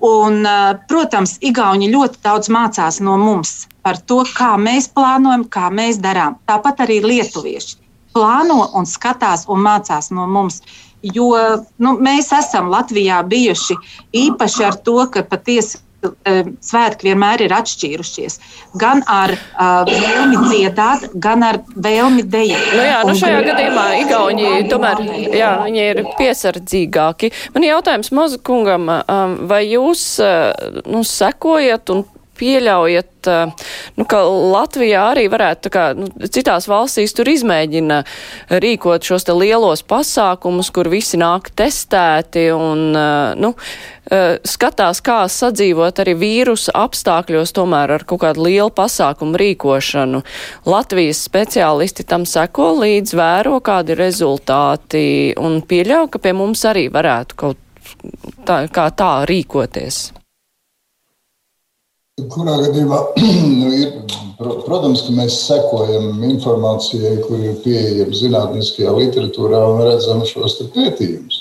Un, 0.03 0.43
protams, 0.91 1.37
Igauni 1.47 1.87
ļoti 1.93 2.19
daudz 2.25 2.51
mācās 2.51 2.99
no 3.07 3.15
mums 3.21 3.69
par 3.87 4.01
to, 4.03 4.23
kā 4.35 4.57
mēs 4.59 4.89
plānojam, 4.91 5.45
kā 5.47 5.69
mēs 5.71 6.01
darām. 6.03 6.41
Tāpat 6.51 6.83
arī 6.87 6.99
lietuvieši 7.05 7.79
plāno 8.13 8.67
un 8.79 8.89
skatās 8.89 9.47
un 9.51 9.63
mācās 9.65 10.11
no 10.15 10.27
mums. 10.29 10.61
Jo 11.03 11.31
nu, 11.83 11.97
mēs 12.03 12.31
esam 12.37 12.71
Latvijā 12.73 13.23
bijuši 13.27 13.79
īpaši 14.25 14.69
ar 14.69 14.79
to, 14.87 15.01
ka 15.11 15.25
patiesi 15.27 15.81
svētki 16.03 17.07
vienmēr 17.11 17.45
ir 17.45 17.53
atšķīrušies. 17.55 18.39
Gan 18.81 19.03
ar 19.11 19.35
uh, 19.37 19.85
vēlmi 19.87 20.41
dziedāt, 20.49 21.05
gan 21.15 21.45
ar 21.47 21.61
vēlmi 21.75 22.25
dejot. 22.27 22.65
Nu 22.75 22.87
jā, 22.87 22.97
nu 23.07 23.15
šajā 23.19 23.43
gadījumā 23.47 23.85
Igauni 24.01 24.49
tomēr 24.71 25.05
jā, 25.31 25.53
viņi 25.67 25.85
ir 25.93 26.03
piesardzīgāki. 26.19 27.31
Man 27.55 27.69
jautājums 27.69 28.11
Mozakungam, 28.15 28.91
um, 28.91 29.37
vai 29.51 29.63
jūs 29.69 30.09
nu, 30.19 31.05
sekojat 31.07 31.95
un 31.95 32.05
pieļaujat, 32.43 33.29
eh, 33.31 33.71
nu, 33.97 34.07
ka 34.09 34.23
Latvijā 34.27 35.07
arī 35.13 35.29
varētu, 35.31 35.71
kā 35.73 35.87
nu, 35.99 36.11
citās 36.27 36.67
valstīs 36.71 37.15
tur 37.15 37.31
izmēģina 37.31 38.03
rīkot 38.63 39.07
šos 39.07 39.29
te 39.29 39.37
lielos 39.37 39.85
pasākumus, 39.87 40.73
kur 40.75 40.91
visi 40.93 41.21
nāk 41.21 41.53
testēti 41.59 42.49
un, 42.55 42.97
eh, 42.97 43.35
nu, 43.39 43.55
eh, 44.11 44.39
skatās, 44.43 45.03
kā 45.05 45.23
sadzīvot 45.31 46.03
arī 46.03 46.17
vīrusu 46.19 46.75
apstākļos, 46.75 47.55
tomēr 47.55 47.97
ar 47.99 48.05
kaut 48.05 48.21
kādu 48.27 48.47
lielu 48.49 48.71
pasākumu 48.71 49.39
rīkošanu. 49.39 50.23
Latvijas 50.67 51.23
speciālisti 51.29 52.07
tam 52.07 52.25
seko 52.25 52.73
līdz, 52.83 53.15
vēro, 53.15 53.61
kādi 53.63 53.97
rezultāti 53.97 55.35
un 55.39 55.63
pieļauj, 55.63 56.11
ka 56.11 56.19
pie 56.19 56.33
mums 56.33 56.65
arī 56.65 56.89
varētu 56.91 57.37
kaut 57.37 57.57
tā, 58.47 58.67
kā 58.73 58.91
tā 58.91 59.13
rīkoties. 59.29 60.22
Kurā 62.21 62.59
gadījumā 62.61 62.97
nu, 63.63 63.69
ir, 63.73 63.93
protams, 64.67 65.01
ka 65.07 65.15
mēs 65.17 65.39
sekojam 65.47 66.19
informācijai, 66.29 67.15
kur 67.25 67.41
ir 67.41 67.55
pieejama 67.65 68.13
zinātniskajā 68.19 68.93
literatūrā 68.99 69.61
un 69.71 69.81
redzam 69.87 70.21
šos 70.29 70.59
pētījumus. 70.75 71.39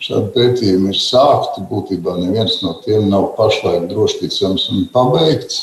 Šādi 0.00 0.32
pētījumi 0.32 0.94
ir 0.94 0.96
sākti. 0.96 1.66
Būtībā 1.68 2.16
neviens 2.22 2.56
no 2.64 2.72
tiem 2.86 3.10
nav 3.12 3.34
pašlaik 3.36 3.84
droši 3.92 4.22
ticams 4.22 4.64
un 4.72 4.88
pabeigts. 4.96 5.60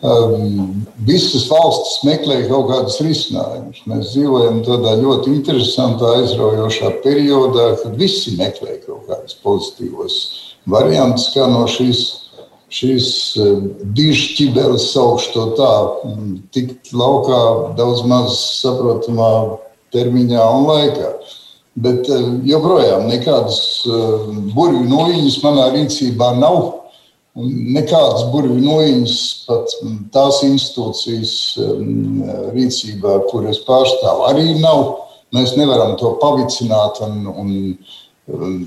Um, 0.00 0.80
visas 1.04 1.44
valstis 1.52 2.00
meklē 2.08 2.40
kaut 2.48 2.72
kādus 2.72 2.98
risinājumus. 3.04 3.84
Mēs 3.88 4.14
dzīvojam 4.14 4.64
tādā 4.64 4.96
ļoti 5.04 5.36
interesantā, 5.42 6.16
aizraujošā 6.22 6.96
periodā, 7.04 7.74
kad 7.84 8.00
visi 8.00 8.32
meklē 8.40 8.80
kaut 8.88 9.04
kādus 9.12 9.36
pozitīvos 9.44 10.20
variantus, 10.72 11.34
kā 11.36 11.52
no 11.52 11.66
šīs 11.68 12.23
šīs 12.74 13.08
eh, 13.38 13.54
dižķibeles 13.96 14.90
saukšu 14.94 15.48
tā, 15.58 15.72
tikt 16.54 16.92
laukā 16.96 17.40
daudz 17.78 18.04
maz 18.10 18.36
saprotamā 18.62 19.32
termiņā 19.94 20.44
un 20.58 20.68
laikā. 20.70 21.10
Bet 21.84 22.08
eh, 22.10 22.24
joprojām 22.50 23.06
nekādas 23.10 23.60
eh, 23.86 24.32
burvju 24.56 24.86
noiņas 24.90 25.38
manā 25.44 25.68
rīcībā 25.76 26.34
nav. 26.40 26.80
Nekādas 27.34 28.28
burvju 28.30 28.60
noiņas 28.62 29.14
pat 29.48 29.72
tās 30.14 30.36
institūcijas 30.46 31.32
rīcībā, 32.54 33.16
kuras 33.32 33.58
pārstāv, 33.66 34.22
arī 34.28 34.52
nav. 34.60 34.84
Mēs 35.34 35.56
nevaram 35.58 35.96
to 35.98 36.12
pavicināt 36.22 37.00
un, 37.02 37.26
un 37.26 37.50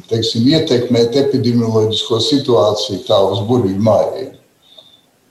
teiksim, 0.09 0.45
ietekmēt 0.53 1.15
epidemioloģisko 1.17 2.19
situāciju 2.21 3.05
tā 3.07 3.17
uz 3.31 3.41
burvju 3.49 3.79
mājiem. 3.81 4.33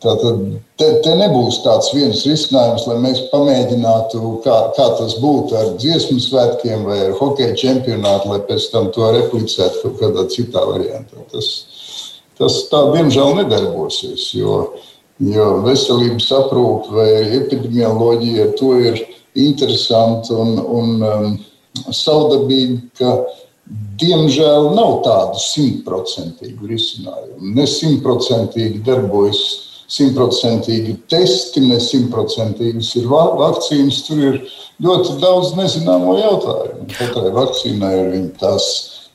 Tātad 0.02 0.40
te, 0.76 0.88
te 1.02 1.12
nebūs 1.16 1.62
tāds 1.64 1.88
viens 1.96 2.20
risinājums, 2.28 2.84
lai 2.90 2.98
mēs 3.00 3.22
pamēģinātu, 3.30 4.20
kā, 4.44 4.56
kā 4.76 4.88
tas 4.98 5.16
būtu 5.22 5.56
ar 5.56 5.70
dziesmu 5.80 6.18
svētkiem 6.20 6.84
vai 6.84 6.98
ar 7.06 7.14
hokeja 7.16 7.56
čempionātu, 7.56 8.28
lai 8.32 8.42
pēc 8.48 8.68
tam 8.74 8.90
to 8.94 9.08
replicētu 9.14 9.80
kaut 9.82 9.96
kādā 10.02 10.26
citā 10.34 10.66
variantā. 10.68 11.24
Tas, 11.32 11.48
tas 12.36 12.58
tā 12.70 12.82
diemžēl 12.92 13.38
nedarbosies, 13.40 14.28
jo, 14.36 14.58
jo 15.32 15.48
veselības 15.64 16.28
aprūpe 16.42 16.98
vai 16.98 17.08
epidemioloģija 17.40 18.50
to 18.60 18.74
ir 18.90 19.00
interesanti 19.36 20.36
un, 20.36 20.60
un 20.60 21.08
um, 21.08 21.34
savdabīgi, 21.88 22.82
diemžēl 24.00 24.72
nav 24.76 25.00
tādu 25.06 25.40
simtprocentīgu 25.42 26.68
risinājumu. 26.70 27.54
Ne 27.56 27.66
simtprocentīgi 27.70 28.82
darbojas 28.86 29.40
simtprocentīgi 29.90 30.96
testi, 31.10 31.62
ne 31.62 31.78
simtprocentīgas 31.82 32.92
ir 32.98 33.06
vakcīnas. 33.10 34.02
Tur 34.06 34.22
ir 34.22 34.38
ļoti 34.82 35.18
daudz 35.22 35.54
nezināmo 35.58 36.16
jautājumu. 36.18 36.88
Katrai 36.96 37.32
vakcīnai 37.34 37.92
ir 38.02 38.26
tās, 38.40 38.66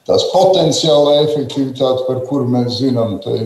tās 0.08 0.28
potenciālā 0.34 1.22
efektivitāte, 1.26 2.08
par 2.08 2.24
kuru 2.30 2.48
mēs 2.52 2.80
zinām. 2.80 3.20
Tai 3.24 3.38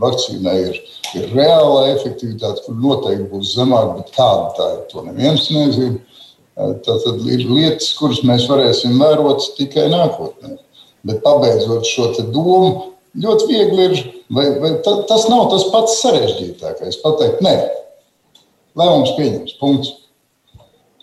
vakcīnai 0.00 0.56
ir, 0.68 0.80
ir 1.16 1.30
reāla 1.36 1.90
efektivitāte, 1.94 2.64
kur 2.66 2.76
noteikti 2.80 3.30
būs 3.30 3.54
zemāka, 3.56 4.00
bet 4.00 4.16
kāda 4.16 4.50
tā 4.58 4.70
ir, 4.74 4.82
to 4.90 5.04
neviens 5.06 5.48
nezina. 5.54 6.00
Tad 6.54 7.06
ir 7.26 7.42
lietas, 7.50 7.90
kuras 7.98 8.20
mēs 8.26 8.46
varēsim 8.46 8.94
vērot 9.00 9.42
tikai 9.58 9.88
nākotnē. 9.90 10.54
Bet 11.04 11.22
pabeidzot 11.24 11.86
šo 11.88 12.12
domu, 12.32 12.92
ļoti 13.20 13.48
viegli 13.50 13.86
ir, 13.88 13.96
vai, 14.32 14.46
vai 14.62 14.70
ta, 14.86 15.00
tas 15.08 15.26
nav 15.28 15.48
tas 15.52 15.66
pats 15.72 15.98
sarežģītākais. 16.04 17.00
Pateikt, 17.02 17.42
nē, 17.44 17.54
lēmums 18.78 19.16
pieņems, 19.18 19.56
punkts. 19.60 19.96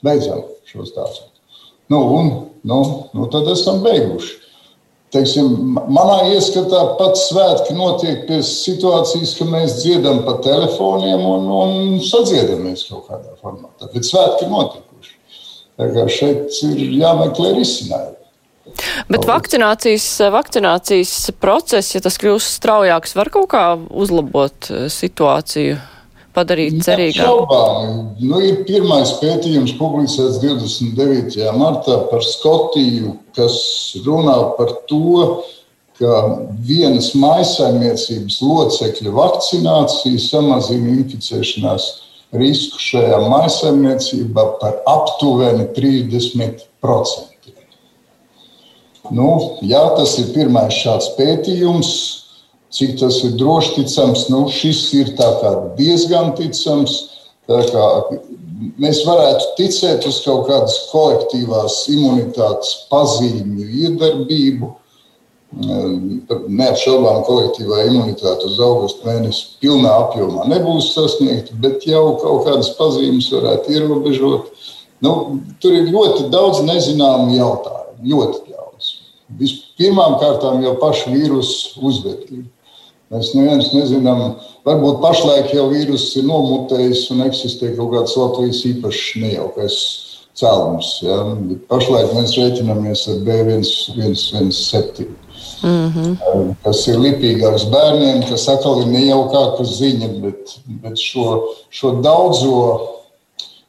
Beidzam 0.02 0.45
šo 0.66 0.88
stāstu. 0.88 1.28
Nu, 1.91 1.99
un, 2.16 2.32
nu, 2.66 2.80
nu, 3.14 3.28
tad 3.34 3.49
esam 3.52 3.84
beiguši. 3.84 4.38
Teiksim, 5.12 5.76
manā 5.91 6.22
ieskatā 6.32 6.86
pats 6.95 7.26
svētki 7.28 7.76
notiek 7.76 8.24
pie 8.30 8.39
situācijas, 8.47 9.34
ka 9.36 9.47
mēs 9.49 9.82
dziedam 9.82 10.22
pa 10.24 10.38
telefoniem 10.45 11.26
un, 11.28 11.49
un 11.52 11.97
sadziedāmies 12.08 12.86
kaut 12.88 13.10
kādā 13.12 13.36
formātā. 13.43 13.91
Bet 13.91 14.08
svētki 14.08 14.47
kā 14.47 14.91
šeit 16.11 16.63
ir 16.71 16.97
jāmeklē 17.01 17.53
risinājumi. 17.59 18.17
Bet 19.11 19.25
vakcinācijas, 19.27 20.05
vakcinācijas 20.32 21.32
process, 21.41 21.95
ja 21.95 22.01
tas 22.03 22.17
kļūst 22.21 22.59
straujāks, 22.59 23.15
var 23.17 23.32
kaut 23.34 23.49
kā 23.51 23.65
uzlabot 23.89 24.69
eh, 24.71 24.86
situāciju, 24.91 25.79
padarīt 26.36 26.77
cerīgāku? 26.86 27.57
Nu, 28.23 28.41
ir 28.43 28.61
pirmais 28.67 29.15
pētījums 29.19 29.73
publicēts 29.79 30.39
29. 30.43 31.41
martā 31.57 31.97
par 32.11 32.23
Skotiju, 32.25 33.17
kas 33.36 33.57
runā 34.05 34.38
par 34.59 34.77
to, 34.89 35.25
ka 36.01 36.21
vienas 36.65 37.11
maisaimniecības 37.19 38.39
locekļa 38.41 39.11
vakcinācija 39.17 40.21
samazina 40.23 40.95
inficēšanās 40.95 41.89
risku 42.38 42.79
šajā 42.79 43.19
maisaimniecībā 43.27 44.45
par 44.61 44.79
aptuveni 44.88 45.67
30%. 45.75 47.32
Nu, 49.11 49.29
jā, 49.67 49.82
tas 49.97 50.15
ir 50.21 50.32
pirmais 50.36 50.75
šāds 50.84 51.11
pētījums. 51.17 51.91
Cik 52.71 52.93
tas 53.01 53.17
ir 53.27 53.34
droši 53.36 53.82
ticams, 53.82 54.29
nu, 54.32 54.45
šis 54.47 54.86
ir 54.95 55.09
diezgan 55.75 56.32
ticams. 56.38 56.93
Mēs 58.79 59.01
varētu 59.03 59.49
ticēt 59.57 60.05
uz 60.07 60.21
kaut 60.23 60.45
kādas 60.47 60.77
kolektīvās 60.91 61.82
imunitātes 61.91 62.86
pazīmju 62.93 63.67
iedarbību. 63.84 64.71
Neapšaubām, 65.52 67.26
kolektīvā 67.28 67.82
imunitāte 67.89 68.47
uz 68.47 68.60
augustu 68.64 69.04
mēnesi 69.04 69.58
pilnā 69.64 69.91
apjomā 70.06 70.45
nebūs 70.47 70.93
sasniegta, 70.95 71.58
bet 71.60 71.84
jau 71.89 72.06
kaut 72.22 72.45
kādas 72.47 72.72
pazīmes 72.78 73.28
varētu 73.34 73.76
ierobežot. 73.76 74.47
Nu, 75.04 75.12
tur 75.60 75.76
ir 75.76 75.91
ļoti 75.91 76.30
daudz 76.32 76.64
nezināmu 76.64 77.36
jautājumu. 77.36 78.08
Ļoti 78.12 78.52
Pirmām 79.80 80.18
kārtām 80.22 80.62
jau 80.66 80.74
pašu 80.82 81.14
vīrusu 81.14 81.80
uzvedību. 81.88 82.49
Mēs 83.12 83.32
neviens 83.36 83.72
nezinām, 83.76 84.22
varbūt 84.68 85.02
pašlaik 85.04 85.49
jau 85.56 85.66
vīruss 85.72 86.14
ir 86.20 86.28
nomutējis 86.30 87.08
un 87.16 87.26
eksistē 87.26 87.74
kaut 87.76 87.91
kāds 87.95 88.16
Latvijas 88.20 88.62
īpašs 88.70 89.08
nejaukais 89.24 89.78
cēlums. 90.39 90.93
Ja? 91.04 91.18
Pašlaik 91.72 92.14
mēs 92.16 92.38
rēķinamies 92.39 93.04
ar 93.12 93.20
B117. 93.28 95.10
Mm 95.64 95.93
-hmm. 95.93 96.55
Kas 96.64 96.88
ir 96.88 96.97
lipīgāks 96.97 97.68
bērniem, 97.70 98.24
kas 98.30 98.47
atkal 98.49 98.82
ir 98.82 98.88
nejaukāka 98.88 99.64
ziņa, 99.64 100.07
bet, 100.22 100.55
bet 100.82 100.97
šo, 100.97 101.26
šo 101.70 101.91
daudzo 102.01 102.55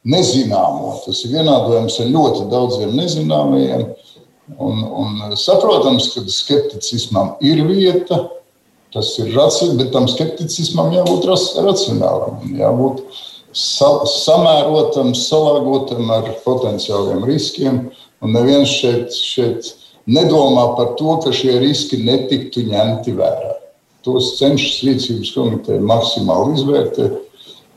nezināmo, 0.03 0.95
tas 1.05 1.23
ir 1.25 1.35
vienādojams 1.37 1.99
ar 1.99 2.07
ļoti 2.15 2.47
daudziem 2.49 2.95
nezināmajiem. 2.97 3.85
Un, 4.59 4.81
un 4.83 5.35
saprotams, 5.39 6.09
ka 6.13 6.21
skepticismam 6.27 7.35
ir 7.41 7.61
vieta, 7.67 8.27
tas 8.93 9.13
ir 9.19 9.31
racionāls, 9.35 9.77
bet 9.77 9.93
tam 9.93 10.07
skepticismam 10.07 10.91
jābūt 10.93 11.29
racionālam, 11.63 12.41
jābūt 12.57 13.05
sa 13.53 14.01
samērotam, 14.09 15.13
salāgotam 15.15 16.11
ar 16.11 16.33
potenciāliem 16.43 17.23
riskiem. 17.29 17.87
Un 18.23 18.33
neviens 18.33 18.69
šeit, 18.69 19.13
šeit 19.13 19.73
nedomā 20.09 20.67
par 20.77 20.95
to, 20.99 21.17
ka 21.23 21.33
šie 21.35 21.57
riski 21.61 22.01
netiktu 22.03 22.65
ņemti 22.67 23.15
vērā. 23.17 23.53
Tos 24.03 24.33
cenšas 24.39 24.81
rīcības 24.83 25.31
komiteja 25.35 25.83
maksimāli 25.83 26.57
izvērtēt. 26.59 27.19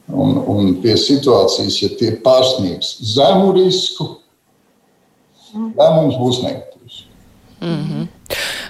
Un, 0.07 0.37
un 0.47 0.77
pie 0.83 0.95
situācijas, 0.95 1.81
ja 1.83 1.89
tie 1.99 2.13
pārsniegs 2.23 2.93
zemu 3.15 3.51
risku, 3.57 4.05
lēmums 5.55 6.19
būs 6.21 6.43
negatīvs. 6.45 7.01
Mm 7.59 7.81
-hmm. 7.83 8.07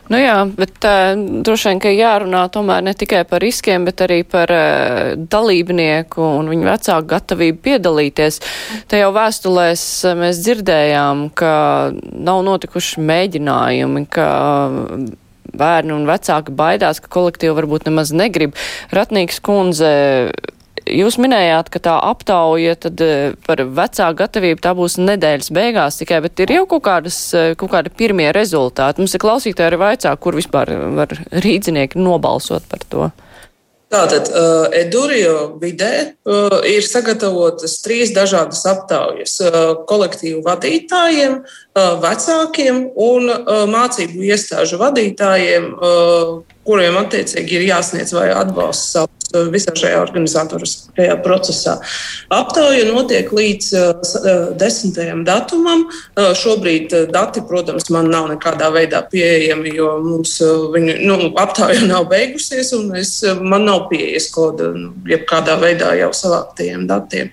Nu 0.07 0.21
jā, 0.21 0.37
bet 0.55 0.87
uh, 0.87 1.19
droši 1.43 1.71
vien, 1.73 1.81
ka 1.83 1.91
jārunā 1.91 2.45
tomēr 2.55 2.85
ne 2.87 2.95
tikai 2.95 3.25
par 3.27 3.43
riskiem, 3.43 3.87
bet 3.89 4.05
arī 4.05 4.21
par 4.23 4.53
uh, 4.55 5.15
dalībnieku 5.19 6.23
un 6.23 6.51
viņu 6.53 6.69
vecāku 6.69 7.11
gatavību 7.11 7.63
piedalīties. 7.65 8.39
Te 8.87 9.03
jau 9.03 9.11
vēstulēs 9.17 9.85
mēs 10.21 10.43
dzirdējām, 10.45 11.29
ka 11.35 11.53
nav 12.15 12.45
notikuši 12.47 13.03
mēģinājumi, 13.03 14.07
ka 14.15 14.29
bērni 15.57 15.95
un 15.97 16.07
vecāki 16.09 16.55
baidās, 16.55 17.01
ka 17.03 17.11
kolektīvi 17.13 17.57
varbūt 17.57 17.89
nemaz 17.89 18.13
negrib. 18.15 18.55
Ratnīgs 18.95 19.41
kundze 19.45 19.91
Jūs 20.87 21.17
minējāt, 21.19 21.71
ka 21.75 21.81
tā 21.83 21.95
aptauja 22.07 22.77
tad 22.79 23.01
eh, 23.03 23.35
par 23.47 23.59
vecāku 23.59 24.21
gatavību 24.21 24.63
tā 24.63 24.73
būs 24.79 24.99
nedēļas 25.03 25.51
beigās 25.57 25.99
tikai, 25.99 26.21
bet 26.23 26.43
ir 26.45 26.53
jau 26.55 26.67
kaut, 26.71 26.85
kādas, 26.87 27.19
eh, 27.35 27.55
kaut 27.59 27.73
kādi 27.75 27.91
pirmie 27.91 28.29
rezultāti. 28.37 29.03
Mums 29.03 29.17
ir 29.17 29.25
klausītāji 29.25 29.73
arī 29.73 29.81
vaicā, 29.83 30.15
kur 30.23 30.39
vispār 30.39 30.71
var 30.95 31.15
rīdzinieki 31.35 31.99
nobalsot 31.99 32.69
par 32.71 32.87
to. 32.91 33.11
Tātad 33.87 34.27
uh, 34.35 34.67
Edurijo 34.75 35.53
vidē 35.63 35.93
uh, 36.27 36.57
ir 36.67 36.83
sagatavotas 36.83 37.77
trīs 37.85 38.11
dažādas 38.15 38.65
aptaujas 38.67 39.37
uh,- 39.47 39.59
kolektīvu 39.91 40.43
vadītājiem, 40.43 41.39
vecākiem 42.03 42.79
un 43.05 43.29
mācību 43.69 44.23
iestāžu 44.31 44.79
vadītājiem, 44.81 45.67
kuriem 46.65 46.97
attiecīgi 47.03 47.59
ir 47.59 47.67
jāsniedz 47.69 48.15
vai 48.17 48.31
atbalsts 48.33 48.95
savu 48.97 49.16
visā 49.53 49.75
šajā 49.77 50.01
organizatoriskajā 50.05 51.17
procesā. 51.25 51.77
Aptauja 52.33 52.87
notiek 52.89 53.31
līdz 53.35 53.71
uh, 53.77 54.13
desmitajam 54.59 55.25
datumam. 55.27 55.87
Uh, 56.17 56.33
šobrīd 56.37 56.95
dati, 57.13 57.43
protams, 57.49 57.91
man 57.95 58.11
nav 58.13 58.31
nekādā 58.33 58.71
veidā 58.75 59.03
pieejami, 59.11 59.75
jo 59.77 59.97
mums 60.05 60.37
viņu, 60.75 60.99
nu, 61.07 61.31
aptauja 61.41 61.83
nav 61.87 62.09
beigusies, 62.11 62.73
un 62.77 62.95
es, 62.99 63.19
man 63.41 63.67
nav 63.69 63.87
pieejas 63.91 64.31
koda 64.35 64.71
nu, 64.75 64.93
jebkādā 65.09 65.57
veidā 65.61 65.95
jau 66.01 66.13
savāktajiem 66.17 66.87
datiem. 66.91 67.33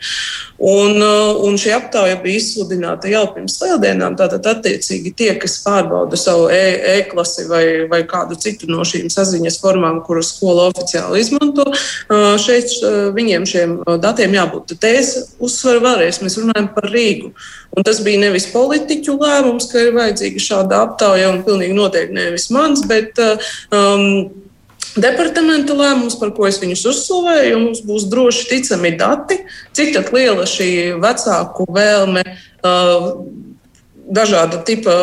Un, 0.64 1.02
un 1.44 1.58
šī 1.60 1.74
aptauja 1.76 2.16
bija 2.24 2.40
izsludināta 2.40 3.10
jau 3.12 3.26
pirms 3.34 3.58
lieldienām. 3.60 4.16
Tātad, 4.20 4.46
attiecīgi, 4.48 5.12
tie, 5.18 5.32
kas 5.42 5.58
pārbauda 5.66 6.16
savu 6.20 6.48
e-klasi 6.54 7.48
vai, 7.50 7.66
vai 7.92 8.04
kādu 8.08 8.38
citu 8.40 8.70
no 8.72 8.86
šīm 8.88 9.10
saziņas 9.12 9.60
formām, 9.64 10.00
kuras 10.08 10.32
skola 10.38 10.70
oficiāli 10.72 11.20
izmanto, 11.24 11.66
šeit 12.42 12.72
viņiem 13.16 13.48
šiem 13.50 13.76
datiem 14.04 14.36
jābūt. 14.38 14.76
Tad 14.76 14.88
es 14.90 15.14
uzsveru 15.44 15.84
vēlreiz, 15.84 16.22
mēs 16.24 16.40
runājam 16.42 16.70
par 16.76 16.90
Rīgu. 16.94 17.34
Un 17.74 17.88
tas 17.88 18.02
bija 18.06 18.22
nevis 18.22 18.50
politiķu 18.54 19.18
lēmums, 19.18 19.70
ka 19.72 19.82
ir 19.82 19.98
vajadzīga 19.98 20.46
šāda 20.48 20.84
aptauja, 20.88 21.32
un 21.34 21.44
pilnīgi 21.46 21.78
noteikti 21.78 22.18
nevis 22.18 22.50
mans, 22.54 22.84
bet 22.90 23.18
um, 23.20 24.30
departamenta 25.00 25.76
lēmums, 25.78 26.18
par 26.22 26.34
ko 26.38 26.48
es 26.50 26.60
viņus 26.62 26.86
uzslavēju, 26.92 27.62
mums 27.66 27.82
būs 27.86 28.08
droši 28.12 28.50
ticami 28.52 28.94
dati, 29.00 29.40
cik 29.74 30.14
liela 30.14 30.46
šī 30.50 30.70
vecāku 31.02 31.68
vēlme 31.74 32.26
uh, 32.28 33.10
dažāda 34.04 34.60
tipa 34.68 34.94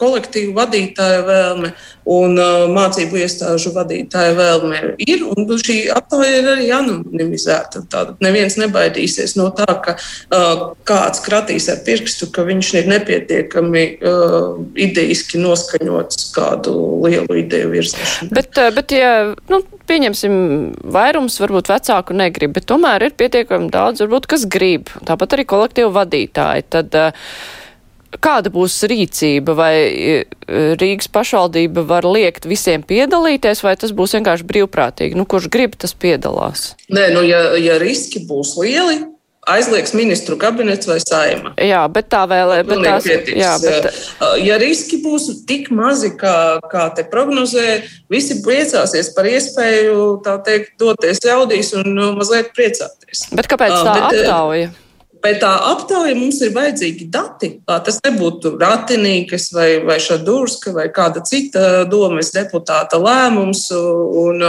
kolektīvu 0.00 0.54
vadītāja 0.56 1.22
vēlme 1.26 1.72
un 2.10 2.38
mācību 2.74 3.20
iestāžu 3.20 3.72
vadītāja 3.74 4.34
vēlme 4.38 4.80
ir. 5.04 5.24
Šī 5.60 5.76
aptauja 5.92 6.40
ir 6.40 6.48
arī 6.54 6.70
anonimizēta. 6.74 7.84
Tātad 7.90 8.22
neviens 8.24 8.56
nebaidīsies 8.60 9.36
no 9.38 9.50
tā, 9.54 9.68
ka 9.84 9.96
kāds 10.88 11.22
kratīs 11.24 11.68
ar 11.72 11.82
pirkstu, 11.86 12.30
ka 12.34 12.46
viņš 12.48 12.72
ir 12.80 12.90
nepietiekami 12.94 13.84
idejiski 14.88 15.40
noskaņots 15.42 16.30
kādu 16.34 16.74
lielu 17.04 17.40
ideju 17.44 17.70
virzīšanu. 17.76 18.32
Bet, 18.34 18.58
bet 18.76 18.96
ja, 18.96 19.12
nu, 19.52 19.62
pieņemsim, 19.90 20.34
vairums 20.96 21.38
varbūt 21.42 21.70
vecāku 21.70 22.16
negrib, 22.16 22.56
bet 22.56 22.68
tomēr 22.70 23.08
ir 23.08 23.16
pietiekami 23.18 23.70
daudz, 23.72 24.04
varbūt, 24.04 24.30
kas 24.30 24.48
grib. 24.50 24.90
Tāpat 25.06 25.36
arī 25.36 25.46
kolektīvu 25.50 25.92
vadītāji. 25.94 26.68
Tad, 26.72 27.02
Kāda 28.18 28.50
būs 28.50 28.80
rīcība, 28.90 29.54
vai 29.54 29.74
Rīgas 30.50 31.06
pašvaldība 31.14 31.84
var 31.86 32.08
liekt 32.08 32.48
visiem 32.50 32.82
piedalīties, 32.82 33.62
vai 33.62 33.76
tas 33.78 33.94
būs 33.94 34.16
vienkārši 34.18 34.48
brīvprātīgi? 34.48 35.18
Nu, 35.18 35.28
kurš 35.30 35.46
grib, 35.52 35.78
tas 35.78 35.94
piedalās? 35.94 36.72
Nē, 36.90 37.12
nu, 37.14 37.22
ja, 37.22 37.54
ja 37.54 37.78
riski 37.78 38.24
būs 38.26 38.56
lieli, 38.58 38.98
aizliegs 39.46 39.94
ministru 39.94 40.36
kabinets 40.40 40.90
vai 40.90 40.98
saima. 41.02 41.54
Jā, 41.54 41.84
bet 41.92 42.10
tā 42.10 42.24
vēl 42.30 42.56
ir. 42.58 42.74
Tās, 42.82 43.06
jā, 43.30 43.54
bet... 43.62 43.88
Ja 44.42 44.58
riski 44.60 45.00
būs 45.04 45.30
tik 45.48 45.70
mazi, 45.74 46.10
kā, 46.18 46.34
kā 46.72 46.90
te 46.96 47.06
prognozē, 47.06 47.80
visi 48.12 48.40
priecāsies 48.44 49.14
par 49.14 49.30
iespēju, 49.30 50.20
tā 50.26 50.36
teikt, 50.46 50.74
doties 50.82 51.22
jaudīs 51.24 51.72
un 51.78 51.94
nu, 51.94 52.12
mazliet 52.18 52.50
priecāties. 52.58 53.28
Bet 53.30 53.50
kāpēc 53.50 53.74
tā 53.78 53.96
bet, 53.96 54.06
aptauja? 54.10 54.70
Bet 54.74 54.86
tā 55.40 55.50
aptauja 55.70 56.14
mums 56.16 56.40
ir 56.44 56.52
vajadzīgi 56.54 57.06
dati. 57.12 57.50
Tas 57.66 57.98
nebūtu 58.04 58.54
Ratinīkas 58.60 59.50
vai, 59.54 59.68
vai 59.84 59.98
Šadurska 60.00 60.72
vai 60.76 60.86
kāda 60.94 61.22
cita 61.26 61.84
domas 61.90 62.32
deputāta 62.34 63.00
lēmums 63.00 63.66
un 63.74 64.44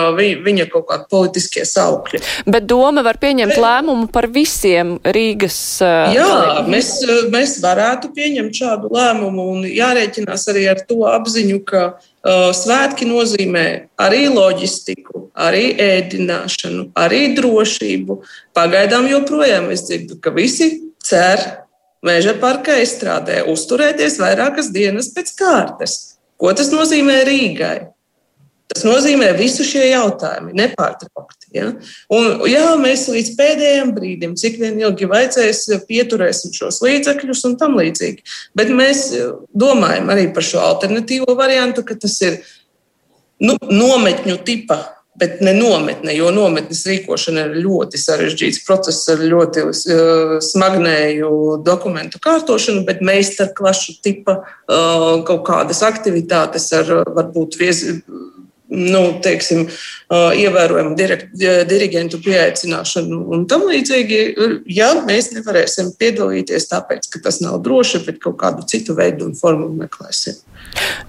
viņa 0.45 0.67
kaut 0.72 0.88
kādi 0.91 1.09
politiskie 1.11 1.65
saukļi. 1.67 2.22
Bet 2.47 2.69
doma 2.72 3.03
var 3.05 3.19
pieņemt 3.22 3.55
Bet, 3.55 3.63
lēmumu 3.65 4.07
par 4.13 4.30
visiem 4.32 4.95
Rīgas. 5.03 5.59
Jā, 5.82 6.30
dalībiem. 6.30 6.72
mēs, 6.76 6.93
mēs 7.34 7.57
varētu 7.63 8.13
pieņemt 8.15 8.61
šādu 8.63 8.93
lēmumu 8.95 9.49
un 9.55 9.67
jārēķinās 9.67 10.47
arī 10.53 10.69
ar 10.72 10.86
to 10.88 11.03
apziņu, 11.09 11.61
ka 11.67 11.86
Svētki 12.22 13.07
nozīmē 13.09 13.65
arī 13.97 14.28
loģistiku, 14.30 15.20
arī 15.38 15.72
ēdināšanu, 15.80 16.92
arī 16.98 17.32
drošību. 17.38 18.20
Pagaidām 18.58 19.08
joprojām 19.12 19.70
es 19.74 19.86
dzirdu, 19.88 20.20
ka 20.22 20.34
visi 20.36 20.74
cer 21.04 21.44
meža 22.06 22.36
parka 22.42 22.78
izstrādē 22.82 23.44
uzturēties 23.52 24.20
vairākas 24.22 24.72
dienas 24.74 25.12
pēc 25.16 25.34
kārtas. 25.40 25.98
Ko 26.42 26.54
tas 26.58 26.72
nozīmē 26.74 27.22
Rīgai? 27.28 27.92
Tas 28.72 28.86
nozīmē 28.88 29.34
visu 29.36 29.66
šie 29.68 29.84
jautājumi 29.90 30.54
nepārtraukti. 30.56 31.50
Ja? 31.58 31.66
Un, 32.14 32.46
jā, 32.48 32.64
mēs 32.80 33.04
līdz 33.12 33.34
pēdējiem 33.36 33.92
brīdim, 33.98 34.38
cik 34.40 34.56
vien 34.62 34.80
ilgi 34.80 35.10
vajadzēs, 35.12 35.66
pieturēsim 35.90 36.54
šos 36.56 36.80
līdzekļus 36.86 37.44
un 37.50 37.58
tam 37.60 37.76
līdzīgi. 37.82 38.24
Bet 38.56 38.72
mēs 38.72 39.10
domājam 39.52 40.14
arī 40.16 40.30
par 40.32 40.48
šo 40.48 40.64
alternatīvo 40.64 41.36
variantu, 41.36 41.84
ka 41.84 42.00
tas 42.00 42.16
ir 42.24 42.40
nu, 43.44 43.58
nometņu 43.68 44.40
tipa. 44.48 44.80
Bet 45.20 45.41
ne 45.43 45.51
nometne, 45.51 46.14
jo 46.16 46.30
nometnes 46.32 46.86
rīkošana 46.88 47.49
ir 47.49 47.57
ļoti 47.66 47.99
sarežģīts 47.99 48.62
process 48.64 49.09
ar 49.12 49.20
ļoti 49.20 49.66
uh, 49.68 50.38
smagnēju 50.43 51.32
dokumentu 51.68 52.22
kārtošanu, 52.24 52.86
bet 52.88 53.03
meistarklašu 53.03 53.97
tipa 54.05 54.38
uh, 54.39 55.20
kaut 55.28 55.43
kādas 55.49 55.84
aktivitātes 55.84 56.70
ar 56.80 56.93
varbūt 57.12 57.59
viesi 57.59 57.97
nu, 58.72 59.01
teiksim, 59.24 59.66
ievērojamu 60.12 60.95
direkt, 60.95 61.34
dirigentu 61.68 62.22
pieaicināšanu 62.24 63.20
un 63.36 63.43
tam 63.51 63.66
līdzīgi. 63.68 64.22
Ja 64.72 64.93
mēs 65.07 65.32
nevarēsim 65.36 65.91
piedalīties 65.99 66.70
tāpēc, 66.72 67.09
ka 67.12 67.22
tas 67.26 67.41
nav 67.43 67.59
droši, 67.66 68.03
bet 68.07 68.22
kaut 68.24 68.39
kādu 68.41 68.66
citu 68.72 68.95
veidu 68.97 69.28
un 69.28 69.36
formu 69.36 69.68
meklēsim. 69.76 70.39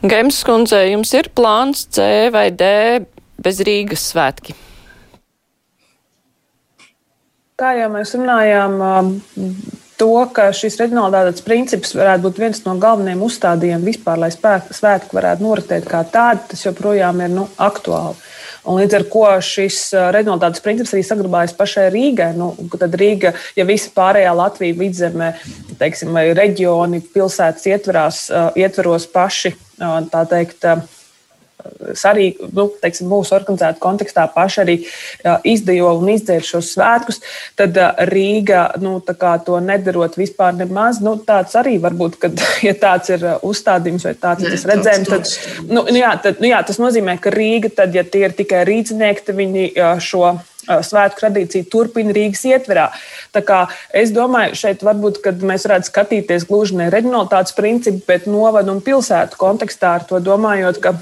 Gaims 0.02 0.42
kundze, 0.46 0.82
jums 0.90 1.14
ir 1.14 1.30
plāns 1.36 1.86
C 1.94 2.28
vai 2.34 2.48
D 2.50 2.66
bez 3.42 3.60
Rīgas 3.66 4.10
svētki? 4.12 4.56
Kā 7.60 7.76
jau 7.78 7.88
mēs 7.92 8.14
runājām, 8.16 8.80
to, 10.00 10.12
ka 10.34 10.48
šis 10.56 10.80
reģionālāts 10.80 11.44
princips 11.46 11.92
varētu 11.94 12.24
būt 12.24 12.38
viens 12.42 12.62
no 12.64 12.74
galvenajiem 12.82 13.22
uzstādījumiem 13.22 13.84
vispār, 13.86 14.18
lai 14.18 14.32
svētki 14.32 15.14
varētu 15.14 15.44
noritēt 15.44 15.86
kā 15.86 16.00
tādi, 16.10 16.48
tas 16.50 16.64
joprojām 16.64 17.20
ir 17.22 17.30
nu, 17.30 17.46
aktuāli. 17.62 18.18
Un 18.66 18.78
līdz 18.78 18.96
ar 18.98 19.04
to 19.10 19.22
šis 19.42 19.78
reģionālāts 20.14 20.62
princips 20.62 20.94
arī 20.94 21.02
saglabājas 21.06 21.54
pašai 21.58 21.88
Rīgai. 21.90 22.30
Nu, 22.38 22.52
tad 22.78 22.94
Rīga, 22.98 23.34
ja 23.58 23.66
visa 23.66 23.90
pārējā 23.94 24.32
Latvija, 24.38 24.78
vidzemē, 24.78 25.30
teiksim, 25.80 26.12
vai 26.14 26.28
reģioni, 26.38 27.02
pilsētas 27.14 27.66
ietverās, 27.70 28.24
ietveros 28.58 29.08
paši, 29.10 29.54
tā 29.78 30.26
teikt, 30.30 30.66
arī 32.08 32.28
nu, 32.54 32.68
teiksim, 32.82 33.08
mūsu 33.10 33.34
organizēta 33.36 33.80
kontekstā 33.82 34.26
paši 34.34 34.60
arī 34.62 34.76
izdejo 35.48 35.92
un 35.98 36.12
izdzēra 36.14 36.46
šos 36.46 36.72
svētkus, 36.76 37.20
tad 37.58 37.78
Rīga 38.10 38.64
nu, 38.82 38.98
to 39.46 39.58
nedarot 39.62 40.16
vispār 40.20 40.56
nemaz. 40.58 41.00
Nu, 41.04 41.16
tāds 41.26 41.56
arī 41.58 41.78
var 41.82 41.96
būt, 41.98 42.18
kad 42.22 42.44
ja 42.68 42.74
tāds 42.78 43.12
ir 43.14 43.26
uzstādījums 43.42 44.06
vai 44.08 44.14
tāds 44.14 44.46
ir 44.46 44.56
tas 44.56 44.68
redzējums. 44.72 45.12
Tad, 45.12 45.68
nu, 45.68 45.84
nu, 45.88 45.98
jā, 45.98 46.14
tad, 46.22 46.40
nu, 46.42 46.50
jā, 46.52 46.62
tas 46.66 46.80
nozīmē, 46.82 47.18
ka 47.22 47.34
Rīga, 47.34 47.72
tad, 47.82 47.94
ja 47.96 48.06
tie 48.06 48.26
ir 48.28 48.38
tikai 48.38 48.64
rīznieki, 48.68 49.26
tad 49.28 49.38
viņi 49.38 49.68
šo 50.02 50.36
svētku 50.62 51.18
tradīcija 51.18 51.66
turpina 51.70 52.14
Rīgas 52.14 52.44
ietverā. 52.46 52.88
Es 53.98 54.12
domāju, 54.14 54.58
šeit 54.58 54.84
varbūt 54.86 55.22
mēs 55.42 55.66
varētu 55.66 55.90
skatīties 55.90 56.46
gluži 56.48 56.78
ne 56.78 56.90
reģionālitātes 56.92 57.56
principu, 57.56 58.04
bet 58.06 58.28
novadu 58.30 58.74
un 58.74 58.82
pilsētu 58.84 59.38
kontekstā 59.40 59.96
ar 59.98 60.06
to 60.06 60.22
domājot, 60.22 60.78
ka 60.82 60.94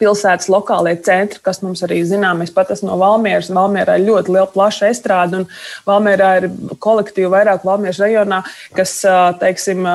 pilsētas 0.00 0.48
lokālie 0.52 0.94
centri, 1.04 1.40
kas 1.44 1.62
mums 1.64 1.82
arī 1.86 2.00
zinām. 2.08 2.42
Es 2.44 2.52
pat 2.54 2.72
esmu 2.74 2.90
no 2.90 2.98
Valmieras. 3.00 3.50
Valmierā 3.52 3.98
ir 3.98 4.06
ļoti 4.08 4.34
liela 4.34 4.48
plaša 4.52 4.90
estrāde, 4.92 5.42
un 5.42 5.88
Valmierā 5.88 6.30
ir 6.40 6.48
kolektīvi 6.82 7.30
vairāk 7.32 7.66
Valmieras 7.66 8.00
rajonā, 8.02 8.42
kas, 8.76 8.94
teiksim, 9.42 9.86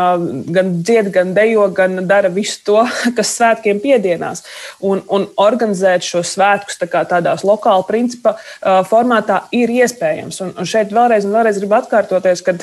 gan 0.53 0.73
dzied, 0.81 1.11
gan 1.15 1.33
dejo, 1.37 1.67
gan 1.75 2.01
dara 2.09 2.31
visu 2.33 2.61
to, 2.67 2.79
kas 3.17 3.35
svētkiem 3.39 3.81
piedienās. 3.83 4.45
Un, 4.85 5.03
un 5.13 5.27
organizēt 5.41 6.05
šo 6.07 6.23
svētkus 6.25 6.79
tā 6.81 6.89
tādās 7.09 7.45
lokāla 7.47 7.85
principa 7.87 8.37
formātā 8.89 9.43
ir 9.55 9.73
iespējams. 9.81 10.41
Un, 10.45 10.55
un 10.57 10.69
šeit 10.69 10.93
vēlreiz 10.95 11.27
vēlreiz 11.27 11.61
gribu 11.61 11.79
atkārtoties, 11.81 12.43
ka 12.45 12.57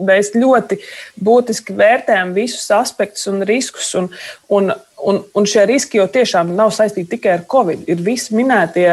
mēs 0.00 0.32
ļoti 0.34 0.78
būtiski 1.24 1.76
vērtējam 1.78 2.34
visus 2.36 2.66
aspektus 2.74 3.28
un 3.30 3.44
riskus. 3.46 3.92
Un, 3.98 4.10
un 4.48 4.72
Un, 5.04 5.20
un 5.36 5.44
šie 5.48 5.66
riski 5.68 5.98
jau 5.98 6.06
tiešām 6.08 6.54
nav 6.56 6.70
saistīti 6.72 7.16
tikai 7.16 7.34
ar 7.36 7.42
covid. 7.50 7.82
Ir 7.92 8.00
visi 8.04 8.32
minētie 8.36 8.86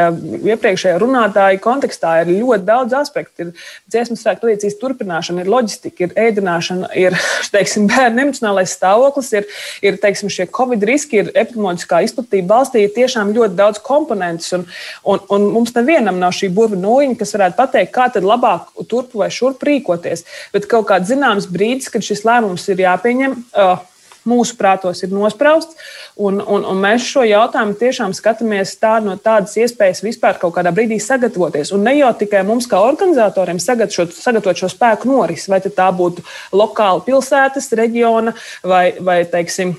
iepriekšējā 0.52 0.98
runātāja 1.00 1.60
kontekstā, 1.62 2.18
ir 2.20 2.32
ļoti 2.34 2.66
daudz 2.68 2.96
aspektu. 2.98 3.46
Ir 3.46 3.68
dziesmu 3.88 4.18
svētku 4.20 4.44
tradīcijas 4.44 4.76
turpināšana, 4.80 5.40
ir 5.40 5.50
loģistika, 5.52 6.04
ir 6.04 6.12
ēdināšana, 6.26 6.90
ir 7.00 7.16
teiksim, 7.54 7.86
bērnu 7.88 8.26
emocionālais 8.26 8.74
stāvoklis, 8.76 9.30
ir, 9.40 9.48
ir 9.80 9.96
teiksim, 10.02 10.28
šie 10.32 10.46
covid 10.52 10.84
riski, 10.88 11.22
ir 11.22 11.30
epidemioloģiskā 11.32 12.02
izplatība 12.04 12.58
valstī. 12.58 12.84
Ir 12.84 12.92
tiešām 12.96 13.32
ļoti 13.36 13.56
daudz 13.56 13.80
komponentus, 13.86 14.52
un, 14.58 14.66
un, 15.08 15.22
un 15.32 15.48
mums 15.54 15.72
nevienam 15.78 16.20
nav 16.20 16.36
šī 16.36 16.50
burbuļu 16.52 16.82
nūjiņa, 16.82 17.20
kas 17.22 17.32
varētu 17.38 17.58
pateikt, 17.62 17.94
kā 17.96 18.10
tad 18.12 18.26
labāk 18.28 18.68
turp 18.90 19.16
vai 19.16 19.30
šurp 19.32 19.64
rīkoties. 19.64 20.26
Bet 20.52 20.68
kaut 20.68 20.90
kāds 20.92 21.08
zināms 21.08 21.48
brīdis, 21.48 21.88
kad 21.92 22.04
šis 22.04 22.26
lēmums 22.28 22.68
ir 22.68 22.84
jāpieņem. 22.84 23.38
Uh, 23.56 23.80
mūsu 24.28 24.56
prātos 24.58 25.02
ir 25.04 25.12
nosprausts. 25.14 25.76
Un, 26.16 26.40
un, 26.40 26.66
un 26.68 26.80
mēs 26.82 27.06
šo 27.08 27.24
jautājumu 27.24 27.76
tiešām 27.80 28.12
skatāmies 28.16 28.74
tā, 28.80 28.98
no 29.04 29.16
tādas 29.16 29.56
iespējas 29.60 30.02
vispār 30.04 30.36
kaut 30.40 30.54
kādā 30.58 30.72
brīdī 30.74 30.98
sagatavoties. 31.00 31.72
Un 31.72 31.86
ne 31.88 31.96
jau 31.96 32.12
tikai 32.20 32.44
mums, 32.46 32.68
kā 32.68 32.80
organizatoriem, 32.84 33.60
sagatavot, 33.62 34.12
sagatavot 34.16 34.64
šo 34.64 34.70
spēku 34.72 35.08
norisi, 35.08 35.50
vai 35.52 35.62
tā 35.64 35.88
būtu 35.96 36.24
lokāla 36.52 37.04
pilsētas, 37.06 37.72
reģiona 37.78 38.36
vai, 38.66 38.84
vai 39.00 39.22
teiksim, 39.28 39.76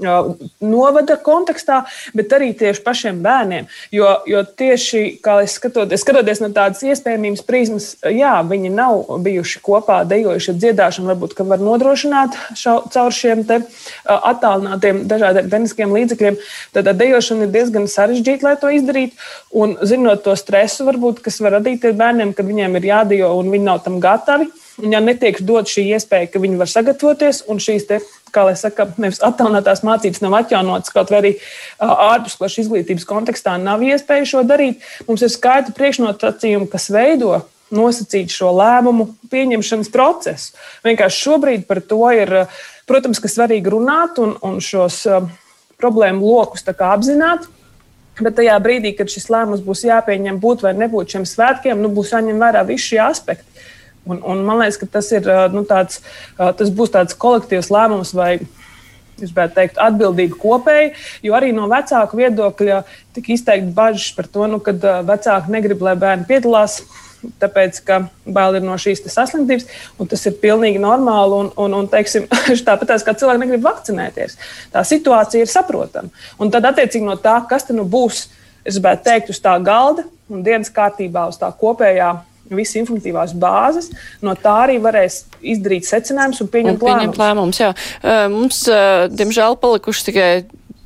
novada 0.00 1.16
kontekstā, 1.22 1.82
bet 2.16 2.32
arī 2.36 2.52
tieši 2.56 2.82
pašiem 2.84 3.20
bērniem. 3.24 3.68
Jo, 3.94 4.10
jo 4.28 4.42
tieši 4.44 5.18
kā 5.24 5.38
es 5.44 5.56
skatoties, 5.58 6.02
skatoties 6.02 6.42
no 6.42 6.50
tādas 6.54 6.82
iespējamības 6.86 7.44
prizmas, 7.46 7.88
jā, 8.02 8.34
viņi 8.46 8.72
nav 8.74 9.16
bijuši 9.24 9.62
kopā, 9.64 10.02
dejojuši 10.08 10.56
dziedāšanu, 10.56 11.12
varbūt 11.12 11.38
var 11.46 11.62
nodrošināt 11.62 12.36
šo, 12.58 12.78
caur 12.92 13.14
šiem 13.14 13.44
attālinātiem 13.46 15.04
dažādiem 15.08 15.50
tehniskiem 15.52 15.94
līdzekļiem. 15.96 16.38
Tad 16.76 16.92
dejošana 16.98 17.46
ir 17.46 17.54
diezgan 17.54 17.88
sarežģīta, 17.90 18.48
lai 18.48 18.56
to 18.60 18.72
izdarītu. 18.74 19.18
Un 19.56 19.76
zinot 19.86 20.24
to 20.26 20.36
stresu, 20.38 20.86
varbūt, 20.88 21.22
kas 21.24 21.40
var 21.44 21.58
radīt 21.58 21.86
bērniem, 21.96 22.34
kad 22.36 22.48
viņiem 22.48 22.78
ir 22.78 22.92
jādejo 22.92 23.32
un 23.38 23.52
viņi 23.54 23.68
nav 23.70 23.82
tam 23.86 24.00
gatavi 24.02 24.50
un 24.82 24.92
ja 24.92 25.00
netiek 25.00 25.38
dot 25.46 25.70
šī 25.70 25.86
iespēja, 25.96 26.30
ka 26.32 26.42
viņi 26.42 26.60
var 26.60 26.70
sagatavoties, 26.70 27.44
un 27.50 27.60
šīs 27.62 27.88
te, 27.88 28.00
kā 28.36 28.44
lai 28.46 28.54
saka, 28.60 28.88
nevis 29.00 29.22
attālinātās 29.24 29.82
mācības 29.86 30.22
nav 30.24 30.38
atjaunotas, 30.42 30.92
kaut 30.94 31.12
arī 31.16 31.34
ārpusklašu 31.80 32.62
izglītības 32.66 33.08
kontekstā 33.08 33.56
nav 33.62 33.84
iespēja 33.86 34.28
šo 34.36 34.44
darīt, 34.46 34.84
mums 35.08 35.24
ir 35.24 35.32
skaidri 35.32 35.74
priekšnosacījumi, 35.76 36.70
kas 36.72 36.90
veido 36.92 37.40
nosacīt 37.74 38.30
šo 38.30 38.52
lēmumu 38.54 39.08
pieņemšanas 39.32 39.90
procesu. 39.94 40.54
Vienkārši 40.86 41.24
šobrīd 41.24 41.66
par 41.66 41.82
to 41.82 42.04
ir, 42.14 42.34
protams, 42.86 43.20
ka 43.22 43.30
svarīgi 43.30 43.72
runāt 43.74 44.20
un, 44.22 44.36
un 44.46 44.60
šos 44.62 45.02
problēmu 45.80 46.24
lokus 46.24 46.66
apzināt. 46.66 47.48
Bet 48.16 48.38
tajā 48.38 48.54
brīdī, 48.64 48.94
kad 48.96 49.10
šis 49.12 49.28
lēmums 49.28 49.64
būs 49.64 49.82
jāpieņem, 49.84 50.38
būt 50.40 50.62
vai 50.64 50.72
nebūt 50.72 51.12
šiem 51.12 51.26
svētkiem, 51.28 51.82
nu, 51.82 51.90
būs 51.92 52.14
jāņem 52.14 52.38
vērā 52.40 52.62
visi 52.64 52.94
šie 52.94 53.02
aspekti. 53.04 53.66
Un, 54.06 54.20
un 54.22 54.44
man 54.46 54.60
liekas, 54.62 54.78
ka 54.78 54.86
tas, 54.98 55.10
ir, 55.14 55.26
nu, 55.54 55.64
tāds, 55.66 56.00
tas 56.36 56.70
būs 56.70 56.92
tāds 56.94 57.16
kolektīvs 57.18 57.72
lēmums 57.74 58.14
vai 58.14 58.36
es 59.16 59.30
gribētu 59.30 59.56
teikt, 59.56 59.80
atbildīga 59.80 60.36
kopēji, 60.40 60.92
jo 61.24 61.34
arī 61.36 61.52
no 61.56 61.66
vecāku 61.70 62.18
viedokļa 62.20 62.82
tika 63.16 63.32
izteikti 63.32 63.72
bažas 63.76 64.12
par 64.16 64.28
to, 64.32 64.46
nu, 64.50 64.60
ka 64.60 64.74
vecāki 65.06 65.52
negrib, 65.54 65.82
lai 65.84 65.96
bērni 66.00 66.28
piedalās. 66.28 66.82
Tāpēc, 67.40 67.78
ka 67.82 67.96
bail 68.30 68.58
ir 68.58 68.62
no 68.62 68.76
šīs 68.78 69.00
saslimtības, 69.10 69.64
un 69.98 70.06
tas 70.06 70.20
ir 70.28 70.36
pilnīgi 70.38 70.78
normāli. 70.78 71.40
Un, 71.40 71.48
un, 71.64 71.74
un 71.80 71.88
teiksim, 71.90 72.28
tāpat 72.68 72.92
kā 73.02 73.16
cilvēki 73.16 73.42
negrib 73.42 73.64
vakcinēties, 73.64 74.36
tā 74.70 74.84
situācija 74.86 75.42
ir 75.42 75.50
saprotama. 75.50 76.12
Un 76.38 76.52
tad, 76.54 76.68
attiecīgi 76.68 77.08
no 77.08 77.16
tā, 77.18 77.40
kas 77.48 77.66
nu 77.72 77.88
būs, 77.88 78.26
es 78.62 78.76
gribētu 78.76 79.08
teikt, 79.08 79.32
uz 79.34 79.42
tā 79.42 79.56
galda 79.64 80.04
un 80.30 80.44
dienas 80.46 80.70
kārtībā, 80.76 81.24
uz 81.32 81.40
tā 81.40 81.50
kopējā 81.56 82.12
visas 82.50 82.78
informatīvās 82.82 83.34
bāzes. 83.40 83.90
No 84.24 84.36
tā 84.38 84.54
arī 84.66 84.78
varēs 84.82 85.24
izdarīt 85.40 85.88
secinājumus 85.88 86.44
un 86.44 86.52
pieņemt 86.52 86.82
un 86.82 86.92
lēmumus. 86.92 87.20
lēmumus 87.22 87.62
jā. 87.62 87.72
Mums, 88.32 88.62
diemžēl, 89.16 89.58
palikuši 89.62 90.08
tikai 90.10 90.30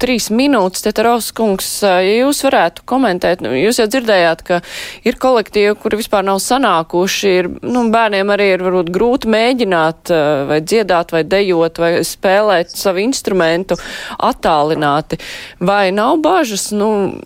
trīs 0.01 0.31
minūtes, 0.33 0.83
te 0.85 1.05
Rauskungs, 1.05 1.69
ja 1.85 2.15
jūs 2.23 2.41
varētu 2.47 2.85
komentēt, 2.89 3.43
nu, 3.45 3.53
jūs 3.57 3.81
jau 3.83 3.87
dzirdējāt, 3.91 4.45
ka 4.47 4.61
ir 5.07 5.19
kolektīvi, 5.21 5.75
kuri 5.81 6.01
vispār 6.01 6.25
nav 6.27 6.41
sanākuši, 6.45 7.35
ir, 7.43 7.51
nu, 7.61 7.85
bērniem 7.93 8.33
arī 8.33 8.51
ir 8.55 8.65
varbūt 8.65 8.93
grūti 8.95 9.31
mēģināt 9.33 10.15
vai 10.51 10.61
dziedāt, 10.65 11.13
vai 11.13 11.25
dejot, 11.29 11.83
vai 11.83 11.93
spēlēt 12.07 12.73
savu 12.73 13.05
instrumentu 13.05 13.77
attālināti. 14.17 15.21
Vai 15.61 15.91
nav 15.93 16.21
bažas, 16.25 16.71
nu, 16.77 17.21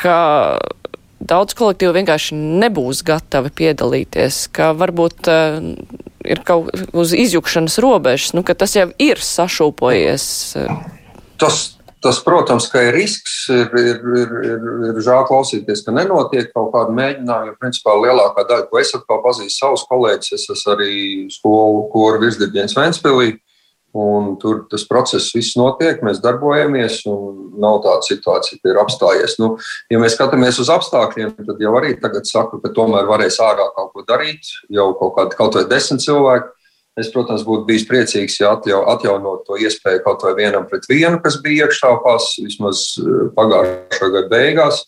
ka 0.00 0.18
daudz 1.20 1.56
kolektīvu 1.58 1.94
vienkārši 1.98 2.36
nebūs 2.36 3.02
gatavi 3.06 3.52
piedalīties, 3.60 4.46
ka 4.56 4.72
varbūt 4.76 5.30
uh, 5.30 5.58
ir 6.24 6.40
kaut 6.46 6.70
uz 6.96 7.12
izjukšanas 7.16 7.78
robežas, 7.82 8.32
nu, 8.36 8.44
ka 8.46 8.56
tas 8.58 8.76
jau 8.76 8.88
ir 9.00 9.20
sašūpojies. 9.24 10.24
Tas, 11.40 11.60
tas 12.04 12.20
protams, 12.24 12.68
ka 12.72 12.82
ir 12.88 12.96
risks, 12.96 13.42
ir, 13.52 13.68
ir, 13.80 14.00
ir, 14.22 14.34
ir, 14.50 14.66
ir 14.90 15.02
žēl 15.04 15.26
klausīties, 15.28 15.84
ka 15.86 15.94
nenotiek 15.96 16.50
kaut 16.54 16.72
kāda 16.74 16.96
mēģinājuma, 16.96 17.52
jo 17.52 17.60
principā 17.60 17.96
lielākā 18.00 18.46
daļa, 18.48 18.68
ko 18.70 18.80
es 18.80 18.92
atkal 18.96 19.22
pazīstu 19.24 19.56
savus 19.56 19.86
kolēģus, 19.90 20.34
es 20.36 20.48
esmu 20.56 20.74
arī 20.76 20.92
skolu 21.32 21.86
koru 21.92 22.24
virsdirģents 22.24 22.76
Ventspilī. 22.78 23.34
Un 23.90 24.36
tur 24.38 24.68
tas 24.70 24.84
process 24.86 25.32
viss 25.34 25.56
notiek, 25.58 25.98
mēs 26.06 26.20
darbojamies, 26.22 27.00
un 27.10 27.40
nav 27.58 27.80
tāda 27.82 28.06
situācija, 28.06 28.60
ka 28.62 28.70
ir 28.70 28.78
apstājies. 28.78 29.34
Nu, 29.42 29.56
ja 29.90 29.98
mēs 29.98 30.14
skatāmies 30.14 30.60
uz 30.62 30.70
apstākļiem, 30.70 31.32
tad 31.42 31.58
jau 31.58 31.72
arī 31.80 31.96
tagad 31.98 32.28
saku, 32.30 32.60
ka 32.62 32.70
tomēr 32.76 33.08
varēs 33.08 33.40
ārā 33.42 33.66
kaut 33.74 33.90
ko 33.96 34.06
darīt. 34.06 34.46
Jau 34.70 34.92
kaut 35.00 35.16
kādi 35.18 35.38
kaut 35.40 35.58
vai 35.58 35.66
desmit 35.72 36.06
cilvēki. 36.06 36.54
Es, 36.98 37.08
protams, 37.10 37.42
būtu 37.46 37.66
bijis 37.68 37.86
priecīgs, 37.88 38.38
ja 38.42 38.54
atjau, 38.56 38.82
atjaunot 38.92 39.44
to 39.46 39.58
iespēju 39.58 40.02
kaut 40.04 40.24
vai 40.26 40.34
vienam 40.38 40.66
pret 40.68 40.86
vienu, 40.90 41.20
kas 41.22 41.38
bija 41.42 41.66
iekšāpās 41.66 42.32
vismaz 42.42 42.82
eh, 43.00 43.28
pagājušā 43.36 44.10
gada 44.14 44.30
beigās. 44.30 44.82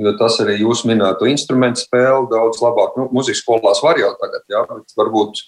Jo 0.00 0.10
tas 0.18 0.40
arī 0.42 0.56
jūs 0.58 0.82
minēto 0.88 1.28
instrumentu 1.30 1.84
spēli 1.84 2.26
daudz 2.32 2.58
labāk. 2.64 2.96
Nu, 2.98 3.06
Mūzikas 3.14 3.44
skolās 3.44 3.82
var 3.84 4.00
jau 4.00 4.10
tagad, 4.18 4.42
jā, 4.50 4.64
bet 4.72 4.96
varbūt 4.98 5.44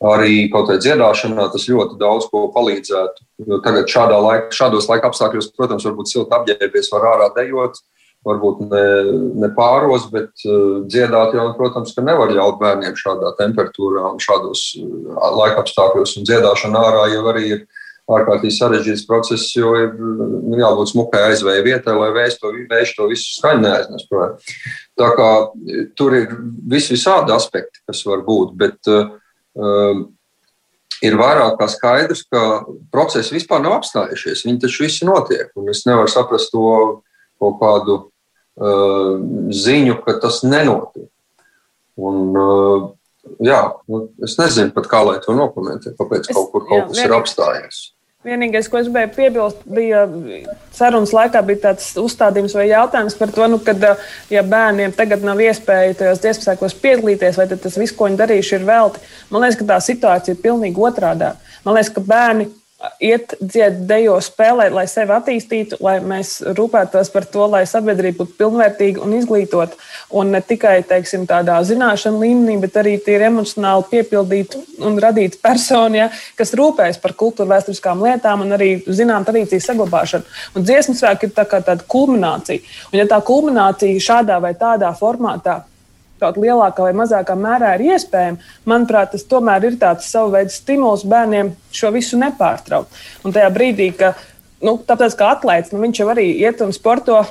Arī 0.00 0.46
kaut 0.48 0.70
kādā 0.70 0.80
dziedāšanā 0.80 1.50
tas 1.52 1.66
ļoti 1.68 1.98
daudz 2.00 2.30
ko 2.32 2.46
palīdzētu. 2.54 3.24
Jo 3.50 3.58
tagad 3.64 3.90
šādā 3.92 4.20
laika, 4.24 4.54
šādos 4.56 4.88
laika 4.88 5.10
apstākļos, 5.10 5.50
protams, 5.58 5.84
varbūt 5.84 6.08
silti 6.08 6.32
apģērbies, 6.38 6.88
var 6.94 7.04
ārā 7.10 7.26
dejot, 7.36 7.76
varbūt 8.24 8.62
ne, 8.70 8.86
ne 9.42 9.50
pāros, 9.56 10.06
bet 10.12 10.32
uh, 10.48 10.80
dziedāt 10.88 11.36
jau, 11.36 11.44
protams, 11.58 11.92
ka 11.96 12.04
nevar 12.04 12.32
ļaut 12.32 12.56
bērniem 12.62 12.96
šādā 12.96 13.34
temperatūrā 13.42 14.06
un 14.14 14.24
šādos 14.24 14.64
uh, 14.80 15.20
laika 15.36 15.66
apstākļos. 15.66 16.16
Un 16.16 16.28
dziedāšana 16.28 16.82
ārā 16.88 17.06
jau 17.12 17.22
arī 17.34 17.46
ir 17.58 17.62
ārkārtīgi 18.10 18.56
sarežģīts 18.56 19.06
process, 19.06 19.52
jo 19.52 19.76
ir 19.78 19.92
nu, 20.00 20.56
jābūt 20.58 20.94
smukai 20.94 21.26
aizvēja 21.28 21.62
vietai, 21.68 22.00
lai 22.00 22.08
vējš 22.16 22.40
to, 22.40 22.56
vējš 22.72 22.96
to 22.96 23.12
visu 23.12 23.36
skaņu 23.36 23.66
neaiznes. 23.68 24.08
Tā 24.98 25.14
kā 25.20 25.30
tur 26.00 26.16
ir 26.16 26.32
vis 26.72 26.88
visādi 26.88 27.36
aspekti, 27.36 27.84
kas 27.84 28.00
var 28.08 28.24
būt. 28.24 28.56
Bet, 28.64 28.80
uh, 28.88 29.19
ir 31.00 31.16
vairāk 31.16 31.58
kā 31.60 31.68
skaidrs, 31.70 32.24
ka 32.28 32.42
procesi 32.92 33.34
vispār 33.36 33.62
nav 33.64 33.78
apstājušies. 33.78 34.44
Viņi 34.46 34.62
taču 34.64 34.84
visi 34.84 35.08
notiek. 35.08 35.50
Un 35.58 35.72
es 35.72 35.84
nevaru 35.88 36.12
saprast 36.12 36.52
to 36.52 36.64
kaut 37.40 37.56
kādu 37.62 37.96
uh, 38.00 39.14
ziņu, 39.56 40.00
ka 40.04 40.18
tas 40.22 40.42
nenotiek. 40.44 41.08
Un, 42.00 42.20
uh, 42.36 42.90
jā, 43.44 43.62
nu, 43.90 44.04
es 44.24 44.36
nezinu 44.40 44.74
pat, 44.76 44.88
kā 44.90 45.02
lai 45.06 45.18
to 45.24 45.36
nokomentētu, 45.36 45.96
kāpēc 45.98 46.28
es, 46.28 46.36
kaut 46.36 46.52
kur 46.52 46.68
kaut 46.68 46.82
jā, 46.82 46.86
kas 46.90 47.02
ir 47.04 47.16
apstājies. 47.16 47.80
Vienīgais, 48.20 48.66
ko 48.68 48.76
es 48.76 48.84
gribēju 48.84 49.08
piebilst, 49.14 49.60
bija 49.64 50.02
sarunas 50.76 51.14
laikā 51.16 51.40
bija 51.48 51.62
tāds 51.62 51.86
uzstādījums 51.96 52.52
vai 52.52 52.66
jautājums 52.68 53.14
par 53.16 53.30
to, 53.32 53.46
nu, 53.48 53.56
kad, 53.64 53.86
ja 54.28 54.42
bērniem 54.44 54.92
tagad 54.92 55.24
nav 55.24 55.40
iespēja 55.40 55.96
tajos 55.96 56.20
dziesmu 56.20 56.68
piedalīties, 56.82 57.38
vai 57.40 57.46
tas 57.48 57.78
viss, 57.80 57.96
ko 57.96 58.10
viņi 58.10 58.20
darījuši, 58.20 58.58
ir 58.58 58.66
velti. 58.68 59.00
Man 59.32 59.40
liekas, 59.40 59.56
ka 59.62 59.70
tā 59.72 59.78
situācija 59.86 60.36
ir 60.36 60.42
pilnīgi 60.44 60.84
otrādā. 60.84 61.32
Man 61.64 61.78
liekas, 61.78 61.94
ka 61.96 62.04
bērni 62.04 62.50
iet, 63.00 63.34
dzied, 63.40 63.82
dejo, 63.88 64.16
spēlēt, 64.24 64.72
lai 64.72 64.86
sevi 64.88 65.12
attīstītu, 65.12 65.78
lai 65.84 65.98
mēs 66.04 66.38
rūpētos 66.56 67.10
par 67.12 67.26
to, 67.28 67.44
lai 67.52 67.62
sabiedrība 67.68 68.22
būtu 68.22 68.36
pilnvērtīga 68.38 69.02
un 69.04 69.14
izglītota. 69.18 69.76
Un 70.16 70.32
ne 70.34 70.40
tikai 70.44 70.78
teiksim, 70.88 71.26
tādā 71.28 71.58
zināšanu 71.66 72.22
līmenī, 72.24 72.56
bet 72.62 72.78
arī 72.80 72.96
ir 72.98 73.26
emocionāli 73.28 73.88
piepildīta 73.92 74.60
un 74.86 74.98
radīta 75.02 75.40
persona, 75.42 76.04
ja, 76.04 76.08
kas 76.38 76.54
rūpējas 76.56 77.00
par 77.02 77.16
kultūra 77.20 77.56
vēsturiskām 77.56 78.04
lietām 78.06 78.46
un 78.46 78.56
arī 78.56 78.72
zinām 78.88 79.26
tradīciju 79.28 79.66
saglabāšanu. 79.66 80.38
Un 80.56 80.68
dziesmu 80.68 80.96
svētki 80.96 81.28
ir 81.28 81.36
tā 81.36 81.46
tāda 81.50 81.82
kulminācija. 81.84 82.64
Un 82.92 83.02
ja 83.02 83.08
tā 83.10 83.20
kulminācija 83.24 84.06
šādā 84.08 84.40
vai 84.42 84.54
tādā 84.58 84.92
formātā 84.96 85.60
kaut 86.20 86.38
lielākā 86.40 86.86
vai 86.86 86.94
mazākā 86.96 87.36
mērā 87.38 87.74
ir 87.76 87.86
iespējama, 87.94 88.40
manuprāt, 88.68 89.14
tas 89.14 89.26
tomēr 89.28 89.70
ir 89.70 89.78
tāds 89.80 90.08
savu 90.12 90.34
veidu 90.36 90.54
stimuls 90.54 91.06
bērniem 91.08 91.54
šo 91.74 91.92
visu 91.96 92.20
nepārtraukt. 92.20 93.00
Un 93.24 93.36
tajā 93.36 93.50
brīdī, 93.54 93.90
ka 93.96 94.14
nu, 94.64 94.76
tāpēc, 94.86 95.16
kā 95.18 95.32
atlētājs, 95.36 95.74
nu, 95.74 95.82
viņš 95.84 96.02
jau 96.02 96.10
arī 96.12 96.26
iet 96.44 96.60
un 96.64 96.74
sporto 96.76 97.22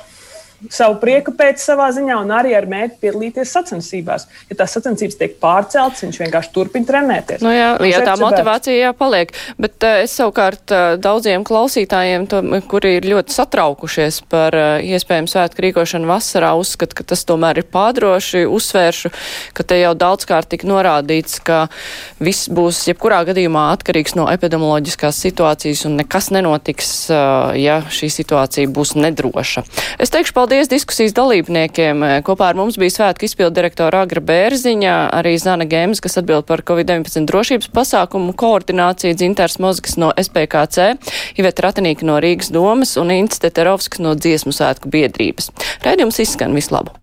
savu 0.68 0.98
prieku 1.00 1.32
pēc 1.36 1.62
savā 1.62 1.88
ziņā 1.94 2.18
un 2.20 2.32
arī 2.34 2.52
ar 2.56 2.66
mērķi 2.70 2.98
piedalīties 3.00 3.52
sacensībās. 3.54 4.26
Ja 4.50 4.58
tās 4.60 4.74
sacensības 4.76 5.16
tiek 5.20 5.36
pārceltas, 5.40 6.02
viņš 6.04 6.18
vienkārši 6.20 6.52
turpina 6.54 6.88
trenēties. 6.88 7.44
Nu 7.44 7.52
jā, 7.54 7.72
jā 7.88 8.02
tā 8.04 8.16
motivācija 8.20 8.90
jāpaliek. 8.90 9.32
Bet 9.60 9.86
uh, 9.86 10.02
es 10.04 10.14
savukārt 10.18 10.74
uh, 10.74 10.96
daudziem 11.00 11.44
klausītājiem, 11.48 12.26
to, 12.30 12.42
kuri 12.70 12.96
ir 12.98 13.08
ļoti 13.08 13.36
satraukušies 13.36 14.20
par 14.30 14.56
uh, 14.56 14.68
iespējamu 14.84 15.30
svētku 15.32 15.64
rīkošanu 15.66 16.10
vasarā, 16.10 16.52
uzskata, 16.60 16.98
ka 17.00 17.08
tas 17.14 17.24
tomēr 17.28 17.62
ir 17.62 17.68
pārdroši. 17.72 18.44
Uzsvēršu, 18.50 19.12
ka 19.56 19.66
te 19.66 19.80
jau 19.80 19.94
daudzkārt 19.96 20.50
tika 20.52 20.68
norādīts, 20.68 21.40
ka 21.46 21.62
viss 22.20 22.50
būs 22.52 22.82
jebkurā 22.90 23.22
gadījumā 23.30 23.70
atkarīgs 23.76 24.16
no 24.18 24.28
epidemioloģiskās 24.32 25.22
situācijas 25.24 25.86
un 25.88 25.96
nekas 26.00 26.30
nenotiks, 26.34 26.92
ja 27.10 27.80
šī 27.92 28.10
situācija 28.12 28.70
būs 28.72 28.96
nedroša. 28.98 29.64
Es 30.02 30.12
teikšu 30.12 30.34
paldies 30.36 30.49
paldies 30.50 30.70
diskusijas 30.72 31.12
dalībniekiem. 31.14 32.00
Kopā 32.26 32.48
ar 32.50 32.56
mums 32.58 32.74
bija 32.80 32.90
svētku 32.90 33.22
izpildu 33.28 33.54
direktora 33.54 34.00
Agra 34.02 34.18
Bērziņa, 34.26 34.94
arī 35.14 35.36
Zana 35.38 35.62
Gēmas, 35.70 36.02
kas 36.02 36.18
atbild 36.18 36.48
par 36.48 36.64
Covid-19 36.66 37.28
drošības 37.30 37.70
pasākumu 37.70 38.34
koordināciju, 38.40 39.14
Dzintars 39.14 39.60
Mozgas 39.62 39.94
no 40.00 40.10
SPKC, 40.18 40.96
Iveta 41.38 41.68
Ratanīka 41.68 42.08
no 42.08 42.18
Rīgas 42.18 42.50
domas 42.50 42.96
un 42.98 43.14
Ints 43.14 43.38
Teterovskas 43.44 44.02
no 44.02 44.16
dziesmu 44.18 44.50
svētku 44.56 44.90
biedrības. 44.90 45.52
Raidījums 45.86 46.18
izskan 46.26 46.58
vislabu! 46.58 46.99